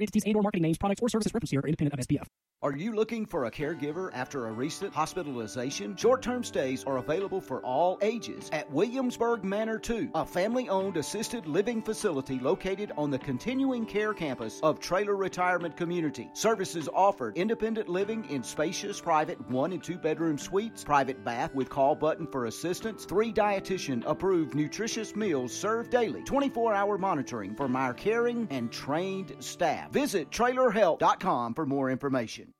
entities 0.01 0.23
and 0.25 0.35
or 0.35 0.41
marketing 0.41 0.63
names, 0.63 0.77
products, 0.77 1.01
or 1.01 1.09
services 1.09 1.33
referenced 1.33 1.51
here 1.51 1.61
are 1.61 1.67
independent 1.67 1.99
of 1.99 2.07
SPF. 2.07 2.27
Are 2.63 2.77
you 2.77 2.93
looking 2.93 3.25
for 3.25 3.45
a 3.45 3.51
caregiver 3.51 4.11
after 4.13 4.45
a 4.45 4.51
recent 4.51 4.93
hospitalization? 4.93 5.95
Short 5.95 6.21
term 6.21 6.43
stays 6.43 6.83
are 6.83 6.97
available 6.97 7.41
for 7.41 7.59
all 7.65 7.97
ages 8.03 8.51
at 8.53 8.71
Williamsburg 8.71 9.43
Manor 9.43 9.79
2, 9.79 10.11
a 10.13 10.23
family 10.23 10.69
owned 10.69 10.95
assisted 10.95 11.47
living 11.47 11.81
facility 11.81 12.37
located 12.37 12.91
on 12.99 13.09
the 13.09 13.17
continuing 13.17 13.87
care 13.87 14.13
campus 14.13 14.59
of 14.61 14.79
Trailer 14.79 15.15
Retirement 15.15 15.75
Community. 15.75 16.29
Services 16.33 16.87
offered 16.93 17.35
independent 17.35 17.89
living 17.89 18.29
in 18.29 18.43
spacious 18.43 19.01
private 19.01 19.41
one 19.49 19.71
and 19.71 19.83
two 19.83 19.97
bedroom 19.97 20.37
suites, 20.37 20.83
private 20.83 21.25
bath 21.25 21.55
with 21.55 21.67
call 21.67 21.95
button 21.95 22.27
for 22.27 22.45
assistance, 22.45 23.05
three 23.05 23.33
dietitian 23.33 24.03
approved 24.05 24.53
nutritious 24.53 25.15
meals 25.15 25.51
served 25.51 25.89
daily, 25.89 26.21
24 26.25 26.75
hour 26.75 26.99
monitoring 26.99 27.55
from 27.55 27.75
our 27.75 27.95
caring 27.95 28.47
and 28.51 28.71
trained 28.71 29.33
staff. 29.39 29.90
Visit 29.91 30.29
trailerhelp.com 30.31 31.53
for 31.53 31.65
more 31.65 31.91
information. 31.91 32.53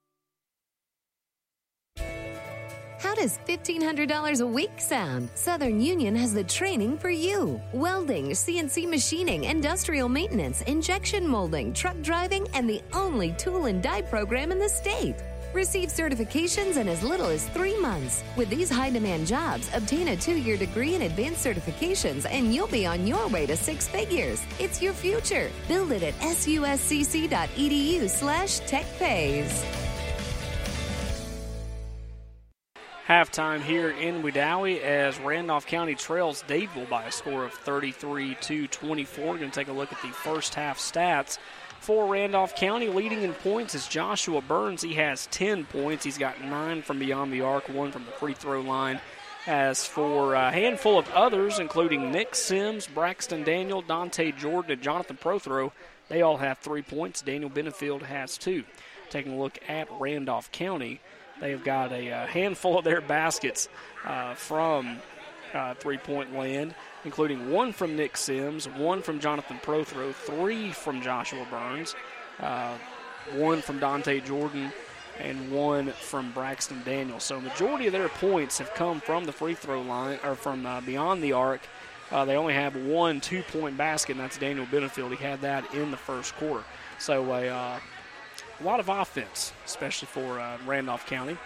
How 3.01 3.15
does 3.15 3.39
$1,500 3.47 4.41
a 4.41 4.45
week 4.45 4.71
sound? 4.77 5.29
Southern 5.33 5.81
Union 5.81 6.15
has 6.15 6.33
the 6.33 6.43
training 6.43 6.99
for 6.99 7.09
you 7.09 7.59
welding, 7.73 8.29
CNC 8.29 8.87
machining, 8.87 9.45
industrial 9.45 10.07
maintenance, 10.07 10.61
injection 10.61 11.27
molding, 11.27 11.73
truck 11.73 11.99
driving, 12.01 12.47
and 12.53 12.69
the 12.69 12.81
only 12.93 13.33
tool 13.39 13.65
and 13.65 13.81
die 13.81 14.03
program 14.03 14.51
in 14.51 14.59
the 14.59 14.69
state. 14.69 15.15
Receive 15.53 15.89
certifications 15.89 16.77
in 16.77 16.87
as 16.87 17.03
little 17.03 17.27
as 17.27 17.47
three 17.49 17.77
months. 17.79 18.23
With 18.37 18.49
these 18.49 18.69
high 18.69 18.89
demand 18.89 19.27
jobs, 19.27 19.69
obtain 19.73 20.09
a 20.09 20.15
two 20.15 20.37
year 20.37 20.55
degree 20.57 20.95
in 20.95 21.01
advanced 21.03 21.45
certifications 21.45 22.25
and 22.29 22.53
you'll 22.53 22.67
be 22.67 22.85
on 22.85 23.05
your 23.05 23.27
way 23.27 23.45
to 23.45 23.57
six 23.57 23.87
figures. 23.87 24.41
It's 24.59 24.81
your 24.81 24.93
future. 24.93 25.49
Build 25.67 25.91
it 25.91 26.03
at 26.03 26.13
suscc.edu 26.15 28.09
slash 28.09 28.61
techpays. 28.61 29.65
Halftime 33.11 33.61
here 33.61 33.89
in 33.89 34.23
Wedowee 34.23 34.79
as 34.79 35.19
Randolph 35.19 35.65
County 35.65 35.95
trails 35.95 36.45
Dadeville 36.47 36.87
by 36.89 37.03
a 37.03 37.11
score 37.11 37.43
of 37.43 37.51
33 37.51 38.35
to 38.35 38.67
24. 38.67 39.25
We're 39.25 39.37
going 39.37 39.51
to 39.51 39.59
take 39.59 39.67
a 39.67 39.73
look 39.73 39.91
at 39.91 40.01
the 40.01 40.07
first 40.07 40.55
half 40.55 40.79
stats 40.79 41.37
for 41.81 42.07
Randolph 42.07 42.55
County. 42.55 42.87
Leading 42.87 43.23
in 43.23 43.33
points 43.33 43.75
is 43.75 43.87
Joshua 43.87 44.41
Burns. 44.41 44.83
He 44.83 44.93
has 44.93 45.27
10 45.27 45.65
points. 45.65 46.05
He's 46.05 46.17
got 46.17 46.41
nine 46.41 46.83
from 46.83 46.99
beyond 46.99 47.33
the 47.33 47.41
arc, 47.41 47.67
one 47.67 47.91
from 47.91 48.05
the 48.05 48.11
free 48.11 48.33
throw 48.33 48.61
line. 48.61 49.01
As 49.47 49.85
for 49.85 50.35
a 50.35 50.51
handful 50.51 50.99
of 50.99 51.09
others, 51.09 51.57
including 51.57 52.11
Nick 52.11 52.35
Sims, 52.35 52.85
Braxton 52.85 53.43
Daniel, 53.43 53.81
Dante 53.81 54.31
Jordan, 54.31 54.73
and 54.73 54.81
Jonathan 54.81 55.17
Prothro, 55.17 55.71
they 56.09 56.21
all 56.21 56.37
have 56.37 56.59
three 56.59 56.83
points. 56.83 57.23
Daniel 57.23 57.49
Benefield 57.49 58.03
has 58.03 58.37
two. 58.37 58.63
Taking 59.09 59.33
a 59.33 59.39
look 59.39 59.57
at 59.67 59.87
Randolph 59.99 60.51
County, 60.51 61.01
they 61.41 61.49
have 61.49 61.63
got 61.63 61.91
a, 61.91 62.27
handful 62.27 62.77
of 62.77 62.85
their 62.85 63.01
baskets 63.01 63.67
uh, 64.05 64.35
from 64.35 64.99
uh, 65.55 65.73
three 65.73 65.97
point 65.97 66.37
land, 66.37 66.75
including 67.05 67.51
one 67.51 67.73
from 67.73 67.95
Nick 67.95 68.17
Sims, 68.17 68.67
one 68.67 69.01
from 69.01 69.19
Jonathan 69.19 69.59
Prothro, 69.63 70.13
three 70.13 70.71
from 70.71 71.01
Joshua 71.01 71.45
Burns, 71.49 71.95
uh, 72.39 72.77
one 73.35 73.61
from 73.61 73.79
Dante 73.79 74.19
Jordan, 74.19 74.71
and 75.19 75.51
one 75.51 75.89
from 75.89 76.31
Braxton 76.31 76.81
Daniel. 76.83 77.19
So, 77.19 77.39
majority 77.39 77.87
of 77.87 77.93
their 77.93 78.09
points 78.09 78.57
have 78.59 78.73
come 78.73 78.99
from 79.01 79.25
the 79.25 79.31
free 79.31 79.53
throw 79.53 79.81
line 79.81 80.19
or 80.23 80.35
from 80.35 80.65
uh, 80.65 80.81
beyond 80.81 81.23
the 81.23 81.33
arc. 81.33 81.61
Uh, 82.11 82.25
they 82.25 82.35
only 82.35 82.53
have 82.53 82.75
one 82.75 83.21
two 83.21 83.41
point 83.43 83.77
basket, 83.77 84.13
and 84.13 84.19
that's 84.19 84.37
Daniel 84.37 84.65
Benefield. 84.65 85.15
He 85.15 85.23
had 85.23 85.41
that 85.41 85.73
in 85.73 85.91
the 85.91 85.97
first 85.97 86.35
quarter. 86.35 86.63
So, 86.97 87.31
a 87.33 87.47
uh, 87.47 87.79
a 88.59 88.63
lot 88.63 88.79
of 88.79 88.89
offense, 88.89 89.53
especially 89.65 90.07
for 90.07 90.39
uh, 90.39 90.57
Randolph 90.65 91.05
County. 91.07 91.37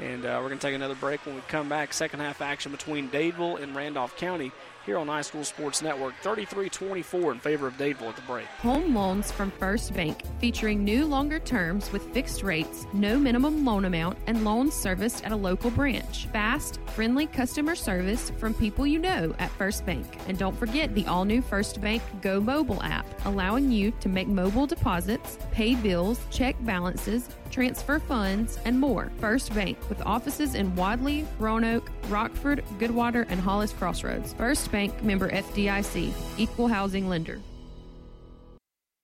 And 0.00 0.24
uh, 0.24 0.38
we're 0.40 0.48
going 0.48 0.58
to 0.58 0.66
take 0.66 0.74
another 0.74 0.94
break 0.94 1.24
when 1.26 1.34
we 1.34 1.40
come 1.48 1.68
back. 1.68 1.92
Second 1.92 2.20
half 2.20 2.40
action 2.40 2.70
between 2.70 3.08
Dadeville 3.08 3.60
and 3.60 3.74
Randolph 3.74 4.16
County 4.16 4.52
here 4.88 4.96
on 4.96 5.06
High 5.06 5.20
School 5.20 5.44
Sports 5.44 5.82
Network. 5.82 6.14
33 6.22 6.70
24 6.70 7.32
in 7.32 7.38
favor 7.38 7.66
of 7.66 7.76
Dadeville 7.76 8.08
at 8.08 8.16
the 8.16 8.22
break. 8.22 8.46
Home 8.62 8.94
loans 8.94 9.30
from 9.30 9.50
First 9.50 9.92
Bank, 9.92 10.22
featuring 10.40 10.82
new 10.82 11.04
longer 11.04 11.38
terms 11.38 11.92
with 11.92 12.10
fixed 12.14 12.42
rates, 12.42 12.86
no 12.94 13.18
minimum 13.18 13.66
loan 13.66 13.84
amount, 13.84 14.16
and 14.26 14.44
loans 14.44 14.74
serviced 14.74 15.24
at 15.26 15.32
a 15.32 15.36
local 15.36 15.70
branch. 15.70 16.26
Fast, 16.28 16.80
friendly 16.94 17.26
customer 17.26 17.74
service 17.74 18.30
from 18.38 18.54
people 18.54 18.86
you 18.86 18.98
know 18.98 19.34
at 19.38 19.50
First 19.50 19.84
Bank. 19.84 20.06
And 20.26 20.38
don't 20.38 20.56
forget 20.56 20.94
the 20.94 21.06
all 21.06 21.26
new 21.26 21.42
First 21.42 21.82
Bank 21.82 22.02
Go 22.22 22.40
mobile 22.40 22.82
app, 22.82 23.06
allowing 23.26 23.70
you 23.70 23.90
to 24.00 24.08
make 24.08 24.26
mobile 24.26 24.66
deposits, 24.66 25.38
pay 25.52 25.74
bills, 25.74 26.18
check 26.30 26.56
balances, 26.60 27.28
transfer 27.50 27.98
funds, 27.98 28.58
and 28.64 28.78
more. 28.78 29.10
First 29.20 29.54
Bank, 29.54 29.78
with 29.88 30.00
offices 30.06 30.54
in 30.54 30.74
Wadley, 30.76 31.26
Roanoke, 31.38 31.90
Rockford, 32.08 32.64
Goodwater, 32.78 33.26
and 33.28 33.40
Hollis 33.40 33.72
Crossroads. 33.72 34.32
First 34.34 34.70
Bank 34.70 35.02
member 35.02 35.30
FDIC, 35.30 36.12
equal 36.38 36.68
housing 36.68 37.08
lender. 37.08 37.40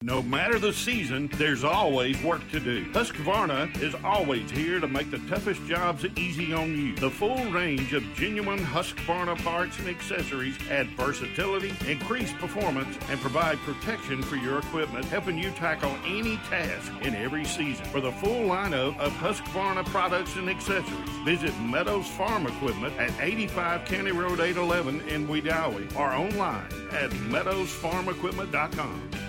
No 0.05 0.20
matter 0.20 0.59
the 0.59 0.74
season, 0.74 1.30
there's 1.38 1.64
always 1.64 2.22
work 2.22 2.46
to 2.50 2.61
do. 2.61 2.84
Husqvarna 2.92 3.80
is 3.80 3.94
always 4.05 4.50
here 4.50 4.78
to 4.78 4.86
make 4.86 5.11
the 5.11 5.16
toughest 5.30 5.64
jobs 5.64 6.05
easy 6.18 6.52
on 6.52 6.76
you. 6.76 6.94
The 6.94 7.09
full 7.09 7.42
range 7.46 7.94
of 7.94 8.02
genuine 8.12 8.59
Husqvarna 8.59 9.42
parts 9.42 9.78
and 9.78 9.88
accessories 9.88 10.59
add 10.70 10.88
versatility, 10.88 11.72
increase 11.90 12.34
performance, 12.34 12.98
and 13.09 13.18
provide 13.18 13.57
protection 13.61 14.20
for 14.20 14.36
your 14.36 14.59
equipment, 14.59 15.07
helping 15.07 15.38
you 15.38 15.50
tackle 15.52 15.96
any 16.05 16.36
task 16.50 16.92
in 17.00 17.14
every 17.14 17.46
season. 17.46 17.86
For 17.86 18.02
the 18.02 18.12
full 18.12 18.50
lineup 18.50 18.98
of 18.98 19.11
Husqvarna 19.14 19.86
products 19.86 20.36
and 20.36 20.50
accessories, 20.50 21.09
visit 21.24 21.59
Meadows 21.61 22.09
Farm 22.09 22.46
Equipment 22.46 22.94
at 22.98 23.11
85 23.22 23.86
County 23.86 24.12
Road 24.12 24.40
811 24.40 25.00
in 25.09 25.26
Wedowee 25.26 25.96
or 25.96 26.12
online 26.12 26.68
at 26.92 27.09
meadowsfarmequipment.com. 27.11 29.24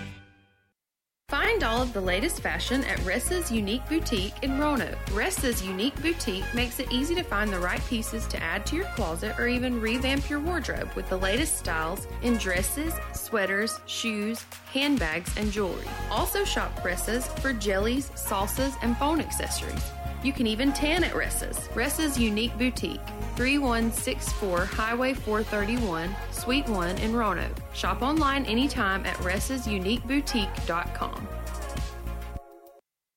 Find 1.28 1.64
all 1.64 1.82
of 1.82 1.92
the 1.92 2.00
latest 2.00 2.40
fashion 2.40 2.84
at 2.84 2.98
Ressa's 2.98 3.50
Unique 3.50 3.84
Boutique 3.88 4.34
in 4.42 4.60
Roanoke. 4.60 4.96
Ressa's 5.06 5.60
Unique 5.60 6.00
Boutique 6.00 6.44
makes 6.54 6.78
it 6.78 6.92
easy 6.92 7.16
to 7.16 7.24
find 7.24 7.52
the 7.52 7.58
right 7.58 7.84
pieces 7.86 8.28
to 8.28 8.40
add 8.40 8.64
to 8.66 8.76
your 8.76 8.84
closet 8.94 9.36
or 9.36 9.48
even 9.48 9.80
revamp 9.80 10.30
your 10.30 10.38
wardrobe 10.38 10.88
with 10.94 11.08
the 11.08 11.16
latest 11.16 11.58
styles 11.58 12.06
in 12.22 12.36
dresses, 12.36 12.94
sweaters, 13.12 13.80
shoes, 13.86 14.46
handbags, 14.72 15.36
and 15.36 15.50
jewelry. 15.50 15.88
Also 16.12 16.44
shop 16.44 16.72
Ressa's 16.84 17.26
for 17.40 17.52
jellies, 17.52 18.08
salsas, 18.10 18.76
and 18.82 18.96
phone 18.96 19.18
accessories. 19.20 19.82
You 20.22 20.32
can 20.32 20.46
even 20.46 20.72
tan 20.72 21.04
at 21.04 21.12
Ressa's. 21.12 21.68
Ressa's 21.68 22.18
Unique 22.18 22.56
Boutique, 22.58 23.00
3164 23.36 24.64
Highway 24.64 25.12
431, 25.14 26.16
Suite 26.32 26.68
1 26.68 26.98
in 26.98 27.14
Roanoke. 27.14 27.56
Shop 27.72 28.02
online 28.02 28.44
anytime 28.46 29.06
at 29.06 29.16
ressasuniqueboutique.com. 29.18 31.28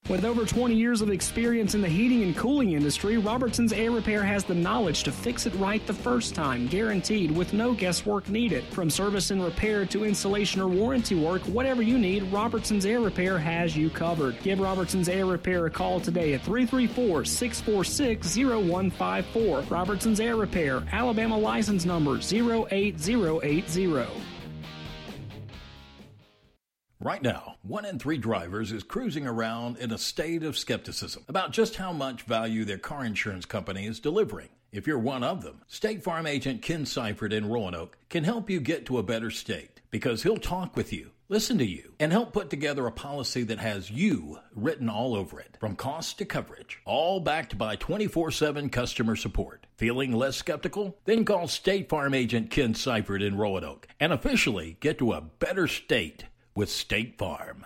With 0.10 0.26
over 0.26 0.44
20 0.44 0.74
years 0.74 1.04
of 1.04 1.12
experience 1.12 1.76
in 1.76 1.82
the 1.82 1.88
heating 1.88 2.24
and 2.24 2.36
cooling 2.36 2.72
industry, 2.72 3.20
Robertson's 3.20 3.72
Air 3.72 3.92
Repair 3.92 4.24
has 4.24 4.44
the 4.44 4.56
knowledge 4.56 5.04
to 5.04 5.12
fix 5.12 5.46
it 5.46 5.54
right 5.54 5.86
the 5.86 5.94
first 5.94 6.34
time, 6.34 6.66
guaranteed 6.66 7.30
with 7.30 7.54
no 7.54 7.76
guesswork 7.76 8.28
needed. 8.28 8.64
From 8.74 8.90
service 8.90 9.30
and 9.30 9.44
repair 9.44 9.86
to 9.86 10.06
installation 10.06 10.62
or 10.62 10.68
warranty 10.68 11.14
work, 11.14 11.44
whatever 11.44 11.84
you 11.84 12.00
need, 12.00 12.24
Robertson's 12.34 12.88
Air 12.88 13.02
Repair 13.02 13.38
has 13.38 13.78
you 13.78 13.92
covered. 13.92 14.42
Give 14.42 14.60
Robertson's 14.60 15.10
Air 15.10 15.28
Repair 15.28 15.68
a 15.68 15.70
call 15.70 16.00
today 16.00 16.34
at 16.34 16.42
334 16.42 17.26
646 17.26 18.36
0154. 18.36 19.62
Robertson's 19.70 20.20
Air 20.20 20.38
Repair, 20.38 20.82
Alabama 20.92 21.38
license 21.38 21.86
number 21.86 22.18
08080. 22.18 24.39
Right 27.02 27.22
now, 27.22 27.56
one 27.62 27.86
in 27.86 27.98
three 27.98 28.18
drivers 28.18 28.74
is 28.74 28.84
cruising 28.84 29.26
around 29.26 29.78
in 29.78 29.92
a 29.92 29.98
state 29.98 30.44
of 30.44 30.58
skepticism 30.58 31.24
about 31.30 31.52
just 31.52 31.78
how 31.78 31.94
much 31.94 32.24
value 32.24 32.66
their 32.66 32.78
car 32.78 33.06
insurance 33.06 33.46
company 33.46 33.86
is 33.86 34.02
delivering. 34.02 34.50
If 34.74 34.86
you're 34.86 35.00
one 35.00 35.24
of 35.24 35.42
them, 35.42 35.62
State 35.68 36.04
Farm 36.04 36.28
agent 36.28 36.62
Ken 36.62 36.86
Seifert 36.86 37.32
in 37.32 37.48
Roanoke 37.48 37.98
can 38.10 38.26
help 38.26 38.50
you 38.50 38.60
get 38.60 38.86
to 38.88 38.98
a 38.98 39.04
better 39.04 39.32
state 39.32 39.80
because 39.92 40.24
he'll 40.24 40.38
talk 40.38 40.76
with 40.76 40.92
you 40.92 41.12
listen 41.30 41.60
to 41.60 41.66
you, 41.66 41.94
and 42.00 42.12
help 42.12 42.34
put 42.34 42.50
together 42.50 42.88
a 42.88 42.92
policy 42.92 43.44
that 43.44 43.60
has 43.60 43.90
you 43.90 44.40
written 44.56 44.90
all 44.90 45.16
over 45.16 45.40
it, 45.40 45.56
from 45.60 45.76
cost 45.76 46.18
to 46.18 46.26
coverage, 46.26 46.82
all 46.86 47.20
backed 47.20 47.58
by 47.58 47.76
24 47.76 48.32
7 48.32 48.70
customer 48.70 49.16
support. 49.16 49.66
Feeling 49.78 50.12
less 50.12 50.36
skeptical? 50.36 50.98
Then 51.06 51.24
call 51.24 51.48
State 51.48 51.88
Farm 51.88 52.14
agent 52.14 52.50
Ken 52.50 52.74
Seifert 52.74 53.22
in 53.22 53.38
Roanoke 53.38 53.88
and 54.00 54.12
officially 54.12 54.78
get 54.82 54.98
to 54.98 55.14
a 55.14 55.22
better 55.22 55.68
state 55.68 56.26
with 56.60 56.70
State 56.70 57.18
Farm. 57.18 57.66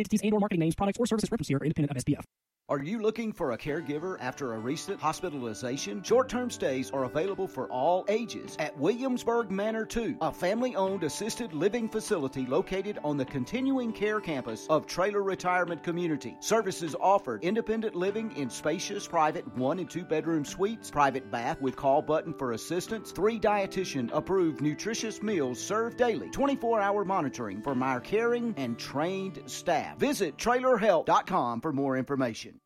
entities 0.00 0.20
and 0.22 0.32
or 0.32 0.40
marketing 0.40 0.60
names, 0.60 0.74
products, 0.74 0.98
or 0.98 1.06
services 1.06 1.30
referenced 1.30 1.48
here 1.48 1.58
are 1.58 1.64
independent 1.64 1.96
of 1.96 2.04
SPF. 2.04 2.24
Are 2.70 2.80
you 2.80 3.02
looking 3.02 3.32
for 3.32 3.50
a 3.50 3.58
caregiver 3.58 4.16
after 4.20 4.54
a 4.54 4.58
recent 4.60 5.00
hospitalization? 5.00 6.04
Short 6.04 6.28
term 6.28 6.52
stays 6.52 6.92
are 6.92 7.02
available 7.02 7.48
for 7.48 7.66
all 7.66 8.04
ages 8.08 8.54
at 8.60 8.78
Williamsburg 8.78 9.50
Manor 9.50 9.84
2, 9.84 10.18
a 10.20 10.32
family 10.32 10.76
owned 10.76 11.02
assisted 11.02 11.52
living 11.52 11.88
facility 11.88 12.46
located 12.46 13.00
on 13.02 13.16
the 13.16 13.24
continuing 13.24 13.92
care 13.92 14.20
campus 14.20 14.68
of 14.70 14.86
Trailer 14.86 15.24
Retirement 15.24 15.82
Community. 15.82 16.36
Services 16.38 16.94
offered 17.00 17.42
independent 17.42 17.96
living 17.96 18.30
in 18.36 18.48
spacious 18.48 19.04
private 19.04 19.52
one 19.56 19.80
and 19.80 19.90
two 19.90 20.04
bedroom 20.04 20.44
suites, 20.44 20.92
private 20.92 21.28
bath 21.28 21.60
with 21.60 21.74
call 21.74 22.00
button 22.00 22.32
for 22.32 22.52
assistance, 22.52 23.10
three 23.10 23.40
dietitian 23.40 24.08
approved 24.12 24.60
nutritious 24.60 25.24
meals 25.24 25.58
served 25.60 25.96
daily, 25.96 26.30
24 26.30 26.80
hour 26.80 27.04
monitoring 27.04 27.60
from 27.60 27.82
our 27.82 27.98
caring 27.98 28.54
and 28.56 28.78
trained 28.78 29.42
staff. 29.46 29.89
Visit 29.98 30.36
trailerhelp.com 30.36 31.60
for 31.60 31.72
more 31.72 31.96
information. 31.96 32.60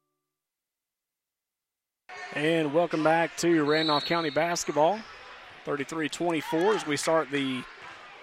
And 2.35 2.75
welcome 2.75 3.05
back 3.05 3.37
to 3.39 3.64
Randolph 3.64 4.05
County 4.05 4.31
basketball. 4.31 4.99
33 5.64 6.09
24 6.09 6.75
as 6.75 6.87
we 6.87 6.97
start 6.97 7.31
the 7.31 7.62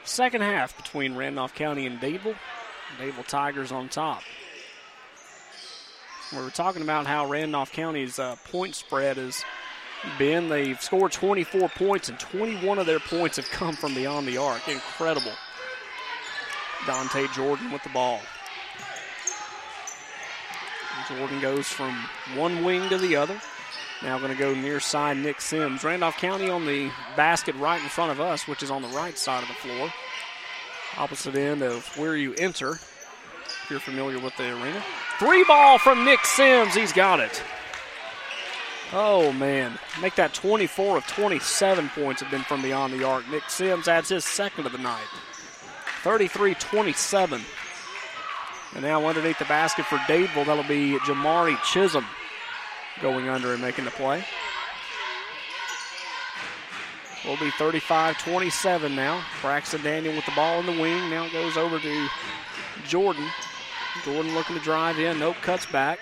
second 0.04 0.42
half 0.42 0.76
between 0.78 1.16
Randolph 1.16 1.56
County 1.56 1.88
and 1.88 2.00
Dadeville. 2.00 2.36
Dadeville 3.00 3.28
Tigers 3.28 3.72
on 3.72 3.90
top. 3.90 4.22
We 6.32 6.42
were 6.42 6.50
talking 6.50 6.82
about 6.82 7.08
how 7.08 7.28
Randolph 7.28 7.72
County's 7.72 8.20
uh, 8.20 8.36
point 8.52 8.76
spread 8.76 9.18
has 9.18 9.44
been. 10.18 10.50
They've 10.50 10.82
scored 10.82 11.12
24 11.12 11.70
points, 11.70 12.10
and 12.10 12.20
21 12.20 12.80
of 12.80 12.86
their 12.86 13.00
points 13.00 13.38
have 13.38 13.50
come 13.50 13.76
from 13.76 13.94
beyond 13.94 14.28
the 14.28 14.38
arc. 14.38 14.68
Incredible. 14.68 15.34
Dante 16.88 17.28
Jordan 17.28 17.72
with 17.72 17.84
the 17.84 17.90
ball. 17.90 18.20
Jordan 21.08 21.40
goes 21.42 21.68
from 21.68 21.96
one 22.36 22.64
wing 22.64 22.90
to 22.90 22.98
the 22.98 23.16
other. 23.16 23.40
Now 24.04 24.18
going 24.18 24.32
to 24.32 24.38
go 24.38 24.54
near 24.54 24.80
side 24.80 25.18
Nick 25.18 25.42
Sims. 25.42 25.84
Randolph 25.84 26.18
County 26.18 26.50
on 26.50 26.66
the 26.66 26.90
basket 27.16 27.56
right 27.56 27.82
in 27.82 27.90
front 27.90 28.12
of 28.12 28.20
us, 28.20 28.48
which 28.48 28.64
is 28.64 28.72
on 28.72 28.82
the 28.82 28.88
right 28.90 29.18
side 29.18 29.44
of 29.44 29.48
the 29.48 29.56
floor. 29.56 29.92
Opposite 30.98 31.36
end 31.36 31.62
of 31.62 31.86
where 31.98 32.16
you 32.16 32.34
enter, 32.36 32.72
if 32.72 33.68
you're 33.70 33.80
familiar 33.80 34.20
with 34.20 34.36
the 34.38 34.50
arena. 34.50 34.84
Three 35.20 35.44
ball 35.44 35.78
from 35.78 36.04
Nick 36.04 36.26
Sims. 36.26 36.74
He's 36.74 36.92
got 36.92 37.20
it. 37.20 37.44
Oh, 38.92 39.32
man. 39.32 39.78
Make 40.02 40.16
that 40.16 40.34
24 40.34 40.98
of 40.98 41.08
27 41.08 41.90
points 41.90 42.22
have 42.22 42.32
been 42.32 42.44
from 42.44 42.62
beyond 42.62 42.94
the 42.94 43.06
arc. 43.06 43.30
Nick 43.30 43.50
Sims 43.50 43.88
adds 43.88 44.10
his 44.10 44.26
second 44.26 44.66
of 44.66 44.72
the 44.72 44.78
night. 44.80 45.08
33 46.04 46.56
27. 46.56 47.42
And 48.74 48.84
now 48.84 49.06
underneath 49.06 49.40
the 49.40 49.46
basket 49.46 49.86
for 49.86 49.98
Dadeville, 49.98 50.46
that'll 50.46 50.64
be 50.64 50.98
Jamari 51.00 51.62
Chisholm 51.64 52.06
going 53.02 53.28
under 53.28 53.54
and 53.54 53.62
making 53.62 53.86
the 53.86 53.92
play. 53.92 54.24
Will 57.26 57.38
be 57.38 57.52
35 57.52 58.18
27 58.18 58.96
now. 58.96 59.24
Braxton 59.42 59.84
Daniel 59.84 60.16
with 60.16 60.26
the 60.26 60.32
ball 60.32 60.60
in 60.60 60.66
the 60.66 60.82
wing. 60.82 61.10
Now 61.10 61.26
it 61.26 61.34
goes 61.34 61.56
over 61.56 61.80
to 61.80 62.10
Jordan. 62.88 63.26
Jordan 64.04 64.34
looking 64.34 64.58
to 64.58 64.62
drive 64.64 64.98
in. 65.00 65.20
Nope, 65.20 65.36
cuts 65.42 65.66
back. 65.68 66.00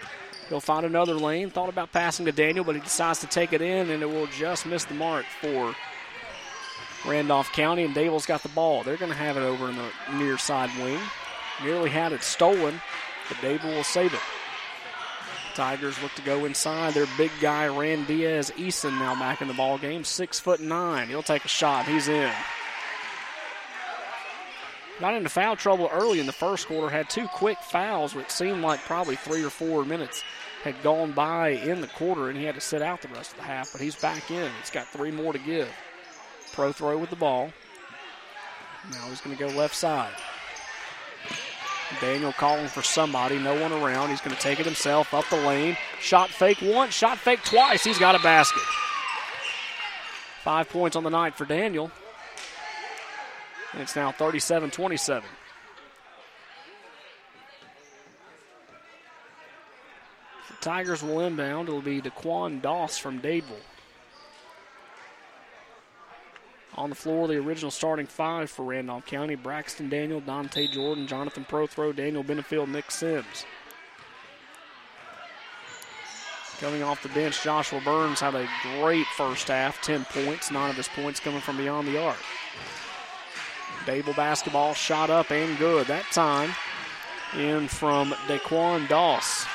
He'll 0.47 0.59
find 0.59 0.85
another 0.85 1.13
lane. 1.13 1.49
Thought 1.49 1.69
about 1.69 1.91
passing 1.91 2.25
to 2.25 2.31
Daniel, 2.31 2.63
but 2.63 2.75
he 2.75 2.81
decides 2.81 3.19
to 3.19 3.27
take 3.27 3.51
it 3.53 3.61
in, 3.61 3.89
and 3.89 4.01
it 4.01 4.09
will 4.09 4.27
just 4.27 4.65
miss 4.65 4.85
the 4.85 4.93
mark 4.93 5.25
for 5.41 5.75
Randolph 7.05 7.51
County. 7.51 7.83
And 7.83 7.93
Dadeville's 7.93 8.25
got 8.25 8.41
the 8.41 8.49
ball. 8.49 8.83
They're 8.83 8.97
going 8.97 9.11
to 9.11 9.17
have 9.17 9.37
it 9.37 9.41
over 9.41 9.69
in 9.69 9.75
the 9.75 9.89
near 10.17 10.37
side 10.37 10.71
wing. 10.81 10.99
Nearly 11.63 11.89
had 11.89 12.13
it 12.13 12.23
stolen, 12.23 12.81
but 13.27 13.37
Dadeville 13.37 13.75
will 13.75 13.83
save 13.83 14.13
it. 14.13 14.19
Tigers 15.55 16.01
look 16.01 16.13
to 16.15 16.21
go 16.21 16.45
inside. 16.45 16.93
Their 16.93 17.07
big 17.17 17.31
guy, 17.41 17.67
Rand 17.67 18.07
Diaz 18.07 18.51
Eason, 18.55 18.97
now 18.97 19.15
back 19.15 19.41
in 19.41 19.47
the 19.47 19.53
ball 19.53 19.77
game. 19.77 20.03
Six 20.03 20.39
foot 20.39 20.61
nine. 20.61 21.09
He'll 21.09 21.23
take 21.23 21.43
a 21.43 21.49
shot. 21.49 21.85
He's 21.85 22.07
in. 22.07 22.31
Got 24.99 25.15
into 25.15 25.29
foul 25.29 25.55
trouble 25.55 25.89
early 25.91 26.19
in 26.19 26.25
the 26.25 26.31
first 26.31 26.67
quarter. 26.67 26.89
Had 26.89 27.09
two 27.09 27.27
quick 27.27 27.57
fouls, 27.59 28.15
which 28.15 28.29
seemed 28.29 28.61
like 28.61 28.79
probably 28.81 29.15
three 29.15 29.43
or 29.43 29.49
four 29.49 29.85
minutes 29.85 30.23
had 30.63 30.81
gone 30.83 31.13
by 31.13 31.49
in 31.49 31.79
the 31.79 31.87
quarter, 31.87 32.29
and 32.29 32.37
he 32.37 32.43
had 32.43 32.55
to 32.55 32.61
sit 32.61 32.81
out 32.81 33.01
the 33.01 33.07
rest 33.09 33.31
of 33.31 33.37
the 33.37 33.43
half. 33.43 33.71
But 33.71 33.81
he's 33.81 33.95
back 33.95 34.29
in. 34.29 34.51
He's 34.59 34.69
got 34.69 34.87
three 34.87 35.11
more 35.11 35.31
to 35.31 35.39
give. 35.39 35.69
Prothro 36.51 36.99
with 36.99 37.09
the 37.09 37.15
ball. 37.15 37.51
Now 38.91 39.07
he's 39.09 39.21
going 39.21 39.35
to 39.35 39.41
go 39.41 39.49
left 39.55 39.75
side. 39.75 40.11
Daniel 41.99 42.31
calling 42.33 42.67
for 42.67 42.81
somebody, 42.83 43.39
no 43.39 43.59
one 43.59 43.71
around. 43.71 44.09
He's 44.09 44.21
going 44.21 44.35
to 44.35 44.41
take 44.41 44.59
it 44.59 44.65
himself 44.65 45.13
up 45.13 45.25
the 45.29 45.37
lane. 45.37 45.75
Shot 45.99 46.29
fake 46.29 46.59
once, 46.61 46.93
shot 46.93 47.17
fake 47.17 47.43
twice. 47.43 47.83
He's 47.83 47.97
got 47.97 48.15
a 48.15 48.19
basket. 48.19 48.61
Five 50.43 50.69
points 50.69 50.95
on 50.95 51.03
the 51.03 51.09
night 51.09 51.35
for 51.35 51.45
Daniel. 51.45 51.91
And 53.73 53.81
it's 53.81 53.95
now 53.95 54.11
37 54.11 54.71
27. 54.71 55.29
The 60.47 60.55
Tigers 60.61 61.03
will 61.03 61.21
inbound. 61.21 61.69
It'll 61.69 61.81
be 61.81 62.01
Daquan 62.01 62.61
Doss 62.61 62.97
from 62.97 63.19
Dadeville. 63.19 63.61
On 66.75 66.89
the 66.89 66.95
floor, 66.95 67.27
the 67.27 67.37
original 67.37 67.71
starting 67.71 68.05
five 68.05 68.49
for 68.49 68.63
Randolph 68.63 69.05
County 69.05 69.35
Braxton 69.35 69.89
Daniel, 69.89 70.21
Dante 70.21 70.67
Jordan, 70.67 71.07
Jonathan 71.07 71.45
Prothro, 71.49 71.95
Daniel 71.95 72.23
Benefield, 72.23 72.69
Nick 72.69 72.91
Sims. 72.91 73.45
Coming 76.59 76.83
off 76.83 77.01
the 77.01 77.09
bench, 77.09 77.41
Joshua 77.41 77.81
Burns 77.83 78.19
had 78.19 78.35
a 78.35 78.47
great 78.61 79.07
first 79.15 79.47
half 79.47 79.81
10 79.81 80.05
points, 80.05 80.51
nine 80.51 80.69
of 80.69 80.75
his 80.75 80.89
points 80.89 81.19
coming 81.19 81.39
from 81.39 81.57
beyond 81.57 81.87
the 81.87 82.01
arc. 82.01 82.17
Dadeville 83.85 84.15
basketball 84.15 84.73
shot 84.73 85.09
up 85.09 85.31
and 85.31 85.57
good 85.57 85.87
that 85.87 86.05
time. 86.11 86.53
In 87.35 87.67
from 87.67 88.11
Daquan 88.27 88.87
Doss. 88.87 89.45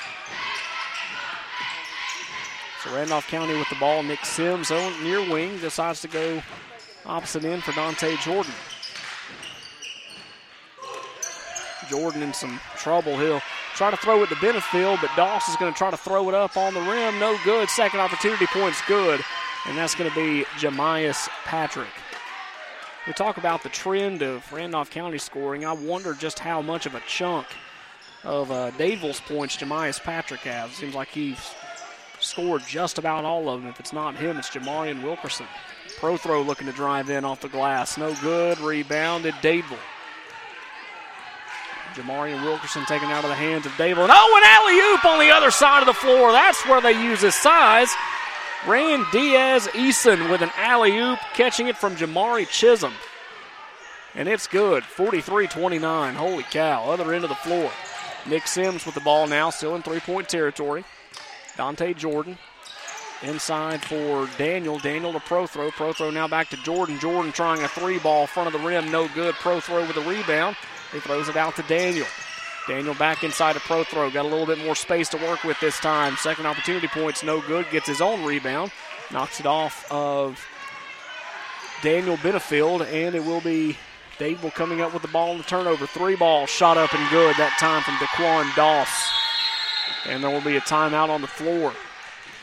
So 2.82 2.94
Randolph 2.94 3.26
County 3.28 3.56
with 3.56 3.68
the 3.68 3.76
ball. 3.76 4.02
Nick 4.02 4.24
Sims 4.24 4.70
on 4.70 5.02
near 5.02 5.20
wing 5.30 5.58
decides 5.58 6.00
to 6.02 6.08
go 6.08 6.42
opposite 7.06 7.44
end 7.44 7.62
for 7.62 7.72
Dante 7.72 8.16
Jordan. 8.16 8.52
Jordan 11.88 12.22
in 12.22 12.32
some 12.32 12.60
trouble. 12.76 13.18
He'll 13.18 13.42
try 13.74 13.90
to 13.90 13.96
throw 13.96 14.22
it 14.22 14.28
to 14.28 14.34
Benefield, 14.36 15.00
but 15.00 15.10
Doss 15.16 15.48
is 15.48 15.56
going 15.56 15.72
to 15.72 15.76
try 15.76 15.90
to 15.90 15.96
throw 15.96 16.28
it 16.28 16.34
up 16.34 16.56
on 16.56 16.74
the 16.74 16.80
rim. 16.80 17.18
No 17.18 17.36
good. 17.44 17.68
Second 17.68 18.00
opportunity 18.00 18.46
point's 18.46 18.80
good. 18.86 19.20
And 19.66 19.78
that's 19.78 19.94
going 19.94 20.10
to 20.10 20.16
be 20.16 20.44
Jemias 20.58 21.28
Patrick. 21.44 21.88
We 23.06 23.12
talk 23.12 23.36
about 23.36 23.62
the 23.62 23.68
trend 23.68 24.22
of 24.22 24.50
Randolph 24.52 24.90
County 24.90 25.18
scoring. 25.18 25.64
I 25.64 25.72
wonder 25.72 26.14
just 26.14 26.38
how 26.38 26.62
much 26.62 26.86
of 26.86 26.94
a 26.94 27.00
chunk 27.00 27.46
of 28.24 28.50
uh, 28.50 28.70
points 29.26 29.56
Jemias 29.56 30.02
Patrick 30.02 30.40
has. 30.40 30.72
Seems 30.72 30.94
like 30.94 31.08
he's 31.08 31.38
scored 32.20 32.62
just 32.66 32.98
about 32.98 33.24
all 33.24 33.48
of 33.48 33.60
them. 33.60 33.70
If 33.70 33.80
it's 33.80 33.92
not 33.92 34.16
him, 34.16 34.38
it's 34.38 34.50
Jamarian 34.50 35.02
Wilkerson. 35.02 35.46
Prothro 36.04 36.44
looking 36.44 36.66
to 36.66 36.72
drive 36.74 37.08
in 37.08 37.24
off 37.24 37.40
the 37.40 37.48
glass. 37.48 37.96
No 37.96 38.14
good. 38.16 38.60
Rebounded 38.60 39.32
Dadeville. 39.36 39.78
Jamarian 41.94 42.44
Wilkerson 42.44 42.84
taken 42.84 43.08
out 43.08 43.24
of 43.24 43.30
the 43.30 43.34
hands 43.34 43.64
of 43.64 43.72
Dadeville. 43.72 44.02
And 44.04 44.12
oh, 44.12 44.36
an 44.36 44.44
alley 44.44 44.78
oop 44.92 45.04
on 45.06 45.18
the 45.18 45.30
other 45.34 45.50
side 45.50 45.80
of 45.80 45.86
the 45.86 45.94
floor. 45.94 46.30
That's 46.30 46.62
where 46.66 46.82
they 46.82 46.92
use 47.02 47.22
his 47.22 47.34
size. 47.34 47.88
Rand 48.66 49.06
Diaz 49.12 49.66
Eason 49.68 50.30
with 50.30 50.42
an 50.42 50.50
alley 50.58 50.94
oop, 50.98 51.20
catching 51.32 51.68
it 51.68 51.76
from 51.78 51.96
Jamari 51.96 52.46
Chisholm. 52.50 52.92
And 54.14 54.28
it's 54.28 54.46
good. 54.46 54.84
43 54.84 55.46
29. 55.46 56.14
Holy 56.16 56.42
cow. 56.42 56.84
Other 56.84 57.14
end 57.14 57.24
of 57.24 57.30
the 57.30 57.36
floor. 57.36 57.70
Nick 58.26 58.46
Sims 58.46 58.84
with 58.84 58.94
the 58.94 59.00
ball 59.00 59.26
now, 59.26 59.48
still 59.48 59.74
in 59.74 59.80
three 59.80 60.00
point 60.00 60.28
territory. 60.28 60.84
Dante 61.56 61.94
Jordan 61.94 62.36
inside 63.24 63.82
for 63.82 64.28
Daniel. 64.38 64.78
Daniel 64.78 65.12
to 65.12 65.18
Prothro. 65.18 65.70
Pro 65.70 65.92
throw 65.92 66.10
now 66.10 66.28
back 66.28 66.50
to 66.50 66.56
Jordan. 66.58 66.98
Jordan 66.98 67.32
trying 67.32 67.62
a 67.62 67.68
three 67.68 67.98
ball 67.98 68.26
front 68.26 68.46
of 68.46 68.52
the 68.52 68.66
rim. 68.66 68.90
No 68.90 69.08
good. 69.08 69.34
Prothro 69.36 69.86
with 69.86 69.96
a 69.96 70.08
rebound. 70.08 70.56
He 70.92 71.00
throws 71.00 71.28
it 71.28 71.36
out 71.36 71.56
to 71.56 71.62
Daniel. 71.62 72.06
Daniel 72.66 72.94
back 72.94 73.24
inside 73.24 73.56
a 73.56 73.60
Prothro. 73.60 74.12
Got 74.12 74.24
a 74.24 74.28
little 74.28 74.46
bit 74.46 74.58
more 74.58 74.74
space 74.74 75.08
to 75.10 75.16
work 75.18 75.44
with 75.44 75.58
this 75.60 75.78
time. 75.80 76.16
Second 76.16 76.46
opportunity 76.46 76.88
points, 76.88 77.22
no 77.22 77.40
good. 77.40 77.66
Gets 77.70 77.86
his 77.86 78.00
own 78.00 78.24
rebound. 78.24 78.70
Knocks 79.12 79.40
it 79.40 79.46
off 79.46 79.90
of 79.90 80.42
Daniel 81.82 82.16
Benefield, 82.16 82.86
and 82.90 83.14
it 83.14 83.22
will 83.24 83.42
be 83.42 83.76
Dadeville 84.18 84.54
coming 84.54 84.80
up 84.80 84.92
with 84.92 85.02
the 85.02 85.08
ball 85.08 85.32
on 85.32 85.38
the 85.38 85.44
turnover. 85.44 85.86
Three 85.86 86.16
ball 86.16 86.46
shot 86.46 86.78
up 86.78 86.94
and 86.94 87.10
good 87.10 87.36
that 87.36 87.56
time 87.58 87.82
from 87.82 87.94
Daquan 87.94 88.54
Doss. 88.56 88.88
And 90.06 90.22
there 90.22 90.30
will 90.30 90.40
be 90.40 90.56
a 90.56 90.60
timeout 90.60 91.08
on 91.08 91.20
the 91.20 91.26
floor. 91.26 91.72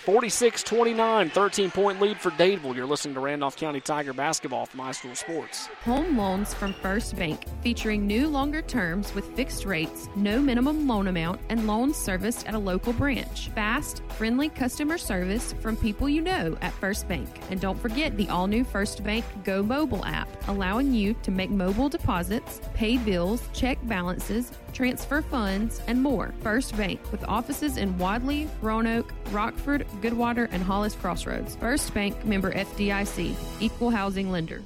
46 0.02 0.64
29, 0.64 1.30
13 1.30 1.72
point 1.72 2.02
lead 2.02 2.20
for 2.20 2.32
Dadeville. 2.32 2.76
You're 2.76 2.88
listening 2.88 3.14
to 3.14 3.20
Randolph 3.20 3.56
County 3.56 3.80
Tiger 3.80 4.14
basketball 4.14 4.66
from 4.66 4.80
High 4.80 4.94
School 4.94 5.14
Sports. 5.14 5.68
Home 5.84 6.18
loans 6.18 6.56
from 6.56 6.74
First 6.74 7.16
Bank, 7.16 7.44
featuring 7.62 8.08
new 8.08 8.28
longer 8.28 8.64
terms 8.64 9.14
with 9.14 9.36
fixed 9.36 9.64
rates, 9.64 10.10
no 10.16 10.42
minimum 10.42 10.88
loan 10.88 11.08
amount, 11.08 11.40
and 11.50 11.68
loans 11.68 11.98
serviced 11.98 12.48
at 12.48 12.56
a 12.56 12.60
local 12.60 12.94
branch. 12.94 13.50
Fast, 13.50 14.02
friendly 14.18 14.50
customer 14.50 14.98
service 14.98 15.54
from 15.54 15.78
people 15.78 16.10
you 16.10 16.22
know 16.22 16.58
at 16.62 16.74
First 16.74 17.08
Bank. 17.08 17.30
And 17.52 17.62
don't 17.62 17.80
forget 17.80 18.18
the 18.18 18.28
all 18.30 18.48
new 18.48 18.64
First 18.64 19.04
Bank 19.04 19.24
Go 19.44 19.62
mobile 19.62 20.04
app, 20.06 20.28
allowing 20.48 20.94
you 20.96 21.14
to 21.22 21.30
make 21.30 21.52
mobile 21.52 21.90
deposits, 21.90 22.60
pay 22.74 22.98
bills, 22.98 23.48
check 23.54 23.78
balances, 23.84 24.52
transfer 24.74 25.22
funds, 25.22 25.82
and 25.88 26.02
more. 26.02 26.34
First 26.42 26.76
Bank, 26.78 27.00
with 27.12 27.24
offices 27.28 27.78
in 27.78 27.98
Wadley, 27.98 28.50
Roanoke, 28.62 29.14
Rockford, 29.32 29.88
Goodwater, 30.02 30.48
and 30.52 30.64
Hollis 30.64 30.96
Crossroads. 30.96 31.56
First 31.56 31.94
Bank 31.94 32.26
member 32.26 32.52
FDIC, 32.52 33.36
equal 33.60 33.90
housing 33.90 34.32
lender. 34.32 34.62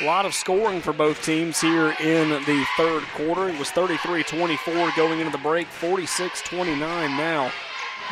A 0.00 0.04
lot 0.04 0.26
of 0.26 0.32
scoring 0.32 0.80
for 0.80 0.92
both 0.92 1.22
teams 1.24 1.60
here 1.60 1.94
in 2.00 2.28
the 2.44 2.64
third 2.76 3.02
quarter. 3.14 3.48
It 3.48 3.58
was 3.58 3.70
33 3.70 4.22
24 4.22 4.92
going 4.96 5.18
into 5.18 5.32
the 5.32 5.42
break, 5.42 5.66
46 5.66 6.42
29 6.42 7.16
now. 7.16 7.50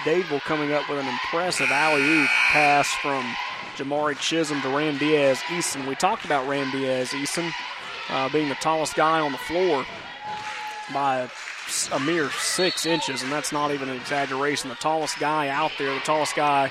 Dadeville 0.05 0.41
coming 0.41 0.73
up 0.73 0.89
with 0.91 0.99
an 0.99 1.07
impressive 1.07 1.71
alley 1.71 2.03
oop 2.03 2.29
pass 2.29 2.89
from 2.95 3.25
Jamari 3.77 4.19
Chisholm 4.19 4.61
to 4.63 4.69
Ram 4.69 4.99
Diaz 4.99 5.39
Eason. 5.47 5.87
We 5.87 5.95
talked 5.95 6.25
about 6.25 6.49
Ram 6.49 6.71
Diaz 6.71 7.11
Eason 7.11 7.53
uh, 8.11 8.29
being 8.31 8.49
the 8.49 8.55
tallest 8.57 8.95
guy 8.95 9.21
on 9.21 9.33
the 9.33 9.39
floor 9.39 9.85
by 10.93 11.29
a, 11.93 12.01
mere 12.01 12.31
six 12.31 12.87
inches, 12.87 13.23
and 13.23 13.33
that's 13.33 13.53
not 13.53 13.73
even 13.73 13.89
an 13.89 13.97
exaggeration. 13.97 14.69
The 14.69 14.77
tallest 14.77 15.19
guy 15.19 15.49
out 15.49 15.73
there, 15.79 15.93
the 15.93 16.01
tallest 16.01 16.37
guy 16.37 16.71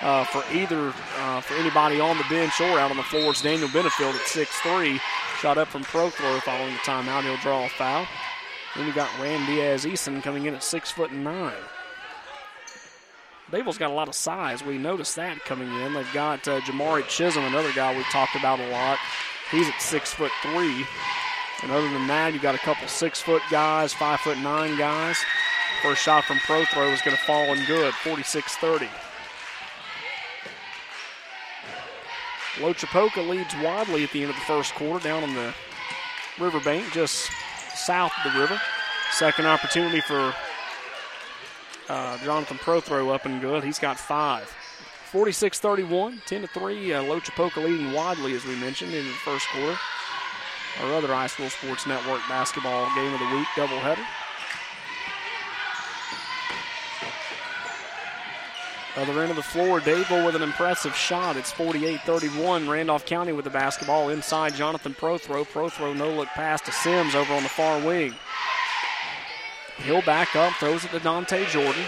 uh, 0.00 0.24
for 0.24 0.44
either 0.52 0.92
uh, 1.16 1.40
for 1.40 1.54
anybody 1.54 2.00
on 2.00 2.18
the 2.18 2.24
bench 2.28 2.60
or 2.60 2.78
out 2.78 2.90
on 2.90 2.96
the 2.96 3.02
floor 3.02 3.32
is 3.32 3.42
Daniel 3.42 3.68
Benefield 3.68 4.14
at 4.14 4.20
6'3". 4.20 5.00
Shot 5.40 5.58
up 5.58 5.68
from 5.68 5.84
Prothro 5.84 6.40
following 6.40 6.72
the 6.72 6.78
timeout. 6.80 7.22
He'll 7.22 7.36
draw 7.38 7.64
a 7.64 7.68
foul. 7.68 8.06
Then 8.76 8.86
you 8.86 8.92
got 8.92 9.10
Ram 9.20 9.46
Diaz 9.46 9.84
Eason 9.84 10.22
coming 10.22 10.46
in 10.46 10.54
at 10.54 10.62
six 10.62 10.90
foot 10.90 11.12
nine. 11.12 11.54
Dadeville's 13.50 13.78
got 13.78 13.90
a 13.90 13.94
lot 13.94 14.08
of 14.08 14.14
size. 14.14 14.62
We 14.62 14.76
noticed 14.76 15.16
that 15.16 15.42
coming 15.44 15.72
in. 15.80 15.94
They've 15.94 16.12
got 16.12 16.46
uh, 16.46 16.60
Jamari 16.60 17.06
Chisholm, 17.08 17.46
another 17.46 17.72
guy 17.72 17.96
we've 17.96 18.04
talked 18.06 18.36
about 18.36 18.60
a 18.60 18.68
lot. 18.68 18.98
He's 19.50 19.68
at 19.68 19.80
six 19.80 20.12
foot 20.12 20.30
three. 20.42 20.84
And 21.62 21.72
other 21.72 21.90
than 21.90 22.06
that, 22.06 22.32
you've 22.32 22.42
got 22.42 22.54
a 22.54 22.58
couple 22.58 22.86
six 22.88 23.20
foot 23.20 23.42
guys, 23.50 23.92
five 23.92 24.20
foot 24.20 24.38
nine 24.38 24.78
guys. 24.78 25.18
First 25.82 26.02
shot 26.02 26.24
from 26.24 26.38
Prothro 26.38 26.92
is 26.92 27.02
going 27.02 27.16
to 27.16 27.22
fall 27.22 27.52
in 27.52 27.64
good, 27.66 27.94
46 27.94 28.56
30. 28.56 28.88
Loachapoka 32.56 33.28
leads 33.28 33.54
widely 33.62 34.02
at 34.02 34.10
the 34.10 34.22
end 34.22 34.30
of 34.30 34.36
the 34.36 34.42
first 34.42 34.74
quarter 34.74 35.02
down 35.04 35.22
on 35.22 35.34
the 35.34 35.54
riverbank, 36.40 36.90
just 36.92 37.30
south 37.74 38.12
of 38.24 38.32
the 38.32 38.38
river. 38.38 38.60
Second 39.12 39.46
opportunity 39.46 40.00
for 40.00 40.34
uh, 41.88 42.18
Jonathan 42.18 42.58
Prothro 42.58 43.14
up 43.14 43.26
and 43.26 43.40
good. 43.40 43.62
He's 43.64 43.78
got 43.78 43.98
five. 43.98 44.52
46 45.10 45.58
31, 45.60 46.22
10 46.26 46.42
to 46.42 46.46
3. 46.48 46.92
Uh, 46.92 47.02
Loachapoka 47.04 47.64
leading 47.64 47.92
widely, 47.92 48.34
as 48.34 48.44
we 48.44 48.56
mentioned, 48.56 48.92
in 48.92 49.06
the 49.06 49.12
first 49.12 49.46
quarter. 49.48 49.78
Our 50.80 50.94
other 50.94 51.08
High 51.08 51.26
School 51.26 51.50
Sports 51.50 51.86
Network 51.86 52.20
basketball 52.28 52.88
game 52.94 53.12
of 53.12 53.18
the 53.18 53.36
week 53.36 53.46
doubleheader. 53.56 54.04
Other 58.96 59.20
end 59.20 59.30
of 59.30 59.36
the 59.36 59.42
floor, 59.42 59.80
Dadeville 59.80 60.26
with 60.26 60.34
an 60.34 60.42
impressive 60.42 60.94
shot. 60.96 61.36
It's 61.36 61.52
48-31. 61.52 62.68
Randolph 62.68 63.06
County 63.06 63.32
with 63.32 63.44
the 63.44 63.50
basketball 63.50 64.08
inside. 64.08 64.54
Jonathan 64.54 64.92
Prothro. 64.92 65.46
Prothro 65.46 65.96
no 65.96 66.10
look 66.12 66.28
pass 66.28 66.60
to 66.62 66.72
Sims 66.72 67.14
over 67.14 67.32
on 67.32 67.44
the 67.44 67.48
far 67.48 67.80
wing. 67.80 68.14
He'll 69.84 70.02
back 70.02 70.34
up, 70.34 70.52
throws 70.54 70.84
it 70.84 70.90
to 70.90 70.98
Dante 70.98 71.46
Jordan. 71.46 71.84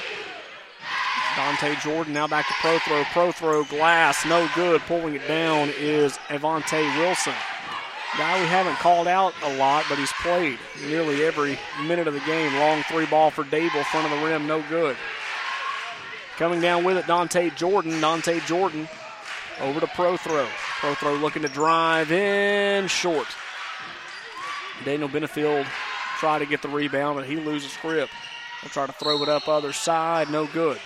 Dante 1.35 1.75
Jordan 1.77 2.13
now 2.13 2.29
back 2.29 2.47
to 2.47 2.55
Prothro. 2.55 3.03
Prothro 3.05 3.69
glass, 3.69 4.25
no 4.27 4.49
good. 4.55 4.81
Pulling 4.83 5.15
it 5.15 5.27
down 5.27 5.71
is 5.79 6.17
Avante 6.29 6.97
Wilson. 6.99 7.35
Guy 8.19 8.41
we 8.41 8.47
haven't 8.49 8.77
called 8.77 9.07
out 9.07 9.35
a 9.45 9.57
lot, 9.57 9.85
but 9.89 9.97
he's 9.99 10.13
played 10.15 10.59
nearly 10.85 11.25
every 11.25 11.59
minute 11.87 12.09
of 12.09 12.15
the 12.15 12.21
game. 12.21 12.55
Long 12.57 12.83
three 12.85 13.07
ball 13.07 13.31
for 13.31 13.45
Dadeville, 13.45 13.85
front 13.85 14.11
of 14.11 14.19
the 14.19 14.27
rim, 14.27 14.47
no 14.47 14.63
good. 14.69 14.97
Coming 16.37 16.61
down 16.61 16.85
with 16.85 16.97
it, 16.97 17.07
Dante 17.07 17.51
Jordan. 17.51 18.01
Dante 18.01 18.41
Jordan 18.41 18.89
over 19.61 19.79
to 19.79 19.87
Prothro. 19.87 20.49
Pro 20.81 20.95
throw 20.95 21.15
looking 21.15 21.43
to 21.43 21.49
drive 21.49 22.11
in 22.11 22.89
short. 22.89 23.29
Daniel 24.85 25.09
Benefield 25.09 25.67
try 26.19 26.39
to 26.39 26.47
get 26.47 26.63
the 26.63 26.69
rebound, 26.69 27.17
but 27.17 27.27
he 27.27 27.37
loses 27.37 27.77
grip. 27.81 28.09
He'll 28.61 28.71
try 28.71 28.87
to 28.87 28.93
throw 28.93 29.23
it 29.23 29.29
up 29.29 29.49
other 29.49 29.73
side, 29.73 30.31
no 30.31 30.47
good. 30.47 30.79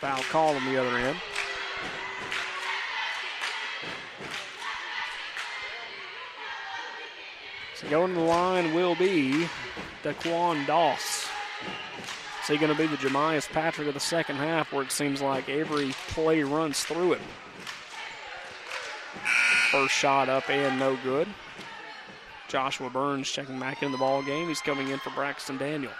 Foul 0.00 0.22
call 0.30 0.54
on 0.54 0.64
the 0.64 0.80
other 0.80 0.96
end. 0.96 1.16
So 7.76 7.90
going 7.90 8.14
to 8.14 8.20
the 8.20 8.26
line 8.26 8.72
will 8.72 8.94
be 8.94 9.46
Daquan 10.02 10.66
Doss. 10.66 11.26
Is 12.42 12.48
he 12.48 12.56
going 12.56 12.74
to 12.74 12.78
be 12.78 12.86
the 12.86 12.96
Jemias 12.96 13.50
Patrick 13.50 13.86
of 13.86 13.92
the 13.92 14.00
second 14.00 14.36
half 14.36 14.72
where 14.72 14.82
it 14.82 14.90
seems 14.90 15.20
like 15.20 15.50
every 15.50 15.92
play 16.08 16.42
runs 16.42 16.84
through 16.84 17.12
it? 17.12 17.20
First 19.70 19.92
shot 19.92 20.30
up 20.30 20.48
and 20.48 20.78
no 20.78 20.96
good. 21.04 21.28
Joshua 22.48 22.88
Burns 22.88 23.30
checking 23.30 23.60
back 23.60 23.82
in 23.82 23.92
the 23.92 23.98
ball 23.98 24.22
game. 24.22 24.48
He's 24.48 24.62
coming 24.62 24.88
in 24.88 24.98
for 25.00 25.10
Braxton 25.10 25.58
Daniel. 25.58 25.92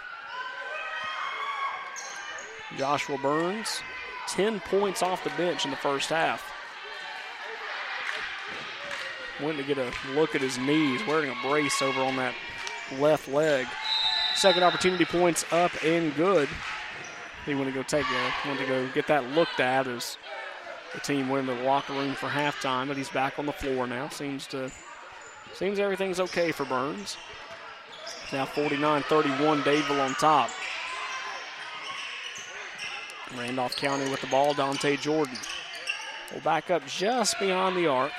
Joshua 2.75 3.19
Burns, 3.19 3.81
10 4.29 4.61
points 4.61 5.03
off 5.03 5.23
the 5.23 5.29
bench 5.31 5.63
in 5.63 5.69
the 5.69 5.77
first 5.77 6.09
half. 6.09 6.56
Went 9.41 9.57
to 9.57 9.63
get 9.63 9.77
a 9.77 9.91
look 10.13 10.35
at 10.35 10.41
his 10.41 10.57
knees, 10.57 11.05
wearing 11.05 11.29
a 11.29 11.47
brace 11.47 11.81
over 11.81 12.01
on 12.01 12.15
that 12.15 12.33
left 12.97 13.27
leg. 13.27 13.67
Second 14.35 14.63
opportunity 14.63 15.05
points 15.05 15.45
up 15.51 15.71
and 15.83 16.15
good. 16.15 16.49
He 17.45 17.55
went 17.55 17.67
to 17.67 17.73
go 17.73 17.83
take 17.83 18.05
a, 18.05 18.47
went 18.47 18.59
to 18.59 18.65
go 18.65 18.87
get 18.93 19.07
that 19.07 19.23
looked 19.31 19.59
at 19.59 19.87
as 19.87 20.17
the 20.93 20.99
team 20.99 21.29
went 21.29 21.47
into 21.47 21.61
the 21.61 21.67
locker 21.67 21.93
room 21.93 22.13
for 22.13 22.27
halftime, 22.27 22.87
but 22.87 22.97
he's 22.97 23.09
back 23.09 23.39
on 23.39 23.45
the 23.45 23.53
floor 23.53 23.87
now. 23.87 24.09
Seems 24.09 24.47
to 24.47 24.71
seems 25.53 25.79
everything's 25.79 26.19
okay 26.19 26.51
for 26.51 26.65
Burns. 26.65 27.17
Now 28.33 28.45
49-31, 28.45 29.61
Dadeville 29.61 30.05
on 30.05 30.13
top. 30.15 30.49
Randolph 33.37 33.75
County 33.75 34.09
with 34.09 34.21
the 34.21 34.27
ball, 34.27 34.53
Dante 34.53 34.97
Jordan. 34.97 35.37
Will 36.33 36.41
back 36.41 36.69
up 36.69 36.85
just 36.85 37.39
beyond 37.39 37.77
the 37.77 37.87
arc. 37.87 38.11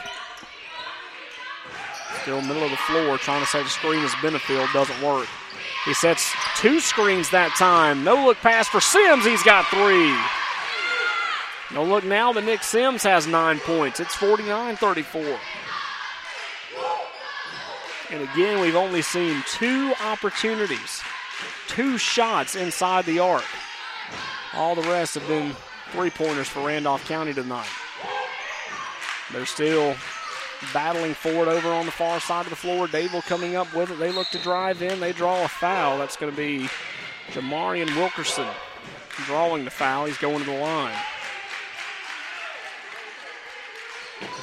Still 2.22 2.40
middle 2.42 2.64
of 2.64 2.70
the 2.70 2.76
floor, 2.76 3.18
trying 3.18 3.42
to 3.42 3.46
set 3.46 3.64
a 3.64 3.68
screen 3.68 4.04
as 4.04 4.10
Benefield 4.12 4.72
doesn't 4.72 5.00
work. 5.02 5.28
He 5.84 5.94
sets 5.94 6.30
two 6.56 6.80
screens 6.80 7.30
that 7.30 7.54
time. 7.56 8.04
No 8.04 8.26
look 8.26 8.38
pass 8.38 8.68
for 8.68 8.80
Sims. 8.80 9.24
He's 9.24 9.42
got 9.42 9.66
three. 9.66 10.14
No 11.74 11.84
look 11.84 12.04
now, 12.04 12.32
but 12.32 12.44
Nick 12.44 12.62
Sims 12.62 13.02
has 13.02 13.26
nine 13.26 13.58
points. 13.60 14.00
It's 14.00 14.14
49 14.14 14.76
34. 14.76 15.38
And 18.10 18.22
again, 18.22 18.60
we've 18.60 18.76
only 18.76 19.02
seen 19.02 19.42
two 19.46 19.92
opportunities, 20.02 21.02
two 21.66 21.98
shots 21.98 22.56
inside 22.56 23.04
the 23.04 23.18
arc. 23.18 23.44
All 24.54 24.74
the 24.74 24.82
rest 24.82 25.14
have 25.14 25.28
been 25.28 25.54
three 25.92 26.10
pointers 26.10 26.48
for 26.48 26.66
Randolph 26.66 27.06
County 27.06 27.34
tonight. 27.34 27.68
They're 29.30 29.44
still 29.44 29.94
battling 30.72 31.14
for 31.14 31.30
it 31.30 31.48
over 31.48 31.68
on 31.68 31.86
the 31.86 31.92
far 31.92 32.20
side 32.20 32.46
of 32.46 32.50
the 32.50 32.56
floor. 32.56 32.86
Dadeville 32.86 33.26
coming 33.26 33.56
up 33.56 33.72
with 33.74 33.90
it. 33.90 33.98
They 33.98 34.12
look 34.12 34.28
to 34.28 34.38
drive 34.38 34.82
in. 34.82 35.00
They 35.00 35.12
draw 35.12 35.44
a 35.44 35.48
foul. 35.48 35.98
That's 35.98 36.16
going 36.16 36.32
to 36.32 36.36
be 36.36 36.68
Jamarian 37.30 37.94
Wilkerson 37.96 38.48
drawing 39.26 39.64
the 39.64 39.70
foul. 39.70 40.06
He's 40.06 40.18
going 40.18 40.38
to 40.40 40.44
the 40.44 40.58
line. 40.58 40.96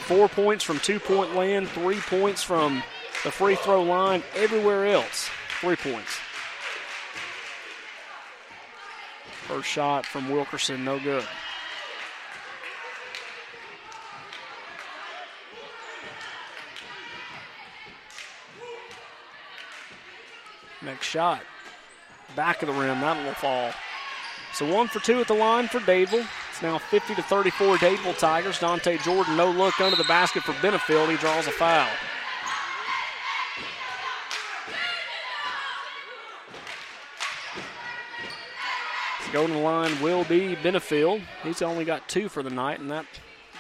Four 0.06 0.30
points 0.30 0.64
from 0.64 0.80
two 0.80 1.00
point 1.00 1.36
land, 1.36 1.68
three 1.70 2.00
points 2.00 2.44
from 2.44 2.84
the 3.24 3.32
free 3.32 3.56
throw 3.56 3.82
line. 3.82 4.24
Everywhere 4.36 4.86
else, 4.86 5.30
three 5.60 5.76
points. 5.76 6.20
First 9.48 9.68
shot 9.68 10.06
from 10.06 10.30
Wilkerson, 10.30 10.86
no 10.86 11.00
good. 11.00 11.26
Next 20.86 21.08
shot. 21.08 21.42
Back 22.36 22.62
of 22.62 22.68
the 22.68 22.74
rim, 22.74 23.02
that 23.02 23.26
will 23.26 23.34
fall. 23.34 23.72
So 24.54 24.72
one 24.72 24.88
for 24.88 25.00
two 25.00 25.20
at 25.20 25.28
the 25.28 25.34
line 25.34 25.68
for 25.68 25.80
Dadeville. 25.80 26.28
It's 26.52 26.62
now 26.62 26.78
50 26.78 27.16
to 27.16 27.22
34 27.24 27.78
Dadeville 27.78 28.18
Tigers. 28.18 28.60
Dante 28.60 28.98
Jordan, 29.00 29.36
no 29.36 29.50
look 29.52 29.82
under 29.82 29.98
the 29.98 30.04
basket 30.06 30.44
for 30.44 30.54
Benefield. 30.54 31.10
He 31.10 31.18
draws 31.18 31.48
a 31.48 31.52
foul. 31.52 31.90
The 39.36 39.46
line 39.48 40.02
will 40.02 40.24
be 40.24 40.56
Benefield. 40.56 41.22
He's 41.44 41.62
only 41.62 41.84
got 41.84 42.08
two 42.08 42.30
for 42.30 42.42
the 42.42 42.50
night, 42.50 42.80
and 42.80 42.90
that 42.90 43.06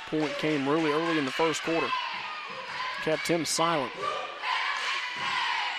point 0.07 0.31
came 0.37 0.69
really 0.69 0.89
early 0.93 1.17
in 1.17 1.25
the 1.25 1.31
first 1.31 1.63
quarter. 1.63 1.87
Kept 3.03 3.27
him 3.27 3.43
silent. 3.43 3.91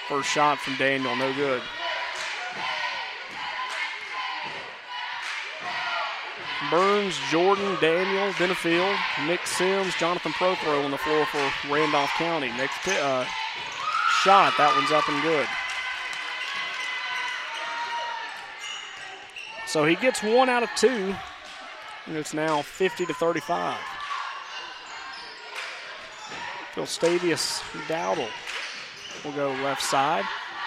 First 0.09 0.28
shot 0.28 0.59
from 0.59 0.76
Daniel, 0.76 1.16
no 1.16 1.34
good. 1.34 1.61
Burns, 6.70 7.18
Jordan, 7.30 7.76
Daniel, 7.80 8.32
Benefield, 8.34 8.96
Nick 9.26 9.44
Sims, 9.46 9.94
Jonathan 9.96 10.32
Prothro 10.32 10.84
on 10.84 10.92
the 10.92 10.98
floor 10.98 11.26
for 11.26 11.50
Randolph 11.68 12.11
County. 12.11 12.48
Next 12.50 12.86
uh, 12.86 13.24
shot, 14.22 14.52
that 14.59 14.72
one's 14.76 14.92
up 14.92 15.09
and 15.09 15.22
good. 15.22 15.46
So 19.66 19.84
he 19.84 19.96
gets 19.96 20.22
one 20.22 20.48
out 20.48 20.62
of 20.62 20.70
two, 20.76 21.14
and 22.07 22.16
it's 22.16 22.32
now 22.32 22.62
50 22.62 23.07
to 23.07 23.14
35. 23.14 23.76
Philstavius 26.74 27.61
Dowdle 27.88 28.28
will 29.24 29.32
go 29.32 29.50
left 29.62 29.82
side. 29.82 30.24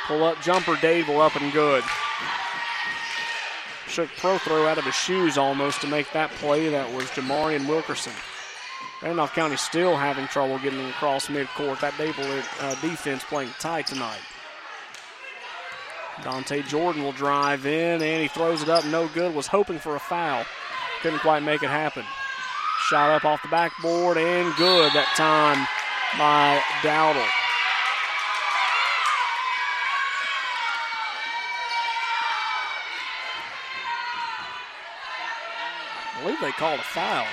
Pull 0.07 0.23
up 0.23 0.41
jumper, 0.41 0.77
will 0.81 1.21
up 1.21 1.35
and 1.35 1.51
good. 1.53 1.83
Shook 3.87 4.09
Prothro 4.11 4.67
out 4.67 4.77
of 4.77 4.83
his 4.83 4.95
shoes 4.95 5.37
almost 5.37 5.81
to 5.81 5.87
make 5.87 6.11
that 6.13 6.29
play. 6.31 6.69
That 6.69 6.93
was 6.93 7.05
Jamarian 7.05 7.67
Wilkerson. 7.67 8.13
Randolph 9.01 9.33
County 9.33 9.55
still 9.55 9.95
having 9.95 10.27
trouble 10.27 10.59
getting 10.59 10.85
across 10.89 11.27
midcourt. 11.27 11.79
That 11.79 11.93
Dadeville 11.93 12.43
uh, 12.61 12.81
defense 12.81 13.23
playing 13.23 13.51
tight 13.59 13.87
tonight. 13.87 14.19
Dante 16.23 16.61
Jordan 16.63 17.03
will 17.03 17.13
drive 17.13 17.65
in 17.65 18.01
and 18.01 18.21
he 18.21 18.27
throws 18.27 18.61
it 18.61 18.69
up, 18.69 18.85
no 18.85 19.07
good. 19.09 19.33
Was 19.33 19.47
hoping 19.47 19.79
for 19.79 19.95
a 19.95 19.99
foul, 19.99 20.45
couldn't 21.01 21.19
quite 21.19 21.43
make 21.43 21.63
it 21.63 21.69
happen. 21.69 22.03
Shot 22.89 23.11
up 23.11 23.25
off 23.25 23.41
the 23.41 23.47
backboard 23.49 24.17
and 24.17 24.53
good 24.55 24.91
that 24.93 25.07
time 25.15 25.65
by 26.17 26.61
Dowdle. 26.81 27.25
I 36.19 36.25
believe 36.39 36.53
they 36.53 36.57
called 36.57 36.79
a 36.79 36.83
foul. 36.83 37.25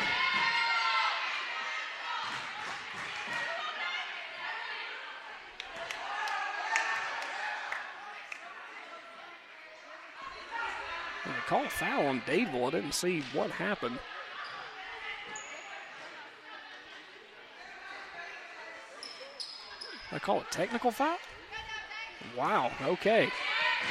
They 11.25 11.33
call 11.47 11.65
a 11.65 11.71
foul 11.71 12.07
on 12.07 12.21
Dadeville. 12.23 12.69
I 12.69 12.71
didn't 12.71 12.95
see 12.95 13.23
what 13.33 13.51
happened. 13.51 13.99
I 20.13 20.19
call 20.19 20.41
it 20.41 20.51
technical 20.51 20.91
foul? 20.91 21.19
Wow, 22.37 22.71
okay. 22.83 23.29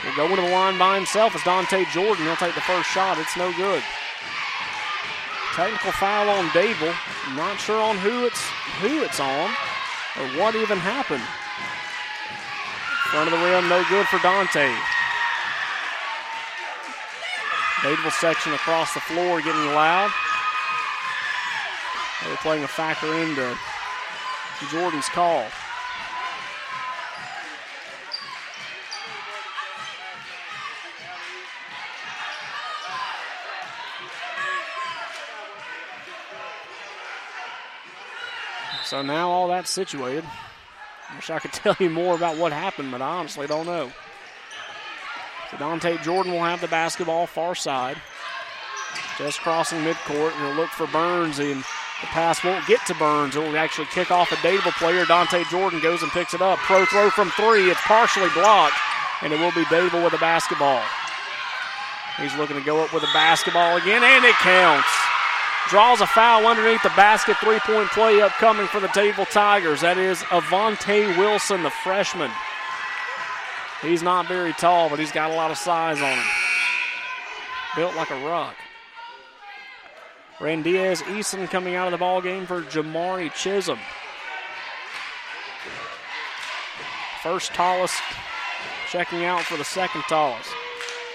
We'll 0.04 0.16
go 0.16 0.26
into 0.28 0.42
the 0.42 0.50
line 0.50 0.78
by 0.78 0.96
himself 0.96 1.36
as 1.36 1.44
Dante 1.44 1.86
Jordan. 1.94 2.26
He'll 2.26 2.36
take 2.36 2.56
the 2.56 2.62
first 2.62 2.90
shot. 2.90 3.18
It's 3.20 3.38
no 3.38 3.54
good. 3.54 3.84
Technical 5.56 5.94
foul 5.94 6.30
on 6.30 6.50
Dadeville. 6.50 6.94
Not 7.38 7.58
sure 7.58 7.82
on 7.82 7.98
who 7.98 8.26
it's 8.26 8.44
who 8.82 9.04
it's 9.04 9.22
on 9.22 9.50
or 10.20 10.28
what 10.38 10.54
even 10.54 10.78
happened. 10.78 11.24
Front 13.10 13.32
of 13.32 13.40
the 13.40 13.46
rim, 13.46 13.70
no 13.70 13.82
good 13.88 14.06
for 14.08 14.20
Dante. 14.20 14.68
Dadeville 17.80 18.12
section 18.20 18.52
across 18.54 18.94
the 18.94 19.00
floor 19.00 19.40
getting 19.40 19.66
loud. 19.72 20.12
They're 22.26 22.36
playing 22.38 22.66
a 22.66 22.68
factor 22.68 23.16
into 23.16 23.58
Jordan's 24.70 25.08
call. 25.08 25.46
So 38.86 39.02
now 39.02 39.30
all 39.32 39.48
that's 39.48 39.72
situated. 39.72 40.24
Wish 41.16 41.30
I 41.30 41.40
could 41.40 41.54
tell 41.54 41.76
you 41.80 41.90
more 41.90 42.16
about 42.16 42.38
what 42.38 42.52
happened, 42.52 42.92
but 42.92 43.02
I 43.02 43.18
honestly 43.18 43.48
don't 43.48 43.66
know. 43.66 43.92
So 45.52 45.58
Dante 45.58 45.98
Jordan 46.04 46.32
will 46.32 46.44
have 46.44 46.62
the 46.62 46.68
basketball 46.68 47.28
far 47.28 47.56
side. 47.56 47.98
Just 49.18 49.40
crossing 49.40 49.80
midcourt, 49.80 50.32
and 50.34 50.46
he'll 50.46 50.56
look 50.56 50.70
for 50.70 50.88
Burns, 50.88 51.40
and 51.40 51.60
the 52.02 52.08
pass 52.08 52.44
won't 52.44 52.66
get 52.68 52.86
to 52.86 52.94
Burns. 52.96 53.36
It 53.36 53.40
will 53.40 53.58
actually 53.58 53.88
kick 53.88 54.12
off 54.12 54.32
a 54.32 54.36
Dadeville 54.36 54.78
player. 54.78 55.06
Dante 55.06 55.44
Jordan 55.46 55.80
goes 55.82 56.04
and 56.04 56.12
picks 56.12 56.34
it 56.34 56.42
up. 56.42 56.60
Prothro 56.60 57.10
from 57.12 57.30
three. 57.32 57.70
It's 57.70 57.82
partially 57.82 58.30
blocked, 58.30 58.78
and 59.22 59.34
it 59.34 59.40
will 59.40 59.52
be 59.54 59.66
Dadeville 59.66 60.04
with 60.04 60.14
the 60.14 60.20
basketball. 60.20 60.84
He's 62.18 62.36
looking 62.36 62.58
to 62.58 62.64
go 62.64 62.84
up 62.84 62.94
with 62.94 63.04
a 63.04 63.14
basketball 63.14 63.78
again, 63.78 64.04
and 64.04 64.24
it 64.24 64.36
counts. 64.36 64.88
Draws 65.70 66.00
a 66.00 66.08
foul 66.08 66.46
underneath 66.46 66.84
the 66.84 66.90
basket. 66.90 67.38
Three 67.38 67.60
point 67.60 67.90
play 67.90 68.22
upcoming 68.22 68.68
for 68.68 68.80
the 68.80 68.88
Table 68.90 69.26
Tigers. 69.26 69.82
That 69.82 69.98
is 69.98 70.20
Avante 70.24 71.18
Wilson, 71.18 71.64
the 71.64 71.72
freshman. 71.72 72.32
He's 73.82 74.04
not 74.04 74.28
very 74.28 74.54
tall, 74.54 74.90
but 74.90 75.00
he's 75.00 75.12
got 75.12 75.32
a 75.32 75.34
lot 75.34 75.52
of 75.52 75.58
size 75.58 76.02
on 76.02 76.18
him. 76.18 76.26
Built 77.76 77.96
like 77.96 78.12
a 78.12 78.26
rock. 78.26 78.56
Randiaz 80.38 81.02
Eason 81.04 81.50
coming 81.50 81.76
out 81.76 81.88
of 81.88 81.92
the 81.92 81.98
ball 81.98 82.22
game 82.22 82.46
for 82.46 82.62
Jamari 82.62 83.34
Chisholm. 83.34 83.80
First 87.24 87.54
tallest 87.54 87.96
checking 88.90 89.26
out 89.26 89.42
for 89.42 89.58
the 89.58 89.64
second 89.64 90.04
tallest. 90.04 90.50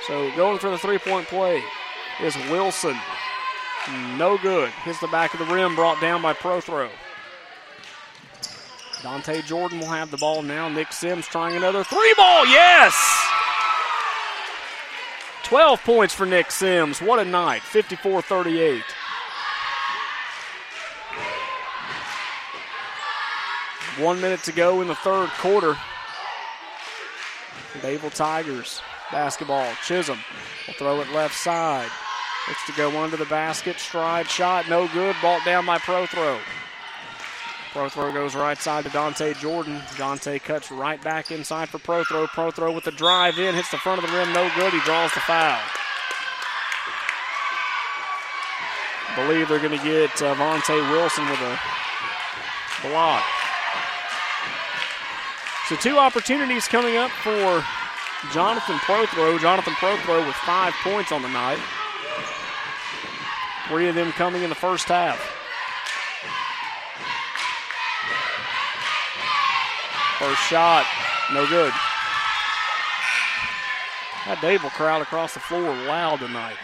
So 0.06 0.34
going 0.34 0.58
for 0.58 0.70
the 0.70 0.78
three-point 0.78 1.28
play 1.28 1.62
is 2.20 2.34
Wilson. 2.50 2.96
No 3.88 4.38
good. 4.38 4.70
Hits 4.84 5.00
the 5.00 5.08
back 5.08 5.32
of 5.34 5.40
the 5.40 5.52
rim, 5.52 5.74
brought 5.74 6.00
down 6.00 6.22
by 6.22 6.34
Prothro. 6.34 6.90
Dante 9.02 9.40
Jordan 9.42 9.80
will 9.80 9.86
have 9.86 10.10
the 10.10 10.18
ball 10.18 10.42
now. 10.42 10.68
Nick 10.68 10.92
Sims 10.92 11.26
trying 11.26 11.56
another 11.56 11.82
three 11.82 12.14
ball. 12.16 12.46
Yes! 12.46 12.94
12 15.44 15.82
points 15.82 16.14
for 16.14 16.26
Nick 16.26 16.50
Sims. 16.50 17.00
What 17.00 17.18
a 17.18 17.24
night. 17.24 17.62
54 17.62 18.22
38. 18.22 18.82
One 23.98 24.20
minute 24.20 24.42
to 24.44 24.52
go 24.52 24.80
in 24.82 24.88
the 24.88 24.94
third 24.94 25.30
quarter. 25.38 25.76
Dadeville 27.80 28.14
Tigers 28.14 28.80
basketball. 29.10 29.72
Chisholm 29.84 30.18
will 30.66 30.74
throw 30.74 31.00
it 31.00 31.10
left 31.12 31.34
side. 31.34 31.90
Looks 32.50 32.66
to 32.66 32.72
go 32.72 33.02
under 33.02 33.16
the 33.16 33.24
basket. 33.24 33.78
Stride 33.78 34.28
shot. 34.28 34.68
No 34.68 34.86
good. 34.88 35.16
Ball 35.22 35.40
down 35.46 35.64
by 35.64 35.78
Prothro 35.78 36.38
goes 38.12 38.34
right 38.34 38.58
side 38.58 38.84
to 38.84 38.90
Dante 38.90 39.32
Jordan. 39.34 39.80
Dante 39.96 40.38
cuts 40.40 40.72
right 40.72 41.00
back 41.02 41.30
inside 41.30 41.68
for 41.68 41.78
Prothro. 41.78 42.26
Pro 42.26 42.50
throw 42.50 42.72
with 42.72 42.84
the 42.84 42.90
drive 42.90 43.38
in, 43.38 43.54
hits 43.54 43.70
the 43.70 43.78
front 43.78 44.02
of 44.02 44.10
the 44.10 44.16
rim, 44.16 44.32
no 44.32 44.50
good. 44.56 44.72
He 44.72 44.80
draws 44.80 45.12
the 45.14 45.20
foul. 45.20 45.60
Believe 49.14 49.48
they're 49.48 49.58
going 49.58 49.76
to 49.76 49.84
get 49.84 50.10
uh, 50.22 50.34
Vontae 50.34 50.90
Wilson 50.90 51.28
with 51.28 51.40
a 51.40 51.58
block. 52.88 53.24
So 55.68 55.76
two 55.76 55.98
opportunities 55.98 56.66
coming 56.66 56.96
up 56.96 57.10
for 57.10 57.64
Jonathan 58.32 58.76
Prothro. 58.78 59.38
Jonathan 59.38 59.74
Prothro 59.74 60.26
with 60.26 60.36
five 60.36 60.74
points 60.82 61.12
on 61.12 61.22
the 61.22 61.28
night. 61.28 61.60
Three 63.70 63.88
of 63.88 63.94
them 63.94 64.10
coming 64.10 64.42
in 64.42 64.48
the 64.48 64.56
first 64.56 64.88
half. 64.88 65.16
First 70.18 70.42
shot, 70.48 70.84
no 71.32 71.46
good. 71.46 71.72
That 74.26 74.38
Dadeville 74.38 74.72
crowd 74.72 75.02
across 75.02 75.34
the 75.34 75.40
floor 75.40 75.72
loud 75.86 76.18
tonight. 76.18 76.56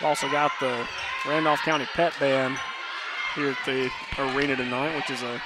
Also 0.00 0.30
got 0.30 0.52
the 0.58 0.88
Randolph 1.28 1.60
County 1.60 1.84
Pet 1.92 2.14
Band 2.18 2.56
here 3.34 3.50
at 3.50 3.58
the 3.66 3.90
arena 4.18 4.56
tonight, 4.56 4.96
which 4.96 5.10
is 5.10 5.22
a 5.22 5.38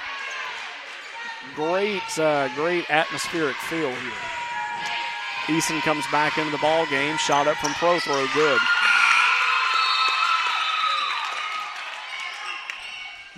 great, 1.53 2.17
uh, 2.17 2.47
great 2.55 2.89
atmospheric 2.89 3.57
feel 3.57 3.91
here. 3.91 4.11
Eason 5.47 5.81
comes 5.81 6.05
back 6.13 6.37
into 6.37 6.51
the 6.51 6.57
ball 6.59 6.85
game. 6.85 7.17
Shot 7.17 7.45
up 7.45 7.57
from 7.57 7.71
Prothro, 7.71 8.33
good. 8.33 8.61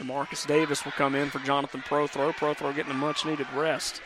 Marcus 0.03 0.45
Davis 0.45 0.83
will 0.83 0.91
come 0.93 1.15
in 1.15 1.29
for 1.29 1.39
Jonathan 1.39 1.81
Prothro. 1.81 2.33
Prothro 2.33 2.75
getting 2.75 2.91
a 2.91 2.95
much 2.95 3.25
needed 3.25 3.47
rest. 3.53 4.01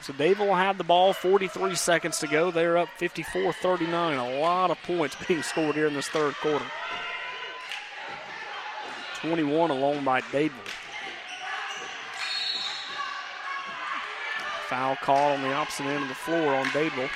So 0.00 0.12
Dave 0.12 0.38
will 0.38 0.54
have 0.54 0.78
the 0.78 0.84
ball, 0.84 1.12
43 1.12 1.74
seconds 1.74 2.20
to 2.20 2.28
go. 2.28 2.52
They're 2.52 2.78
up 2.78 2.88
54 2.96 3.52
39. 3.54 4.16
A 4.16 4.38
lot 4.38 4.70
of 4.70 4.80
points 4.84 5.16
being 5.26 5.42
scored 5.42 5.74
here 5.74 5.88
in 5.88 5.94
this 5.94 6.08
third 6.08 6.34
quarter. 6.36 6.64
21 9.16 9.70
alone 9.70 10.04
by 10.04 10.20
Dadeville. 10.20 10.52
Foul 14.68 14.96
call 14.96 15.32
on 15.32 15.42
the 15.42 15.52
opposite 15.52 15.86
end 15.86 16.02
of 16.02 16.08
the 16.08 16.14
floor 16.14 16.54
on 16.54 16.66
Dadeville. 16.66 17.10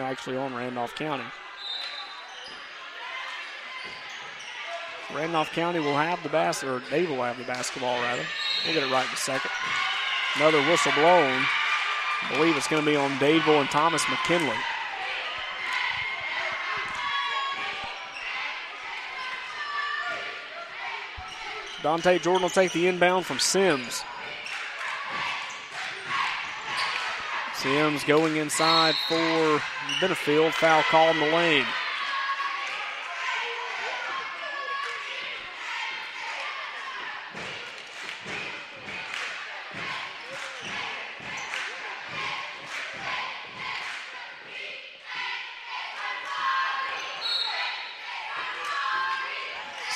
Actually 0.00 0.36
on 0.36 0.54
Randolph 0.54 0.94
County. 0.94 1.24
Randolph 5.14 5.50
County 5.52 5.80
will 5.80 5.96
have 5.96 6.22
the 6.22 6.28
basket, 6.28 6.68
or 6.68 6.82
they 6.90 7.06
will 7.06 7.22
have 7.22 7.38
the 7.38 7.44
basketball 7.44 8.00
rather. 8.00 8.22
We'll 8.64 8.74
get 8.74 8.84
it 8.84 8.92
right 8.92 9.06
in 9.06 9.12
a 9.12 9.16
second. 9.16 9.50
Another 10.36 10.62
whistle 10.68 10.92
blown. 10.92 11.44
I 12.22 12.34
believe 12.36 12.56
it's 12.56 12.68
going 12.68 12.84
to 12.84 12.90
be 12.90 12.96
on 12.96 13.10
Dadeville 13.12 13.60
and 13.60 13.70
Thomas 13.70 14.04
McKinley. 14.08 14.56
Dante 21.82 22.18
Jordan 22.18 22.42
will 22.42 22.50
take 22.50 22.72
the 22.72 22.86
inbound 22.86 23.24
from 23.24 23.38
Sims. 23.38 24.02
Sims 27.60 28.04
going 28.04 28.36
inside 28.36 28.94
for 29.06 29.60
Benefield. 30.00 30.54
Foul 30.54 30.82
called 30.84 31.16
in 31.16 31.20
the 31.20 31.36
lane. 31.36 31.66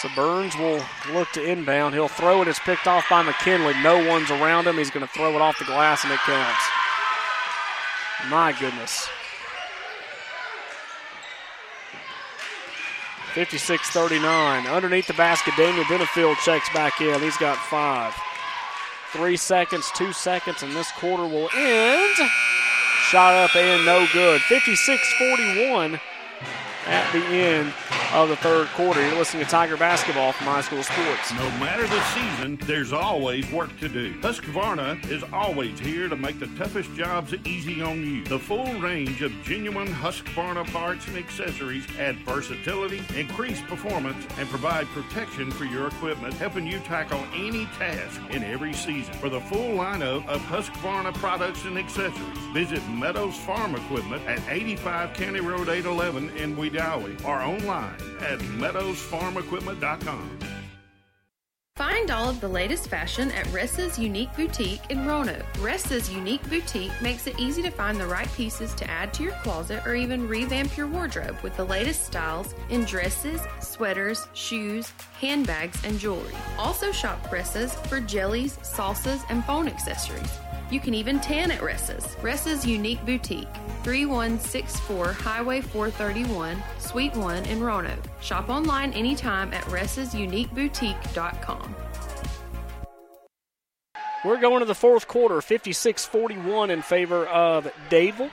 So 0.03 0.11
Burns 0.15 0.55
will 0.59 0.83
look 1.15 1.33
to 1.33 1.43
inbound. 1.43 1.95
He'll 1.95 2.09
throw 2.09 2.43
it. 2.43 2.49
It's 2.49 2.59
picked 2.59 2.87
off 2.87 3.09
by 3.09 3.23
McKinley. 3.23 3.73
No 3.83 4.07
one's 4.07 4.31
around 4.31 4.67
him. 4.67 4.77
He's 4.77 4.91
going 4.91 5.07
to 5.07 5.13
throw 5.15 5.35
it 5.35 5.41
off 5.41 5.59
the 5.59 5.65
glass, 5.65 6.05
and 6.05 6.13
it 6.13 6.21
counts. 6.27 6.74
My 8.31 8.53
goodness. 8.59 9.09
56 13.35 13.91
39. 13.91 14.67
Underneath 14.69 15.09
the 15.09 15.15
basket, 15.15 15.55
Daniel 15.57 15.85
Benefield 15.85 16.37
checks 16.45 16.69
back 16.73 17.01
in. 17.01 17.21
He's 17.21 17.37
got 17.37 17.57
five. 17.57 18.15
Three 19.13 19.37
seconds, 19.37 19.91
two 19.95 20.13
seconds, 20.13 20.63
and 20.63 20.73
this 20.73 20.91
quarter 20.93 21.25
will 21.25 21.49
end. 21.55 22.17
Shot 23.09 23.35
up 23.35 23.55
and 23.57 23.85
no 23.85 24.07
good. 24.13 24.41
56 24.43 25.15
41 25.19 26.01
at 26.87 27.13
the 27.13 27.25
end 27.25 27.75
of 28.15 28.29
the 28.29 28.37
third 28.37 28.69
quarter. 28.69 29.05
You're 29.05 29.19
listening 29.19 29.45
to 29.45 29.51
Tiger 29.51 29.77
Basketball 29.77 30.31
from 30.31 30.47
High 30.47 30.61
School 30.61 30.85
Sports. 30.85 31.33
No 31.33 31.51
matter 31.59 31.83
the 31.83 32.01
season, 32.15 32.57
there's 32.63 32.93
always 32.93 33.51
work 33.51 33.77
to 33.81 33.89
do. 33.89 34.15
Husqvarna 34.21 35.11
is 35.11 35.25
always 35.33 35.81
here 35.81 36.09
to 36.09 36.15
make 36.15 36.39
the 36.39 36.47
toughest 36.57 36.95
jobs 36.95 37.35
easy 37.45 37.83
on 37.83 38.07
you. 38.07 38.23
The 38.25 38.39
full 38.39 38.73
range 38.75 39.21
of 39.23 39.33
genuine 39.43 39.89
Husqvarna 39.89 40.65
parts 40.73 41.09
and 41.09 41.17
accessories 41.17 41.85
add 41.99 42.17
versatility, 42.19 43.03
increase 43.19 43.61
performance, 43.63 44.25
and 44.39 44.49
provide 44.49 44.87
protection 44.89 45.51
for 45.51 45.65
your 45.65 45.89
equipment, 45.89 46.35
helping 46.35 46.69
you 46.69 46.79
tackle 46.81 47.23
any 47.35 47.67
task 47.79 48.21
in 48.31 48.45
every 48.45 48.75
season. 48.75 49.13
For 49.15 49.29
the 49.29 49.41
full 49.41 49.77
lineup 49.77 50.25
of 50.29 50.41
Husqvarna 50.43 51.15
products 51.15 51.65
and 51.65 51.77
accessories, 51.77 52.39
visit 52.53 52.89
Meadows 52.91 53.37
Farm 53.39 53.75
Equipment 53.75 54.25
at 54.27 54.41
85 54.49 55.15
County 55.15 55.41
Road 55.41 55.69
811 55.69 56.31
in 56.37 56.55
Wedowee 56.55 57.25
or 57.25 57.41
online 57.41 58.04
at 58.21 58.39
meadowsfarmequipment.com. 58.39 60.39
Find 61.77 62.13
all 62.13 62.31
of 62.31 62.41
the 62.41 62.47
latest 62.47 62.89
fashion 62.89 63.33
at 63.33 63.47
Ressa's 63.47 63.99
Unique 63.99 64.33
Boutique 64.37 64.89
in 64.91 65.05
Roanoke. 65.05 65.45
Ressa's 65.55 66.09
Unique 66.09 66.49
Boutique 66.49 66.93
makes 67.03 67.27
it 67.27 67.37
easy 67.37 67.63
to 67.63 67.71
find 67.73 67.99
the 67.99 68.07
right 68.07 68.33
pieces 68.35 68.73
to 68.75 68.89
add 68.89 69.13
to 69.15 69.25
your 69.25 69.33
closet 69.43 69.85
or 69.85 69.97
even 69.97 70.29
revamp 70.29 70.77
your 70.77 70.87
wardrobe 70.87 71.37
with 71.43 71.57
the 71.57 71.65
latest 71.65 72.07
styles 72.07 72.55
in 72.71 72.85
dresses, 72.85 73.41
sweaters, 73.59 74.29
shoes, 74.35 74.93
handbags, 75.21 75.85
and 75.85 75.99
jewelry. 75.99 76.33
Also 76.59 76.93
shop 76.93 77.21
Ressa's 77.25 77.75
for 77.89 77.99
jellies, 77.99 78.57
salsas, 78.59 79.25
and 79.29 79.45
phone 79.45 79.67
accessories. 79.67 80.31
You 80.71 80.81
can 80.81 80.95
even 80.95 81.21
tan 81.21 81.51
at 81.51 81.61
Ressa's. 81.61 82.07
Ressa's 82.17 82.67
Unique 82.67 83.05
Boutique, 83.05 83.49
3164 83.83 85.13
Highway 85.13 85.61
431, 85.61 86.63
Suite 86.79 87.15
1 87.15 87.45
in 87.45 87.63
Roanoke. 87.63 88.03
Shop 88.21 88.49
online 88.49 88.93
anytime 88.93 89.53
at 89.53 89.63
ressasuniqueboutique.com. 89.65 91.77
We're 94.25 94.41
going 94.41 94.61
to 94.61 94.67
the 94.67 94.75
fourth 94.75 95.07
quarter, 95.07 95.43
56 95.43 96.07
41 96.07 96.71
in 96.71 96.81
favor 96.81 97.27
of 97.27 97.71
Dadeville. 97.91 98.31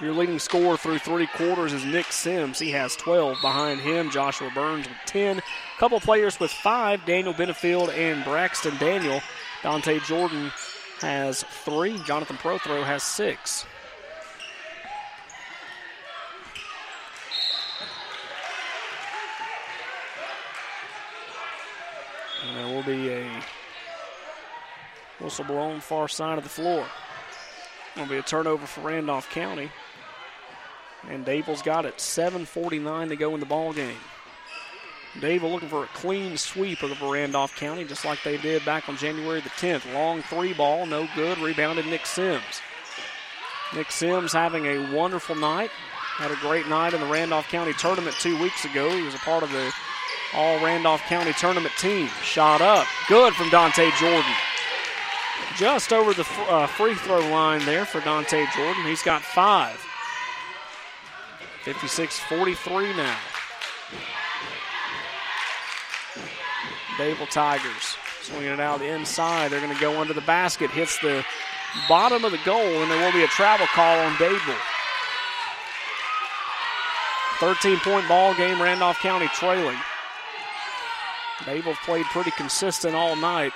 Your 0.00 0.12
leading 0.12 0.38
scorer 0.38 0.76
through 0.76 0.98
three 0.98 1.26
quarters 1.28 1.72
is 1.72 1.84
Nick 1.84 2.12
Sims. 2.12 2.58
He 2.58 2.70
has 2.70 2.94
12. 2.96 3.38
Behind 3.40 3.80
him, 3.80 4.10
Joshua 4.10 4.50
Burns 4.54 4.88
with 4.88 4.96
10. 5.06 5.38
A 5.38 5.42
couple 5.78 5.98
players 6.00 6.38
with 6.38 6.52
five 6.52 7.04
Daniel 7.04 7.34
Benefield 7.34 7.96
and 7.96 8.24
Braxton 8.24 8.76
Daniel. 8.78 9.20
Dante 9.62 9.98
Jordan 10.00 10.52
has 11.00 11.42
three. 11.64 11.98
Jonathan 12.04 12.36
Prothro 12.36 12.84
has 12.84 13.02
six. 13.02 13.64
And 22.46 22.56
there 22.56 22.66
will 22.66 22.82
be 22.82 23.10
a 23.10 23.30
whistle 25.20 25.44
blown 25.44 25.80
far 25.80 26.08
side 26.08 26.38
of 26.38 26.44
the 26.44 26.50
floor. 26.50 26.86
Will 27.96 28.06
be 28.06 28.16
a 28.16 28.22
turnover 28.22 28.66
for 28.66 28.82
Randolph 28.82 29.28
County. 29.30 29.70
And 31.08 31.24
Dadeville's 31.24 31.62
got 31.62 31.84
it. 31.86 31.98
7:49 31.98 33.08
to 33.08 33.16
go 33.16 33.34
in 33.34 33.40
the 33.40 33.46
ball 33.46 33.72
game. 33.72 33.96
Dadeville 35.16 35.50
looking 35.50 35.68
for 35.68 35.84
a 35.84 35.88
clean 35.88 36.36
sweep 36.36 36.82
of 36.82 36.90
the 36.90 37.06
Randolph 37.06 37.56
County, 37.56 37.84
just 37.84 38.04
like 38.04 38.22
they 38.22 38.36
did 38.36 38.64
back 38.64 38.88
on 38.88 38.96
January 38.96 39.40
the 39.40 39.48
10th. 39.50 39.92
Long 39.92 40.22
three 40.22 40.52
ball, 40.52 40.86
no 40.86 41.08
good. 41.14 41.38
Rebounded 41.38 41.86
Nick 41.86 42.06
Sims. 42.06 42.62
Nick 43.74 43.90
Sims 43.90 44.32
having 44.32 44.66
a 44.66 44.94
wonderful 44.94 45.34
night. 45.34 45.70
Had 46.16 46.30
a 46.30 46.36
great 46.36 46.68
night 46.68 46.94
in 46.94 47.00
the 47.00 47.06
Randolph 47.06 47.48
County 47.48 47.72
tournament 47.74 48.16
two 48.20 48.40
weeks 48.40 48.64
ago. 48.64 48.90
He 48.90 49.02
was 49.02 49.14
a 49.14 49.18
part 49.18 49.42
of 49.42 49.52
the 49.52 49.72
All 50.34 50.62
Randolph 50.64 51.02
County 51.02 51.32
tournament 51.32 51.74
team. 51.78 52.08
Shot 52.22 52.60
up, 52.60 52.86
good 53.08 53.34
from 53.34 53.50
Dante 53.50 53.90
Jordan. 53.98 54.32
Just 55.56 55.92
over 55.92 56.14
the 56.14 56.26
uh, 56.48 56.66
free 56.66 56.94
throw 56.94 57.20
line 57.30 57.64
there 57.64 57.84
for 57.84 58.00
Dante 58.00 58.46
Jordan. 58.56 58.84
He's 58.84 59.02
got 59.02 59.22
five. 59.22 59.78
56 61.64 62.18
43 62.20 62.96
now. 62.96 63.16
Dadeville 66.98 67.30
Tigers 67.30 67.96
swinging 68.22 68.50
it 68.50 68.60
out 68.60 68.80
the 68.80 68.86
inside. 68.86 69.50
They're 69.50 69.60
going 69.60 69.74
to 69.74 69.80
go 69.80 70.00
under 70.00 70.12
the 70.12 70.20
basket. 70.22 70.70
Hits 70.70 70.98
the 70.98 71.24
bottom 71.88 72.24
of 72.24 72.32
the 72.32 72.40
goal, 72.44 72.58
and 72.58 72.90
there 72.90 73.04
will 73.04 73.12
be 73.12 73.24
a 73.24 73.28
travel 73.28 73.66
call 73.68 73.98
on 74.00 74.12
Dadeville. 74.14 74.58
13 77.38 77.78
point 77.78 78.08
ball 78.08 78.34
game, 78.34 78.60
Randolph 78.60 78.98
County 78.98 79.28
trailing. 79.28 79.78
Dadeville 81.40 81.76
played 81.84 82.04
pretty 82.06 82.32
consistent 82.32 82.96
all 82.96 83.14
night. 83.14 83.52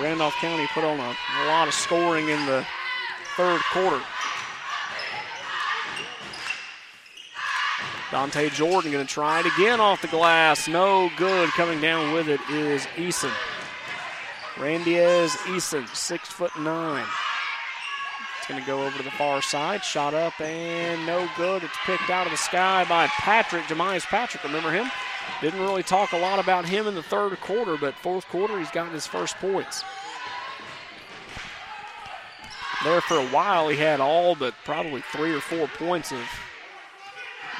Randolph 0.00 0.34
County 0.36 0.66
put 0.72 0.84
on 0.84 0.98
a, 0.98 1.02
a 1.02 1.44
lot 1.46 1.68
of 1.68 1.74
scoring 1.74 2.30
in 2.30 2.46
the 2.46 2.66
third 3.36 3.60
quarter. 3.70 4.00
Dante 8.12 8.50
Jordan 8.50 8.92
going 8.92 9.06
to 9.06 9.10
try 9.10 9.40
it 9.40 9.46
again 9.46 9.80
off 9.80 10.02
the 10.02 10.08
glass. 10.08 10.68
No 10.68 11.10
good. 11.16 11.48
Coming 11.52 11.80
down 11.80 12.12
with 12.12 12.28
it 12.28 12.42
is 12.50 12.84
Eason. 12.96 13.32
Randiez 14.56 15.30
Eason, 15.46 15.88
six 15.96 16.28
foot 16.28 16.54
nine. 16.58 17.06
It's 18.36 18.46
going 18.46 18.60
to 18.60 18.66
go 18.66 18.84
over 18.84 18.98
to 18.98 19.02
the 19.02 19.10
far 19.12 19.40
side. 19.40 19.82
Shot 19.82 20.12
up 20.12 20.38
and 20.42 21.06
no 21.06 21.26
good. 21.38 21.62
It's 21.62 21.76
picked 21.86 22.10
out 22.10 22.26
of 22.26 22.32
the 22.32 22.36
sky 22.36 22.84
by 22.86 23.06
Patrick, 23.06 23.64
Jemias 23.64 24.04
Patrick. 24.04 24.44
Remember 24.44 24.70
him? 24.70 24.90
Didn't 25.40 25.60
really 25.60 25.82
talk 25.82 26.12
a 26.12 26.18
lot 26.18 26.38
about 26.38 26.66
him 26.66 26.86
in 26.86 26.94
the 26.94 27.02
third 27.02 27.40
quarter, 27.40 27.78
but 27.78 27.94
fourth 27.94 28.28
quarter 28.28 28.58
he's 28.58 28.70
gotten 28.70 28.92
his 28.92 29.06
first 29.06 29.36
points. 29.36 29.84
There 32.84 33.00
for 33.00 33.16
a 33.16 33.26
while 33.28 33.70
he 33.70 33.78
had 33.78 34.00
all 34.00 34.34
but 34.34 34.52
probably 34.64 35.00
three 35.12 35.32
or 35.32 35.40
four 35.40 35.66
points 35.68 36.12
of 36.12 36.20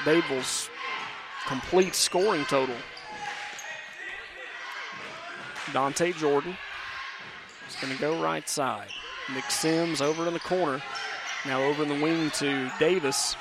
Dadeville's 0.03 0.69
complete 1.47 1.95
scoring 1.95 2.45
total. 2.45 2.75
Dante 5.71 6.11
Jordan 6.13 6.55
is 7.67 7.75
going 7.81 7.93
to 7.93 7.99
go 7.99 8.21
right 8.21 8.47
side. 8.47 8.89
Nick 9.33 9.49
Sims 9.49 10.01
over 10.01 10.27
in 10.27 10.33
the 10.33 10.39
corner. 10.39 10.81
Now 11.45 11.61
over 11.63 11.83
in 11.83 11.89
the 11.89 12.01
wing 12.01 12.31
to 12.31 12.71
Davis. 12.79 13.35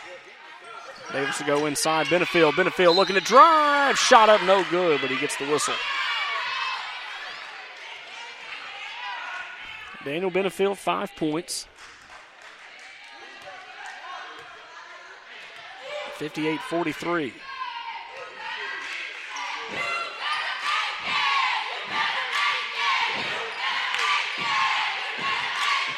Davis 1.13 1.39
will 1.41 1.47
go 1.47 1.67
inside. 1.67 2.07
Benefield. 2.07 2.53
Benefield 2.53 2.97
looking 2.97 3.15
to 3.15 3.21
drive. 3.21 3.99
Shot 3.99 4.29
up, 4.29 4.43
no 4.45 4.65
good, 4.71 5.01
but 5.01 5.11
he 5.11 5.19
gets 5.19 5.37
the 5.37 5.51
whistle. 5.51 5.75
Daniel 10.05 10.31
Benefield, 10.31 10.77
five 10.79 11.15
points. 11.17 11.69
58 16.19 16.61
43. 16.61 17.33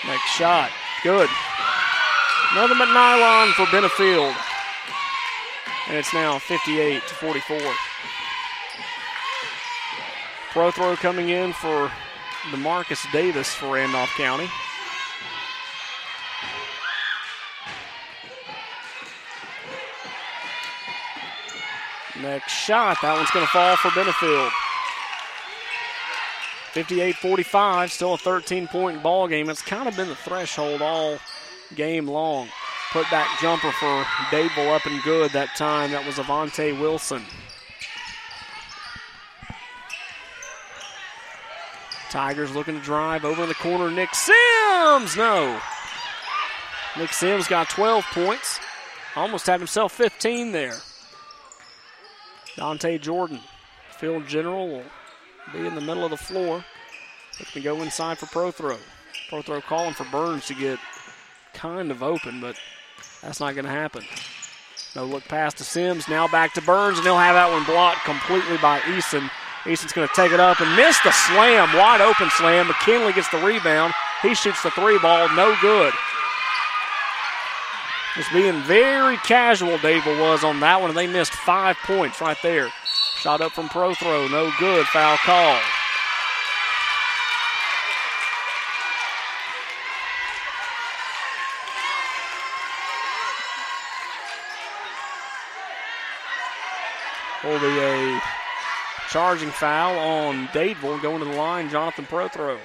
Next 0.06 0.36
shot. 0.36 0.70
Good. 1.02 1.28
Another 2.52 2.74
nylon 2.74 3.52
for 3.52 3.64
Benefield. 3.66 4.34
And 5.88 5.96
it's 5.96 6.14
now 6.14 6.38
58 6.38 7.02
to 7.02 7.14
44. 7.14 7.58
Prothro 10.50 10.96
coming 10.96 11.30
in 11.30 11.52
for 11.52 11.90
Demarcus 12.50 13.10
Davis 13.12 13.52
for 13.54 13.74
Randolph 13.74 14.10
County. 14.16 14.48
Next 22.24 22.52
shot. 22.52 22.96
That 23.02 23.16
one's 23.16 23.30
going 23.32 23.44
to 23.44 23.52
fall 23.52 23.76
for 23.76 23.88
Benefield. 23.90 24.50
58 26.72 27.16
45, 27.16 27.92
still 27.92 28.14
a 28.14 28.18
13 28.18 28.66
point 28.66 29.02
ball 29.02 29.28
game. 29.28 29.50
It's 29.50 29.60
kind 29.60 29.86
of 29.86 29.94
been 29.94 30.08
the 30.08 30.16
threshold 30.16 30.80
all 30.80 31.18
game 31.74 32.08
long. 32.08 32.48
Put 32.92 33.10
back 33.10 33.28
jumper 33.40 33.70
for 33.72 34.04
Dadeville 34.30 34.74
up 34.74 34.86
and 34.86 35.02
good 35.02 35.32
that 35.32 35.50
time. 35.54 35.90
That 35.90 36.06
was 36.06 36.14
Avante 36.14 36.80
Wilson. 36.80 37.22
Tigers 42.08 42.54
looking 42.54 42.76
to 42.76 42.80
drive 42.80 43.26
over 43.26 43.42
in 43.42 43.48
the 43.48 43.54
corner. 43.56 43.90
Nick 43.90 44.14
Sims! 44.14 45.14
No. 45.16 45.60
Nick 46.96 47.12
Sims 47.12 47.48
got 47.48 47.68
12 47.68 48.04
points. 48.12 48.60
Almost 49.14 49.46
had 49.46 49.60
himself 49.60 49.92
15 49.92 50.52
there. 50.52 50.76
Dante 52.56 52.98
Jordan, 52.98 53.40
field 53.90 54.26
general, 54.26 54.68
will 54.68 54.84
be 55.52 55.66
in 55.66 55.74
the 55.74 55.80
middle 55.80 56.04
of 56.04 56.10
the 56.10 56.16
floor. 56.16 56.64
Looking 57.40 57.52
to 57.54 57.60
go 57.60 57.82
inside 57.82 58.18
for 58.18 58.26
Prothro. 58.26 58.78
Pro 59.28 59.42
throw 59.42 59.60
calling 59.60 59.94
for 59.94 60.04
Burns 60.04 60.46
to 60.46 60.54
get 60.54 60.78
kind 61.52 61.90
of 61.90 62.02
open, 62.02 62.40
but 62.40 62.56
that's 63.22 63.40
not 63.40 63.54
going 63.54 63.64
to 63.64 63.70
happen. 63.70 64.04
No 64.94 65.04
look 65.04 65.24
pass 65.24 65.54
to 65.54 65.64
Sims. 65.64 66.08
Now 66.08 66.28
back 66.28 66.54
to 66.54 66.62
Burns, 66.62 66.98
and 66.98 67.06
he'll 67.06 67.18
have 67.18 67.34
that 67.34 67.50
one 67.50 67.64
blocked 67.64 68.04
completely 68.04 68.58
by 68.58 68.78
Eason. 68.80 69.28
Eason's 69.66 69.92
going 69.92 70.06
to 70.06 70.14
take 70.14 70.30
it 70.30 70.40
up 70.40 70.60
and 70.60 70.76
miss 70.76 71.00
the 71.00 71.10
slam. 71.10 71.74
Wide 71.76 72.00
open 72.00 72.30
slam. 72.30 72.68
McKinley 72.68 73.12
gets 73.12 73.28
the 73.30 73.38
rebound. 73.38 73.94
He 74.22 74.34
shoots 74.34 74.62
the 74.62 74.70
three 74.70 74.98
ball. 74.98 75.28
No 75.34 75.56
good. 75.60 75.92
Just 78.16 78.32
being 78.32 78.62
very 78.62 79.16
casual, 79.18 79.76
Dadeville 79.78 80.20
was 80.20 80.44
on 80.44 80.60
that 80.60 80.80
one, 80.80 80.90
and 80.90 80.96
they 80.96 81.08
missed 81.08 81.32
five 81.32 81.76
points 81.78 82.20
right 82.20 82.36
there. 82.42 82.68
Shot 83.16 83.40
up 83.40 83.50
from 83.52 83.68
Prothro, 83.68 84.30
no 84.30 84.52
good. 84.60 84.86
Foul 84.86 85.16
call. 85.16 85.58
Will 97.42 97.58
be 97.58 97.78
a 97.78 98.22
charging 99.10 99.50
foul 99.50 99.98
on 99.98 100.46
Dadeville 100.48 101.02
going 101.02 101.18
to 101.18 101.24
the 101.24 101.36
line. 101.36 101.68
Jonathan 101.68 102.06
Prothro. 102.06 102.58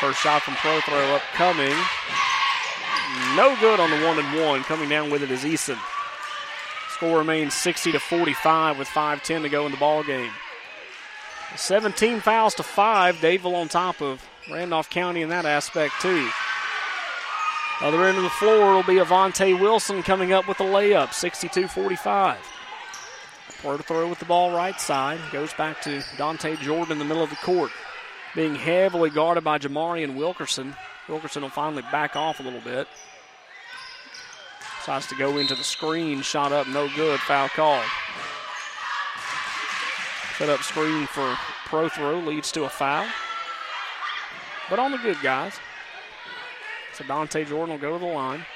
First 0.00 0.20
shot 0.20 0.40
from 0.40 0.54
Prothrow 0.54 1.14
upcoming. 1.14 1.76
No 3.36 3.54
good 3.60 3.80
on 3.80 3.90
the 3.90 4.06
one 4.06 4.18
and 4.18 4.40
one. 4.40 4.62
Coming 4.62 4.88
down 4.88 5.10
with 5.10 5.22
it 5.22 5.30
is 5.30 5.44
Eason. 5.44 5.78
Score 6.94 7.18
remains 7.18 7.52
60 7.52 7.92
to 7.92 8.00
45 8.00 8.78
with 8.78 8.88
5:10 8.88 9.42
to 9.42 9.48
go 9.50 9.66
in 9.66 9.72
the 9.72 9.78
ball 9.78 10.02
game. 10.02 10.32
17 11.54 12.20
fouls 12.20 12.54
to 12.54 12.62
five. 12.62 13.16
Dadeville 13.16 13.54
on 13.54 13.68
top 13.68 14.00
of 14.00 14.26
Randolph 14.50 14.88
County 14.88 15.20
in 15.20 15.28
that 15.28 15.44
aspect 15.44 16.00
too. 16.00 16.30
Other 17.82 18.06
end 18.06 18.16
of 18.16 18.22
the 18.22 18.30
floor 18.30 18.74
will 18.74 18.82
be 18.82 18.94
Avante 18.94 19.58
Wilson 19.58 20.02
coming 20.02 20.32
up 20.32 20.48
with 20.48 20.60
a 20.60 20.64
layup, 20.64 21.08
62-45. 21.08 22.36
Prothrow 23.62 24.08
with 24.08 24.18
the 24.18 24.24
ball 24.24 24.54
right 24.54 24.80
side. 24.80 25.18
Goes 25.30 25.52
back 25.54 25.82
to 25.82 26.02
Dante 26.16 26.56
Jordan 26.56 26.92
in 26.92 26.98
the 26.98 27.04
middle 27.04 27.22
of 27.22 27.30
the 27.30 27.36
court. 27.36 27.70
Being 28.34 28.54
heavily 28.54 29.10
guarded 29.10 29.44
by 29.44 29.58
Jamarian 29.58 30.14
Wilkerson. 30.14 30.76
Wilkerson 31.08 31.42
will 31.42 31.50
finally 31.50 31.82
back 31.90 32.14
off 32.14 32.40
a 32.40 32.42
little 32.42 32.60
bit. 32.60 32.86
Decides 34.78 35.06
to 35.08 35.16
go 35.16 35.38
into 35.38 35.54
the 35.54 35.64
screen. 35.64 36.22
Shot 36.22 36.52
up, 36.52 36.68
no 36.68 36.88
good. 36.94 37.18
Foul 37.20 37.48
call. 37.48 37.82
Set 40.38 40.48
up 40.48 40.62
screen 40.62 41.06
for 41.06 41.36
Prothrow 41.66 42.24
leads 42.24 42.50
to 42.52 42.64
a 42.64 42.68
foul. 42.68 43.06
But 44.70 44.78
on 44.78 44.92
the 44.92 44.98
good 44.98 45.18
guys. 45.22 45.58
So 46.94 47.04
Dante 47.04 47.44
Jordan 47.44 47.74
will 47.74 47.80
go 47.80 47.92
to 47.92 47.98
the 47.98 48.10
line. 48.10 48.46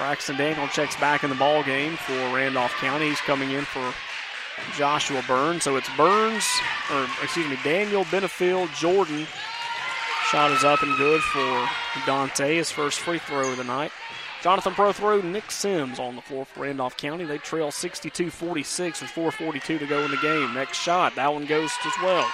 Braxton 0.00 0.38
Daniel 0.38 0.66
checks 0.68 0.96
back 0.96 1.24
in 1.24 1.28
the 1.28 1.36
ball 1.36 1.62
game 1.62 1.94
for 1.94 2.14
Randolph 2.34 2.72
County. 2.76 3.10
He's 3.10 3.20
coming 3.20 3.50
in 3.50 3.66
for 3.66 3.92
Joshua 4.74 5.22
Burns. 5.28 5.64
So 5.64 5.76
it's 5.76 5.94
Burns, 5.94 6.48
or 6.90 7.06
excuse 7.22 7.46
me, 7.50 7.58
Daniel 7.62 8.04
Benefield 8.04 8.74
Jordan. 8.74 9.26
Shot 10.30 10.52
is 10.52 10.64
up 10.64 10.82
and 10.82 10.96
good 10.96 11.20
for 11.20 11.68
Dante, 12.06 12.56
his 12.56 12.70
first 12.70 13.00
free 13.00 13.18
throw 13.18 13.50
of 13.50 13.58
the 13.58 13.64
night. 13.64 13.92
Jonathan 14.42 14.72
Prothro, 14.72 15.22
Nick 15.22 15.50
Sims 15.50 15.98
on 15.98 16.16
the 16.16 16.22
floor 16.22 16.46
for 16.46 16.60
Randolph 16.62 16.96
County. 16.96 17.26
They 17.26 17.36
trail 17.36 17.70
62 17.70 18.30
46 18.30 19.02
with 19.02 19.10
4.42 19.10 19.80
to 19.80 19.86
go 19.86 20.00
in 20.02 20.10
the 20.10 20.16
game. 20.16 20.54
Next 20.54 20.78
shot, 20.78 21.14
that 21.16 21.30
one 21.30 21.44
goes 21.44 21.72
as 21.84 21.92
well. 22.02 22.26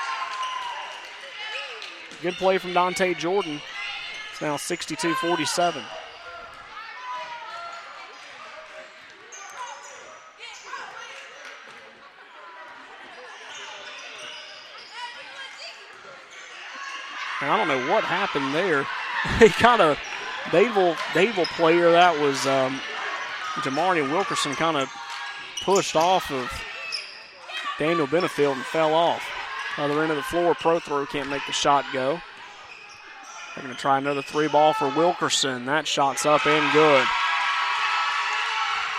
Good 2.22 2.34
play 2.34 2.58
from 2.58 2.74
Dante 2.74 3.14
Jordan. 3.14 3.60
It's 4.30 4.40
now 4.40 4.56
62 4.56 5.14
47. 5.14 5.82
I 17.50 17.56
don't 17.56 17.68
know 17.68 17.92
what 17.92 18.04
happened 18.04 18.54
there. 18.54 18.86
he 19.38 19.48
kind 19.48 19.82
of, 19.82 19.98
Dadeville, 20.46 20.94
Dadeville 21.12 21.46
player 21.56 21.90
that 21.90 22.18
was 22.20 22.46
um, 22.46 22.80
Jamarian 23.56 24.10
Wilkerson 24.10 24.54
kind 24.54 24.76
of 24.76 24.90
pushed 25.62 25.96
off 25.96 26.30
of 26.30 26.50
Daniel 27.78 28.06
Benefield 28.06 28.54
and 28.54 28.64
fell 28.64 28.94
off. 28.94 29.22
Other 29.76 30.02
end 30.02 30.10
of 30.10 30.16
the 30.16 30.22
floor, 30.22 30.54
Prothro 30.54 31.08
can't 31.08 31.28
make 31.28 31.44
the 31.46 31.52
shot 31.52 31.84
go. 31.92 32.20
They're 33.54 33.64
going 33.64 33.74
to 33.74 33.80
try 33.80 33.98
another 33.98 34.22
three 34.22 34.48
ball 34.48 34.72
for 34.72 34.88
Wilkerson. 34.88 35.66
That 35.66 35.86
shot's 35.86 36.26
up 36.26 36.46
and 36.46 36.72
good. 36.72 37.06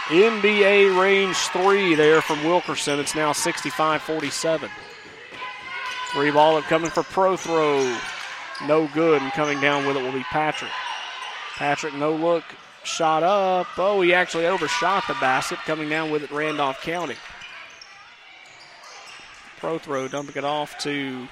NBA 0.08 1.00
range 1.00 1.36
three 1.36 1.94
there 1.94 2.22
from 2.22 2.44
Wilkerson. 2.44 3.00
It's 3.00 3.14
now 3.14 3.34
65 3.34 4.02
47. 4.02 4.70
Three 6.14 6.32
ball 6.32 6.58
up 6.58 6.64
coming 6.64 6.90
for 6.90 7.04
Prothro. 7.04 8.17
No 8.66 8.88
good, 8.94 9.22
and 9.22 9.32
coming 9.34 9.62
down 9.62 9.86
with 9.86 9.98
it 9.98 10.04
will 10.04 10.12
be 10.12 10.24
Patrick. 10.24 10.72
Patrick, 11.58 11.94
no 11.94 12.14
look, 12.14 12.44
shot 12.84 13.24
up. 13.24 13.68
Oh, 13.78 14.02
he 14.02 14.14
actually 14.14 14.48
overshot 14.48 15.04
the 15.08 15.16
basket. 15.16 15.60
Coming 15.66 15.90
down 15.90 16.10
with 16.10 16.24
it, 16.24 16.32
Randolph 16.32 16.82
County. 16.82 17.16
Prothro 19.60 20.10
dumping 20.10 20.38
it 20.38 20.44
off 20.44 20.78
to 20.80 21.28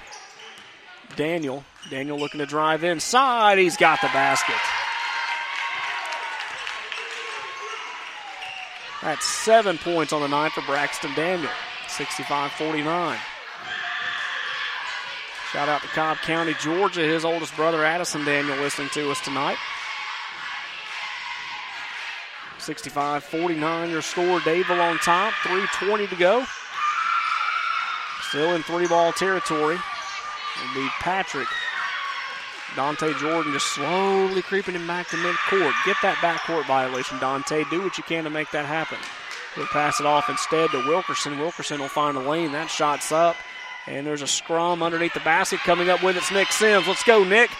Daniel. 1.16 1.64
Daniel 1.90 2.18
looking 2.18 2.38
to 2.38 2.46
drive 2.46 2.84
inside. 2.84 3.58
He's 3.58 3.76
got 3.76 4.00
the 4.00 4.08
basket. 4.08 4.56
That's 9.02 9.24
seven 9.24 9.78
points 9.78 10.12
on 10.12 10.22
the 10.22 10.28
night 10.28 10.52
for 10.52 10.62
Braxton 10.62 11.14
Daniel. 11.14 11.50
65 11.88 12.50
49. 12.52 13.18
Shout 15.56 15.70
out 15.70 15.80
to 15.80 15.88
Cobb 15.88 16.18
County, 16.18 16.54
Georgia. 16.60 17.00
His 17.00 17.24
oldest 17.24 17.56
brother, 17.56 17.82
Addison 17.82 18.26
Daniel, 18.26 18.58
listening 18.58 18.90
to 18.90 19.10
us 19.10 19.18
tonight. 19.22 19.56
65 22.58 23.24
49 23.24 23.88
your 23.88 24.02
score. 24.02 24.38
Dadeville 24.40 24.82
on 24.82 24.98
top. 24.98 25.32
3.20 25.44 26.10
to 26.10 26.16
go. 26.16 26.44
Still 28.28 28.54
in 28.54 28.64
three 28.64 28.86
ball 28.86 29.12
territory. 29.12 29.76
It'll 29.76 30.74
be 30.74 30.88
Patrick. 31.00 31.48
Dante 32.76 33.14
Jordan 33.14 33.54
just 33.54 33.72
slowly 33.72 34.42
creeping 34.42 34.74
him 34.74 34.86
back 34.86 35.08
to 35.08 35.16
midcourt. 35.16 35.72
Get 35.86 35.96
that 36.02 36.18
backcourt 36.18 36.66
violation, 36.66 37.18
Dante. 37.18 37.64
Do 37.70 37.80
what 37.80 37.96
you 37.96 38.04
can 38.04 38.24
to 38.24 38.30
make 38.30 38.50
that 38.50 38.66
happen. 38.66 38.98
He'll 39.54 39.64
pass 39.68 40.00
it 40.00 40.06
off 40.06 40.28
instead 40.28 40.68
to 40.72 40.86
Wilkerson. 40.86 41.38
Wilkerson 41.38 41.80
will 41.80 41.88
find 41.88 42.18
a 42.18 42.20
lane. 42.20 42.52
That 42.52 42.68
shot's 42.68 43.10
up. 43.10 43.36
And 43.86 44.06
there's 44.06 44.22
a 44.22 44.26
scrum 44.26 44.82
underneath 44.82 45.14
the 45.14 45.20
basket. 45.20 45.60
Coming 45.60 45.88
up 45.88 46.02
with 46.02 46.16
it's 46.16 46.32
Nick 46.32 46.50
Sims. 46.50 46.88
Let's 46.88 47.04
go, 47.04 47.22
Nick. 47.24 47.50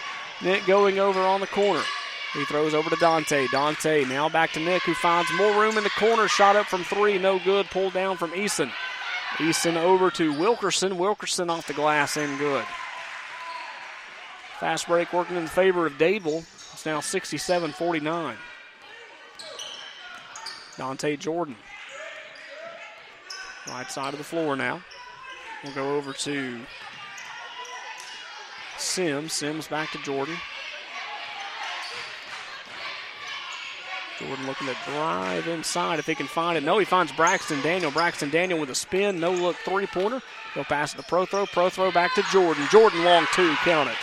Nick 0.41 0.65
going 0.65 0.99
over 0.99 1.19
on 1.19 1.41
the 1.41 1.47
corner. 1.47 1.83
He 2.33 2.45
throws 2.45 2.73
over 2.73 2.89
to 2.89 2.95
Dante. 2.97 3.47
Dante 3.51 4.03
now 4.05 4.29
back 4.29 4.51
to 4.51 4.59
Nick, 4.59 4.83
who 4.83 4.93
finds 4.93 5.31
more 5.33 5.59
room 5.59 5.77
in 5.77 5.83
the 5.83 5.89
corner. 5.91 6.27
Shot 6.27 6.55
up 6.55 6.67
from 6.67 6.83
three, 6.83 7.17
no 7.17 7.39
good. 7.39 7.67
Pulled 7.67 7.93
down 7.93 8.17
from 8.17 8.31
Eason. 8.31 8.71
Eason 9.37 9.77
over 9.77 10.11
to 10.11 10.37
Wilkerson. 10.37 10.97
Wilkerson 10.97 11.49
off 11.49 11.67
the 11.67 11.73
glass 11.73 12.17
and 12.17 12.37
good. 12.37 12.65
Fast 14.59 14.87
break 14.87 15.13
working 15.13 15.37
in 15.37 15.47
favor 15.47 15.85
of 15.85 15.93
Dadeville. 15.93 16.45
It's 16.73 16.85
now 16.85 16.99
67 16.99 17.71
49. 17.71 18.35
Dante 20.77 21.15
Jordan. 21.15 21.55
Right 23.67 23.89
side 23.89 24.13
of 24.13 24.17
the 24.17 24.23
floor 24.23 24.55
now. 24.55 24.81
We'll 25.63 25.73
go 25.73 25.95
over 25.95 26.13
to 26.13 26.59
Sims. 28.77 29.33
Sims 29.33 29.67
back 29.67 29.91
to 29.91 29.97
Jordan. 29.99 30.35
Jordan 34.19 34.47
looking 34.47 34.67
to 34.67 34.75
drive 34.85 35.47
inside 35.47 35.99
if 35.99 36.07
he 36.07 36.15
can 36.15 36.25
find 36.25 36.57
it. 36.57 36.63
No, 36.63 36.79
he 36.79 36.85
finds 36.85 37.11
Braxton 37.11 37.61
Daniel. 37.61 37.91
Braxton 37.91 38.29
Daniel 38.29 38.59
with 38.59 38.69
a 38.69 38.75
spin, 38.75 39.19
no 39.19 39.31
look 39.31 39.55
three 39.57 39.85
pointer. 39.85 40.21
He'll 40.53 40.63
pass 40.63 40.93
it 40.93 40.97
to 40.97 41.03
Prothro. 41.03 41.47
Pro 41.47 41.69
throw 41.69 41.91
back 41.91 42.15
to 42.15 42.23
Jordan. 42.31 42.65
Jordan 42.71 43.03
long 43.03 43.27
two, 43.33 43.53
count 43.57 43.89
it. 43.89 43.95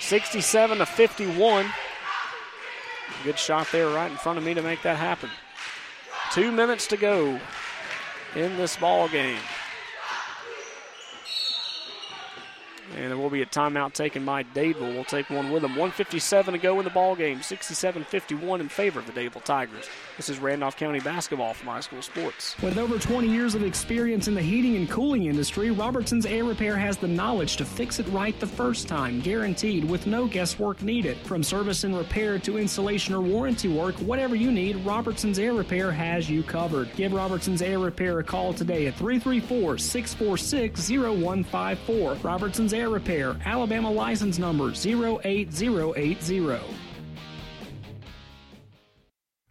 67 0.00 0.78
to 0.78 0.86
51. 0.86 1.66
Good 3.22 3.38
shot 3.38 3.68
there 3.72 3.88
right 3.88 4.10
in 4.10 4.16
front 4.16 4.38
of 4.38 4.44
me 4.44 4.52
to 4.52 4.62
make 4.62 4.82
that 4.82 4.96
happen. 4.96 5.30
Two 6.34 6.50
minutes 6.50 6.88
to 6.88 6.96
go 6.96 7.38
in 8.34 8.56
this 8.56 8.76
ball 8.76 9.08
game. 9.08 9.38
And 12.96 13.10
there 13.10 13.16
will 13.16 13.30
be 13.30 13.42
a 13.42 13.46
timeout 13.46 13.92
taken 13.92 14.24
by 14.24 14.44
Dadeville. 14.44 14.94
We'll 14.94 15.04
take 15.04 15.28
one 15.28 15.50
with 15.50 15.62
them. 15.62 15.72
157 15.72 16.52
to 16.52 16.58
go 16.58 16.78
in 16.78 16.84
the 16.84 16.90
ball 16.90 17.16
game. 17.16 17.40
67-51 17.40 18.60
in 18.60 18.68
favor 18.68 19.00
of 19.00 19.06
the 19.06 19.12
Dadeville 19.12 19.42
Tigers. 19.42 19.88
This 20.16 20.28
is 20.28 20.38
Randolph 20.38 20.76
County 20.76 21.00
basketball 21.00 21.54
from 21.54 21.68
high 21.68 21.80
school 21.80 22.02
sports. 22.02 22.54
With 22.62 22.78
over 22.78 22.98
20 22.98 23.28
years 23.28 23.56
of 23.56 23.64
experience 23.64 24.28
in 24.28 24.34
the 24.34 24.42
heating 24.42 24.76
and 24.76 24.88
cooling 24.88 25.26
industry, 25.26 25.72
Robertson's 25.72 26.24
Air 26.24 26.44
Repair 26.44 26.76
has 26.76 26.96
the 26.96 27.08
knowledge 27.08 27.56
to 27.56 27.64
fix 27.64 27.98
it 27.98 28.06
right 28.08 28.38
the 28.38 28.46
first 28.46 28.86
time, 28.86 29.20
guaranteed 29.20 29.84
with 29.84 30.06
no 30.06 30.26
guesswork 30.28 30.82
needed. 30.82 31.16
From 31.18 31.42
service 31.42 31.82
and 31.82 31.96
repair 31.96 32.38
to 32.38 32.58
installation 32.58 33.14
or 33.14 33.20
warranty 33.20 33.68
work, 33.68 33.96
whatever 33.96 34.36
you 34.36 34.52
need, 34.52 34.76
Robertson's 34.86 35.38
Air 35.40 35.52
Repair 35.54 35.90
has 35.90 36.30
you 36.30 36.44
covered. 36.44 36.94
Give 36.94 37.12
Robertson's 37.12 37.62
Air 37.62 37.80
Repair 37.80 38.20
a 38.20 38.24
call 38.24 38.54
today 38.54 38.86
at 38.86 38.94
334 38.94 39.78
646 39.78 40.90
0154. 40.90 42.14
Robertson's 42.22 42.72
Air 42.72 42.83
Repair, 42.88 43.36
Alabama 43.44 43.90
license 43.90 44.38
number 44.38 44.70
08080. 44.70 46.60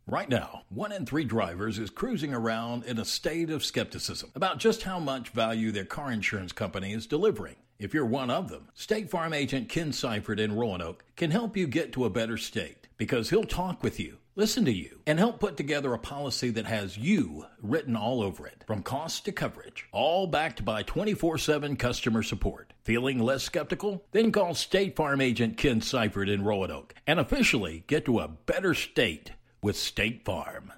Right 0.06 0.28
now, 0.28 0.64
one 0.70 0.92
in 0.92 1.06
three 1.06 1.24
drivers 1.24 1.80
is 1.80 1.90
cruising 1.90 2.34
around 2.34 2.84
in 2.84 3.00
a 3.00 3.06
state 3.06 3.50
of 3.50 3.64
skepticism 3.64 4.32
about 4.36 4.60
just 4.60 4.84
how 4.84 5.00
much 5.00 5.30
value 5.30 5.72
their 5.72 5.86
car 5.86 6.12
insurance 6.12 6.52
company 6.52 6.92
is 6.92 7.08
delivering. 7.08 7.56
If 7.80 7.94
you're 7.94 8.06
one 8.06 8.30
of 8.30 8.50
them, 8.50 8.68
State 8.74 9.10
Farm 9.10 9.34
agent 9.34 9.70
Ken 9.70 9.94
Seifert 9.94 10.40
in 10.40 10.56
Roanoke 10.56 11.06
can 11.16 11.32
help 11.32 11.56
you 11.56 11.68
get 11.68 11.94
to 11.94 12.06
a 12.06 12.10
better 12.10 12.38
state 12.38 12.88
because 12.98 13.30
he'll 13.30 13.46
talk 13.46 13.82
with 13.82 14.00
you, 14.00 14.18
listen 14.36 14.66
to 14.66 14.74
you, 14.74 15.00
and 15.08 15.20
help 15.20 15.40
put 15.40 15.58
together 15.58 15.94
a 15.94 16.00
policy 16.00 16.50
that 16.50 16.66
has 16.66 16.98
you 16.98 17.46
written 17.62 17.96
all 17.96 18.22
over 18.22 18.46
it, 18.46 18.64
from 18.68 18.84
cost 18.84 19.26
to 19.26 19.32
coverage, 19.32 19.88
all 19.92 20.28
backed 20.28 20.66
by 20.66 20.84
24 20.84 21.38
7 21.38 21.76
customer 21.76 22.24
support. 22.24 22.73
Feeling 22.84 23.20
less 23.20 23.44
skeptical? 23.44 24.04
Then 24.12 24.34
call 24.34 24.56
State 24.56 24.98
Farm 24.98 25.22
agent 25.22 25.56
Ken 25.56 25.80
Seifert 25.80 26.28
in 26.28 26.44
Roanoke 26.44 26.94
and 27.08 27.18
officially 27.18 27.86
get 27.88 28.04
to 28.06 28.20
a 28.20 28.28
better 28.28 28.74
state 28.74 29.32
with 29.62 29.78
State 29.78 30.26
Farm. 30.26 30.74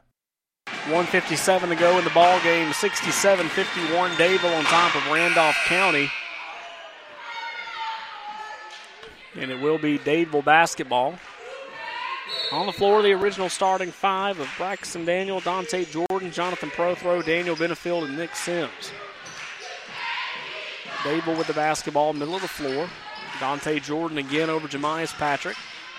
157 0.67 1.69
to 1.69 1.75
go 1.75 1.97
in 1.97 2.03
the 2.03 2.11
ball 2.11 2.39
game. 2.41 2.69
67-51 2.71 4.09
Dadeville 4.17 4.55
on 4.55 4.63
top 4.65 4.95
of 4.95 5.11
Randolph 5.11 5.57
County. 5.65 6.11
And 9.35 9.49
it 9.49 9.59
will 9.59 9.79
be 9.79 9.97
Dadeville 9.97 10.45
basketball. 10.45 11.15
On 12.51 12.67
the 12.67 12.71
floor, 12.71 13.01
the 13.01 13.13
original 13.13 13.49
starting 13.49 13.91
five 13.91 14.39
of 14.39 14.47
Braxton 14.57 15.05
Daniel, 15.05 15.39
Dante 15.39 15.85
Jordan, 15.85 16.31
Jonathan 16.31 16.69
Prothro, 16.69 17.25
Daniel 17.25 17.55
Benefield, 17.55 18.05
and 18.05 18.15
Nick 18.15 18.35
Sims. 18.35 18.91
Dadeville 21.05 21.37
with 21.37 21.45
the 21.45 21.53
basketball, 21.53 22.13
middle 22.13 22.35
of 22.35 22.41
the 22.41 22.47
floor. 22.47 22.89
Dante 23.39 23.79
Jordan 23.79 24.17
again 24.17 24.49
over 24.49 24.67
Jemias 24.67 25.13
Patrick. 25.13 25.55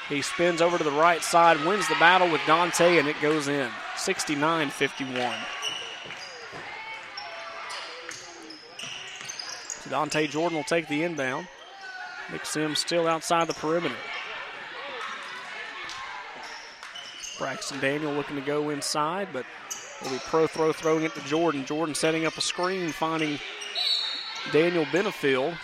He 0.08 0.20
spins 0.20 0.60
over 0.60 0.78
to 0.78 0.84
the 0.84 0.90
right 0.90 1.22
side, 1.22 1.64
wins 1.64 1.88
the 1.88 1.94
battle 1.94 2.30
with 2.30 2.40
Dante, 2.46 2.98
and 2.98 3.06
it 3.06 3.16
goes 3.22 3.46
in. 3.46 3.70
69 3.96 4.70
51. 4.70 5.34
So 9.80 9.90
Dante 9.90 10.26
Jordan 10.26 10.56
will 10.56 10.64
take 10.64 10.88
the 10.88 11.04
inbound. 11.04 11.46
Nick 12.32 12.44
Sims 12.44 12.80
still 12.80 13.06
outside 13.06 13.46
the 13.46 13.54
perimeter. 13.54 13.94
Braxton 17.38 17.78
Daniel 17.78 18.12
looking 18.12 18.34
to 18.34 18.42
go 18.42 18.70
inside, 18.70 19.28
but 19.32 19.44
will 20.02 20.10
be 20.10 20.16
Prothro 20.16 20.74
throwing 20.74 21.04
it 21.04 21.14
to 21.14 21.20
Jordan. 21.22 21.64
Jordan 21.64 21.94
setting 21.94 22.26
up 22.26 22.36
a 22.36 22.40
screen, 22.40 22.90
finding 22.90 23.38
Daniel 24.52 24.84
Benefield, 24.86 25.56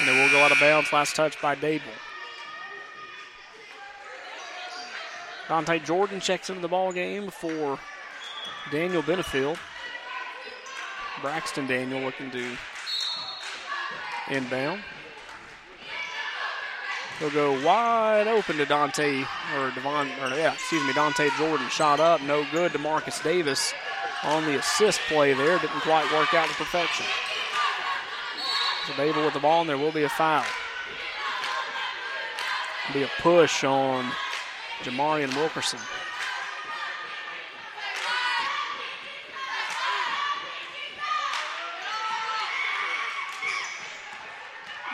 and 0.00 0.08
it 0.08 0.12
will 0.12 0.30
go 0.30 0.40
out 0.40 0.52
of 0.52 0.60
bounds. 0.60 0.92
Last 0.92 1.16
touch 1.16 1.40
by 1.40 1.54
Dadeville. 1.54 1.82
Dante 5.48 5.78
Jordan 5.78 6.20
checks 6.20 6.48
into 6.48 6.62
the 6.62 6.68
ball 6.68 6.92
game 6.92 7.30
for 7.30 7.78
Daniel 8.70 9.02
Benefield. 9.02 9.58
Braxton 11.20 11.66
Daniel 11.66 12.00
looking 12.00 12.30
to 12.30 12.56
inbound. 14.30 14.80
He'll 17.18 17.30
go 17.30 17.64
wide 17.64 18.26
open 18.26 18.56
to 18.56 18.66
Dante 18.66 19.24
or 19.56 19.70
Devon 19.70 20.08
or 20.20 20.36
yeah, 20.36 20.54
excuse 20.54 20.84
me, 20.84 20.92
Dante 20.92 21.28
Jordan 21.38 21.68
shot 21.68 22.00
up, 22.00 22.20
no 22.22 22.44
good 22.50 22.72
to 22.72 22.78
Marcus 22.78 23.20
Davis 23.20 23.72
on 24.24 24.44
the 24.46 24.58
assist 24.58 25.00
play 25.08 25.32
there. 25.34 25.58
Didn't 25.58 25.80
quite 25.80 26.10
work 26.12 26.34
out 26.34 26.48
to 26.48 26.54
perfection. 26.54 27.06
Dadeville 28.92 29.24
with 29.24 29.34
the 29.34 29.40
ball, 29.40 29.62
and 29.62 29.68
there 29.68 29.78
will 29.78 29.92
be 29.92 30.04
a 30.04 30.08
foul. 30.08 30.44
Be 32.92 33.02
a 33.02 33.08
push 33.20 33.64
on 33.64 34.10
Jamarian 34.82 35.34
Wilkerson. 35.34 35.80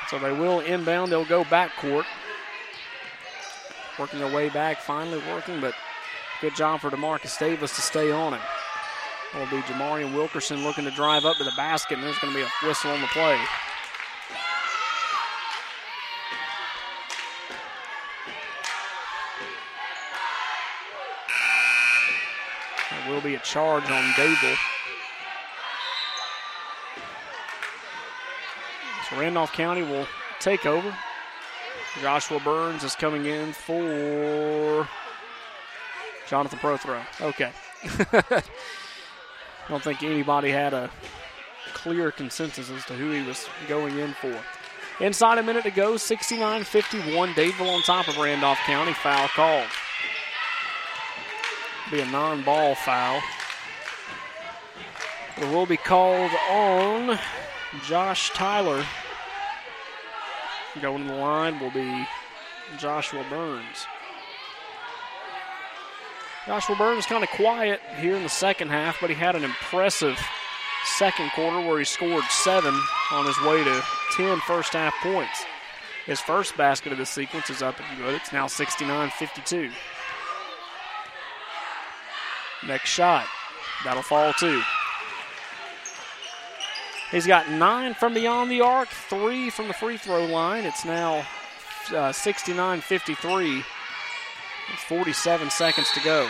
So 0.09 0.19
they 0.19 0.33
will 0.33 0.61
inbound. 0.61 1.13
They'll 1.13 1.25
go 1.25 1.45
back 1.45 1.77
court. 1.77 2.07
Working 3.99 4.19
their 4.19 4.35
way 4.35 4.49
back, 4.49 4.81
finally 4.81 5.23
working, 5.29 5.61
but 5.61 5.75
good 6.41 6.57
job 6.57 6.81
for 6.81 6.91
DeMarcus 6.91 7.39
Davis 7.39 7.75
to 7.77 7.83
stay 7.83 8.11
on 8.11 8.35
it. 8.35 8.41
Will 9.35 9.47
be 9.47 9.63
Jamarian 9.63 10.15
Wilkerson 10.15 10.65
looking 10.65 10.85
to 10.85 10.91
drive 10.91 11.25
up 11.25 11.37
to 11.37 11.45
the 11.45 11.53
basket, 11.57 11.95
and 11.95 12.03
there's 12.03 12.19
going 12.19 12.33
to 12.33 12.39
be 12.39 12.45
a 12.45 12.67
whistle 12.67 12.91
on 12.91 13.01
the 13.01 13.07
play. 13.09 13.39
Will 23.21 23.29
be 23.29 23.35
a 23.35 23.41
charge 23.41 23.85
on 23.91 24.03
Dadeville. 24.13 24.57
So 29.09 29.19
Randolph 29.19 29.53
County 29.53 29.83
will 29.83 30.07
take 30.39 30.65
over. 30.65 30.97
Joshua 32.01 32.41
Burns 32.41 32.83
is 32.83 32.95
coming 32.95 33.27
in 33.27 33.53
for 33.53 34.89
Jonathan 36.29 36.59
Prothro. 36.61 37.03
Okay. 37.21 37.53
I 37.85 38.43
don't 39.69 39.83
think 39.83 40.03
anybody 40.03 40.51
had 40.51 40.73
a 40.73 40.89
clear 41.75 42.11
consensus 42.11 42.71
as 42.71 42.87
to 42.87 42.95
who 42.95 43.11
he 43.11 43.23
was 43.23 43.47
going 43.69 43.99
in 43.99 44.15
for. 44.15 44.35
Inside 45.01 45.37
a 45.37 45.43
minute 45.43 45.65
to 45.65 45.71
go, 45.71 45.99
69 45.99 46.65
51. 46.65 47.35
Dadeville 47.35 47.71
on 47.71 47.83
top 47.83 48.09
of 48.09 48.17
Randolph 48.17 48.59
County. 48.61 48.95
Foul 48.95 49.29
called. 49.29 49.67
Be 51.91 52.01
a 52.01 52.07
non 52.07 52.43
ball 52.45 52.75
foul. 52.75 53.21
It 55.39 55.49
will 55.53 55.67
be 55.67 55.77
called 55.77 56.31
on 56.51 57.19
Josh 57.85 58.31
Tyler. 58.31 58.85
Going 60.81 61.03
to 61.03 61.13
the 61.13 61.19
line 61.19 61.59
will 61.59 61.71
be 61.71 62.07
Joshua 62.79 63.25
Burns. 63.29 63.87
Joshua 66.47 66.77
Burns 66.77 67.07
kind 67.07 67.25
of 67.25 67.31
quiet 67.31 67.81
here 67.99 68.15
in 68.17 68.23
the 68.23 68.29
second 68.29 68.69
half, 68.69 68.99
but 69.01 69.11
he 69.11 69.17
had 69.17 69.35
an 69.35 69.45
impressive 69.45 70.19
second 70.85 71.31
quarter 71.33 71.61
where 71.67 71.79
he 71.79 71.85
scored 71.85 72.25
seven 72.25 72.75
on 73.13 73.27
his 73.27 73.41
way 73.43 73.65
to 73.65 73.83
10 74.17 74.39
first 74.41 74.73
half 74.73 74.95
points. 75.03 75.45
His 76.07 76.21
first 76.21 76.57
basket 76.57 76.93
of 76.93 76.99
the 76.99 77.07
sequence 77.07 77.51
is 77.51 77.63
up 77.63 77.79
and 77.81 77.99
good. 77.99 78.15
It's 78.15 78.33
now 78.33 78.47
69 78.47 79.11
52. 79.11 79.71
Next 82.67 82.91
shot. 82.91 83.27
That'll 83.85 84.03
fall 84.03 84.33
too. 84.35 84.63
He's 87.11 87.27
got 87.27 87.51
nine 87.51 87.95
from 87.95 88.15
beyond 88.15 88.51
the 88.51 88.61
arc, 88.61 88.89
three 88.89 89.51
from 89.51 89.67
the 89.69 89.75
free 89.75 89.97
throw 89.97 90.27
line. 90.27 90.65
It's 90.65 90.85
now 90.85 91.27
uh, 91.93 92.13
69 92.13 92.81
53. 92.81 93.65
47 94.89 95.51
seconds 95.51 95.91
to 95.93 96.01
go. 96.01 96.29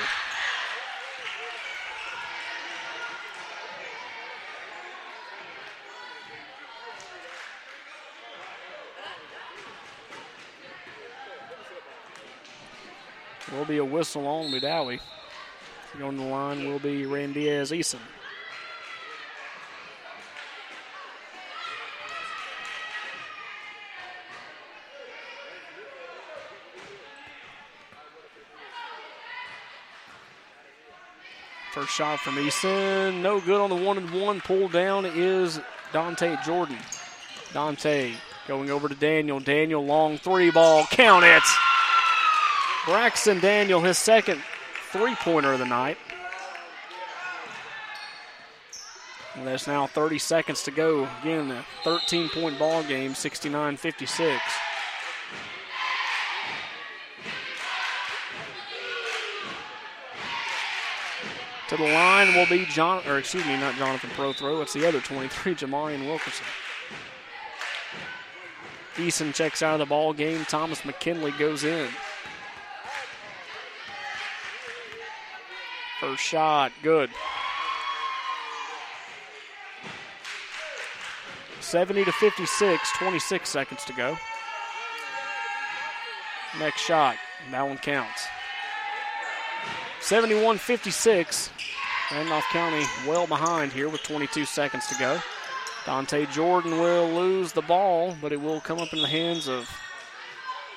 Will 13.53 13.65
be 13.65 13.79
a 13.79 13.85
whistle 13.85 14.27
on 14.27 14.53
Wedowee. 14.53 15.01
On 15.99 16.17
the 16.17 16.23
line 16.23 16.67
will 16.67 16.79
be 16.79 17.03
Randiaz 17.03 17.77
Eason. 17.77 17.99
First 31.73 31.91
shot 31.91 32.19
from 32.21 32.37
Eason, 32.37 33.21
No 33.21 33.41
good 33.41 33.61
on 33.61 33.69
the 33.69 33.77
one 33.77 33.99
and 33.99 34.11
one. 34.11 34.41
Pull 34.41 34.69
down 34.69 35.05
is 35.05 35.61
Dante 35.93 36.37
Jordan. 36.45 36.79
Dante 37.53 38.15
going 38.49 38.71
over 38.71 38.89
to 38.89 38.95
Daniel. 38.95 39.39
Daniel, 39.39 39.85
long 39.85 40.17
three 40.19 40.51
ball. 40.51 40.87
Count 40.91 41.25
it. 41.25 41.43
Braxton 42.87 43.41
Daniel, 43.41 43.81
his 43.81 43.99
second 43.99 44.43
three 44.93 45.15
pointer 45.17 45.53
of 45.53 45.59
the 45.59 45.67
night. 45.67 45.97
And 49.35 49.47
there's 49.47 49.67
now 49.67 49.87
30 49.87 50.19
seconds 50.19 50.63
to 50.65 50.71
go. 50.71 51.09
Again, 51.23 51.51
a 51.51 51.65
13 51.85 52.29
point 52.31 52.59
ball 52.59 52.83
game, 52.83 53.15
69 53.15 53.77
56. 53.77 54.43
To 61.69 61.77
the 61.77 61.85
line 61.85 62.35
will 62.35 62.47
be 62.47 62.65
John, 62.67 63.01
or 63.07 63.19
excuse 63.19 63.47
me, 63.47 63.57
not 63.57 63.77
Jonathan 63.77 64.11
Prothro. 64.11 64.61
It's 64.61 64.73
the 64.73 64.89
other 64.89 65.01
23, 65.01 65.55
Jamarian 65.55 66.05
Wilkerson. 66.05 66.45
Eason 68.97 69.33
checks 69.33 69.63
out 69.63 69.75
of 69.75 69.79
the 69.79 69.87
ball 69.87 70.13
game. 70.13 70.45
Thomas 70.47 70.85
McKinley 70.85 71.31
goes 71.39 71.63
in. 71.63 71.89
First 76.01 76.23
shot, 76.23 76.73
good. 76.83 77.11
70 81.61 82.07
to 82.07 82.13
56, 82.13 82.93
26 82.97 83.49
seconds 83.49 83.85
to 83.85 83.93
go. 83.93 84.17
Next 86.59 86.81
shot, 86.81 87.17
that 87.51 87.63
one 87.63 87.77
counts. 87.77 88.27
71 90.01 90.59
56. 90.59 91.51
Randolph 92.11 92.45
County 92.51 92.85
well 93.07 93.27
behind 93.27 93.73
here 93.73 93.89
with 93.89 94.03
22 94.03 94.45
seconds 94.45 94.87
to 94.89 94.99
go. 94.99 95.21
Dante 95.87 96.27
Jordan 96.27 96.73
will 96.73 97.09
lose 97.09 97.53
the 97.53 97.63
ball, 97.63 98.17
but 98.21 98.33
it 98.33 98.41
will 98.41 98.61
come 98.61 98.79
up 98.79 98.93
in 98.93 99.01
the 99.01 99.07
hands 99.07 99.49
of 99.49 99.71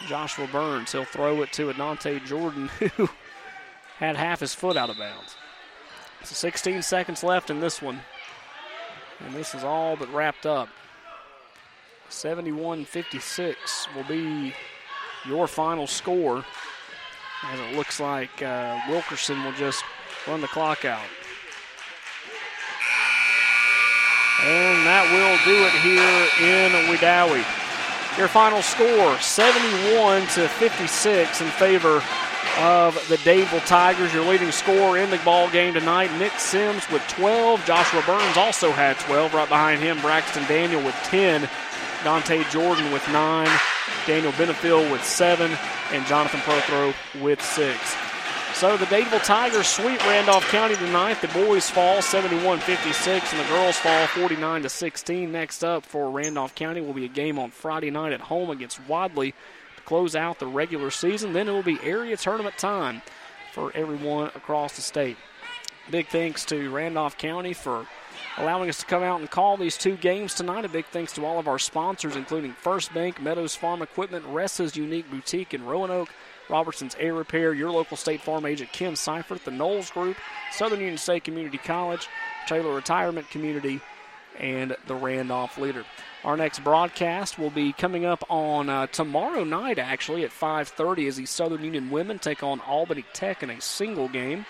Joshua 0.08 0.48
Burns. 0.52 0.92
He'll 0.92 1.06
throw 1.06 1.42
it 1.42 1.52
to 1.54 1.74
Dante 1.74 2.20
Jordan 2.20 2.68
who 2.98 3.10
had 3.98 4.16
half 4.16 4.40
his 4.40 4.54
foot 4.54 4.78
out 4.78 4.90
of 4.90 4.98
bounds. 4.98 5.36
So 6.24 6.36
16 6.36 6.82
seconds 6.82 7.24
left 7.24 7.50
in 7.50 7.60
this 7.60 7.82
one. 7.82 8.00
And 9.20 9.36
this 9.36 9.54
is 9.54 9.64
all 9.64 9.96
but 9.96 10.14
wrapped 10.14 10.46
up. 10.46 10.70
71 12.10 12.86
56 12.86 13.88
will 13.96 14.04
be 14.04 14.54
your 15.26 15.48
final 15.48 15.88
score 15.88 16.46
as 17.46 17.60
it 17.60 17.76
looks 17.76 18.00
like 18.00 18.42
uh, 18.42 18.80
Wilkerson 18.90 19.44
will 19.44 19.54
just 19.54 19.84
run 20.28 20.42
the 20.42 20.48
clock 20.48 20.86
out. 20.86 21.06
And 24.42 24.86
that 24.86 25.08
will 25.12 25.38
do 25.46 25.64
it 25.64 25.72
here 25.82 26.02
in 26.42 26.72
Wedowee. 26.92 27.46
Your 28.18 28.28
final 28.28 28.62
score 28.62 29.18
71 29.20 30.22
to 30.34 30.48
56 30.48 31.42
in 31.42 31.48
favor 31.52 32.04
of 32.60 32.96
the 33.10 33.18
Dadeville 33.18 33.66
Tigers. 33.66 34.14
Your 34.14 34.26
leading 34.26 34.52
scorer 34.52 34.98
in 34.98 35.10
the 35.10 35.18
ball 35.20 35.50
game 35.50 35.74
tonight, 35.74 36.12
Nick 36.18 36.34
Sims 36.34 36.90
with 36.92 37.02
12. 37.10 37.66
Joshua 37.66 38.04
Burns 38.06 38.38
also 38.38 38.72
had 38.72 38.98
12. 39.00 39.34
Right 39.34 39.50
behind 39.50 39.82
him, 39.82 40.00
Braxton 40.02 40.44
Daniel 40.48 40.84
with 40.84 40.96
10. 41.06 41.50
Dante 42.04 42.44
Jordan 42.52 42.92
with 42.92 43.08
9. 43.10 43.50
Daniel 44.06 44.32
Benefield 44.34 44.92
with 44.92 45.04
7. 45.04 45.52
And 45.92 46.06
Jonathan 46.06 46.40
Prothro 46.42 46.94
with 47.22 47.42
6. 47.42 47.96
So 48.54 48.78
the 48.78 48.86
Dadeville 48.86 49.24
Tigers 49.24 49.68
sweep 49.68 50.00
Randolph 50.06 50.48
County 50.50 50.76
tonight. 50.76 51.22
The 51.22 51.28
boys 51.30 51.70
fall 51.70 51.98
71-56 51.98 53.34
and 53.34 53.44
the 53.44 53.50
girls 53.50 53.78
fall 53.78 54.06
49 54.08 54.62
to 54.62 54.70
16. 54.70 55.32
Next 55.32 55.64
up 55.64 55.84
for 55.84 56.12
Randolph 56.12 56.54
County 56.54 56.80
will 56.80 56.94
be 56.94 57.06
a 57.06 57.10
game 57.10 57.40
on 57.40 57.50
Friday 57.50 57.90
night 57.90 58.14
at 58.14 58.22
home 58.22 58.52
against 58.52 58.80
Wadley 58.88 59.34
close 59.86 60.16
out 60.16 60.40
the 60.40 60.48
regular 60.48 60.92
season. 60.92 61.34
Then 61.34 61.48
it 61.48 61.52
will 61.52 61.64
be 61.64 61.80
area 61.84 62.18
tournament 62.18 62.58
time 62.58 63.02
for 63.54 63.72
everyone 63.76 64.28
across 64.36 64.76
the 64.76 64.82
state. 64.82 65.18
Big 65.92 66.08
thanks 66.08 66.46
to 66.46 66.70
Randolph 66.72 67.18
County 67.18 67.54
for 67.54 67.86
allowing 68.38 68.70
us 68.70 68.80
to 68.80 68.86
come 68.86 69.04
out 69.04 69.20
and 69.20 69.30
call 69.30 69.58
these 69.58 69.78
two 69.78 69.98
games 69.98 70.34
tonight. 70.34 70.66
A 70.66 70.70
big 70.70 70.86
thanks 70.88 71.14
to 71.14 71.26
all 71.26 71.40
of 71.40 71.48
our 71.48 71.60
sponsors, 71.60 72.16
including 72.16 72.54
First 72.54 72.94
Bank, 72.94 73.22
Meadows 73.22 73.56
Farm 73.56 73.82
Equipment, 73.82 74.26
Ressa's 74.26 74.76
Unique 74.76 75.10
Boutique 75.12 75.54
in 75.54 75.66
Roanoke, 75.66 76.10
Robertson's 76.50 76.96
Air 77.00 77.14
Repair, 77.14 77.54
your 77.54 77.72
local 77.72 77.98
State 77.98 78.22
Farm 78.22 78.46
agent 78.46 78.72
Kim 78.72 78.96
Seifert, 78.96 79.46
the 79.46 79.52
Knowles 79.52 79.92
Group, 79.92 80.18
Southern 80.52 80.80
Union 80.80 80.98
State 80.98 81.24
Community 81.24 81.58
College, 81.58 82.08
Taylor 82.48 82.74
Retirement 82.74 83.30
Community, 83.30 83.82
and 84.40 84.76
the 84.88 84.96
Randolph 84.96 85.58
Leader. 85.58 85.86
Our 86.24 86.38
next 86.38 86.64
broadcast 86.64 87.38
will 87.38 87.50
be 87.50 87.74
coming 87.74 88.06
up 88.06 88.24
on 88.30 88.70
uh, 88.70 88.88
tomorrow 88.88 89.44
night, 89.44 89.78
actually, 89.78 90.24
at 90.24 90.32
5:30, 90.32 91.08
as 91.10 91.18
the 91.18 91.26
Southern 91.26 91.66
Union 91.66 91.90
women 91.90 92.18
take 92.18 92.44
on 92.44 92.62
Albany 92.62 93.04
Tech 93.12 93.44
in 93.44 93.50
a 93.50 93.60
single 93.60 94.08
game. 94.08 94.46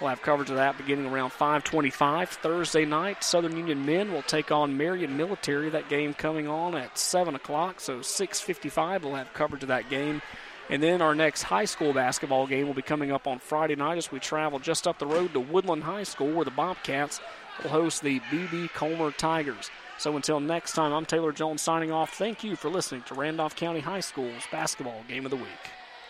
We'll 0.00 0.08
have 0.08 0.20
coverage 0.20 0.50
of 0.50 0.56
that 0.56 0.76
beginning 0.76 1.06
around 1.06 1.30
5:25 1.30 2.28
Thursday 2.28 2.84
night. 2.84 3.22
Southern 3.22 3.56
Union 3.56 3.86
men 3.86 4.12
will 4.12 4.22
take 4.22 4.50
on 4.50 4.76
Marion 4.76 5.16
Military. 5.16 5.68
That 5.70 5.88
game 5.88 6.12
coming 6.12 6.48
on 6.48 6.74
at 6.74 6.98
7 6.98 7.36
o'clock, 7.36 7.78
so 7.78 8.02
6:55. 8.02 9.04
We'll 9.04 9.14
have 9.14 9.32
coverage 9.32 9.62
of 9.62 9.68
that 9.68 9.88
game. 9.88 10.22
And 10.68 10.82
then 10.82 11.00
our 11.00 11.14
next 11.14 11.44
high 11.44 11.66
school 11.66 11.92
basketball 11.92 12.48
game 12.48 12.66
will 12.66 12.74
be 12.74 12.82
coming 12.82 13.12
up 13.12 13.28
on 13.28 13.38
Friday 13.38 13.76
night 13.76 13.98
as 13.98 14.10
we 14.10 14.18
travel 14.18 14.58
just 14.58 14.88
up 14.88 14.98
the 14.98 15.06
road 15.06 15.34
to 15.34 15.40
Woodland 15.40 15.84
High 15.84 16.02
School, 16.02 16.32
where 16.32 16.44
the 16.44 16.50
Bobcats 16.50 17.20
will 17.62 17.70
host 17.70 18.02
the 18.02 18.18
BB 18.18 18.72
Comer 18.72 19.12
Tigers. 19.12 19.70
So 20.02 20.16
until 20.16 20.40
next 20.40 20.72
time, 20.72 20.92
I'm 20.92 21.06
Taylor 21.06 21.30
Jones 21.30 21.62
signing 21.62 21.92
off. 21.92 22.14
Thank 22.14 22.42
you 22.42 22.56
for 22.56 22.68
listening 22.68 23.02
to 23.02 23.14
Randolph 23.14 23.54
County 23.54 23.78
High 23.78 24.00
School's 24.00 24.42
Basketball 24.50 25.00
Game 25.06 25.24
of 25.24 25.30
the 25.30 25.36
Week. 25.36 25.46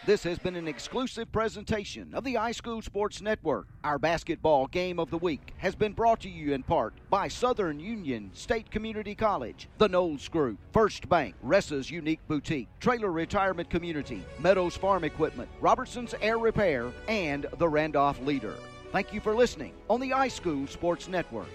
This 0.06 0.23
has 0.23 0.39
been 0.39 0.56
an 0.56 0.66
exclusive 0.66 1.31
presentation 1.31 2.14
of 2.14 2.24
the 2.24 2.36
High 2.36 2.52
School 2.52 2.81
Sports 2.81 3.20
Network. 3.20 3.66
Our 3.85 3.98
basketball 3.98 4.66
game 4.69 4.98
of 4.98 5.10
the 5.10 5.19
week 5.19 5.52
has 5.59 5.74
been 5.74 5.93
brought 5.93 6.20
to 6.20 6.31
you 6.31 6.55
in 6.55 6.62
part 6.62 6.94
by 7.10 7.28
Southern 7.28 7.78
Union 7.78 8.31
State 8.32 8.70
Community 8.70 9.14
College, 9.14 9.69
the 9.77 9.90
Knowles 9.90 10.27
Group, 10.27 10.56
First 10.73 11.06
Bank, 11.10 11.35
Ressa's 11.44 11.90
Unique 11.90 12.27
Boutique, 12.28 12.69
Taylor 12.81 13.12
Retirement 13.12 13.69
Community, 13.69 14.24
Meadows 14.39 14.74
Farm 14.74 15.05
Equipment, 15.05 15.51
Robertson's 15.60 16.14
Air 16.23 16.39
Repair, 16.39 16.90
and 17.09 17.44
the 17.59 17.69
Randolph 17.69 18.23
Leader. 18.23 18.55
Thank 18.90 19.12
you 19.12 19.20
for 19.20 19.35
listening 19.35 19.74
on 19.90 20.01
the 20.01 20.09
High 20.09 20.28
School 20.28 20.66
Sports 20.66 21.09
Network. 21.09 21.48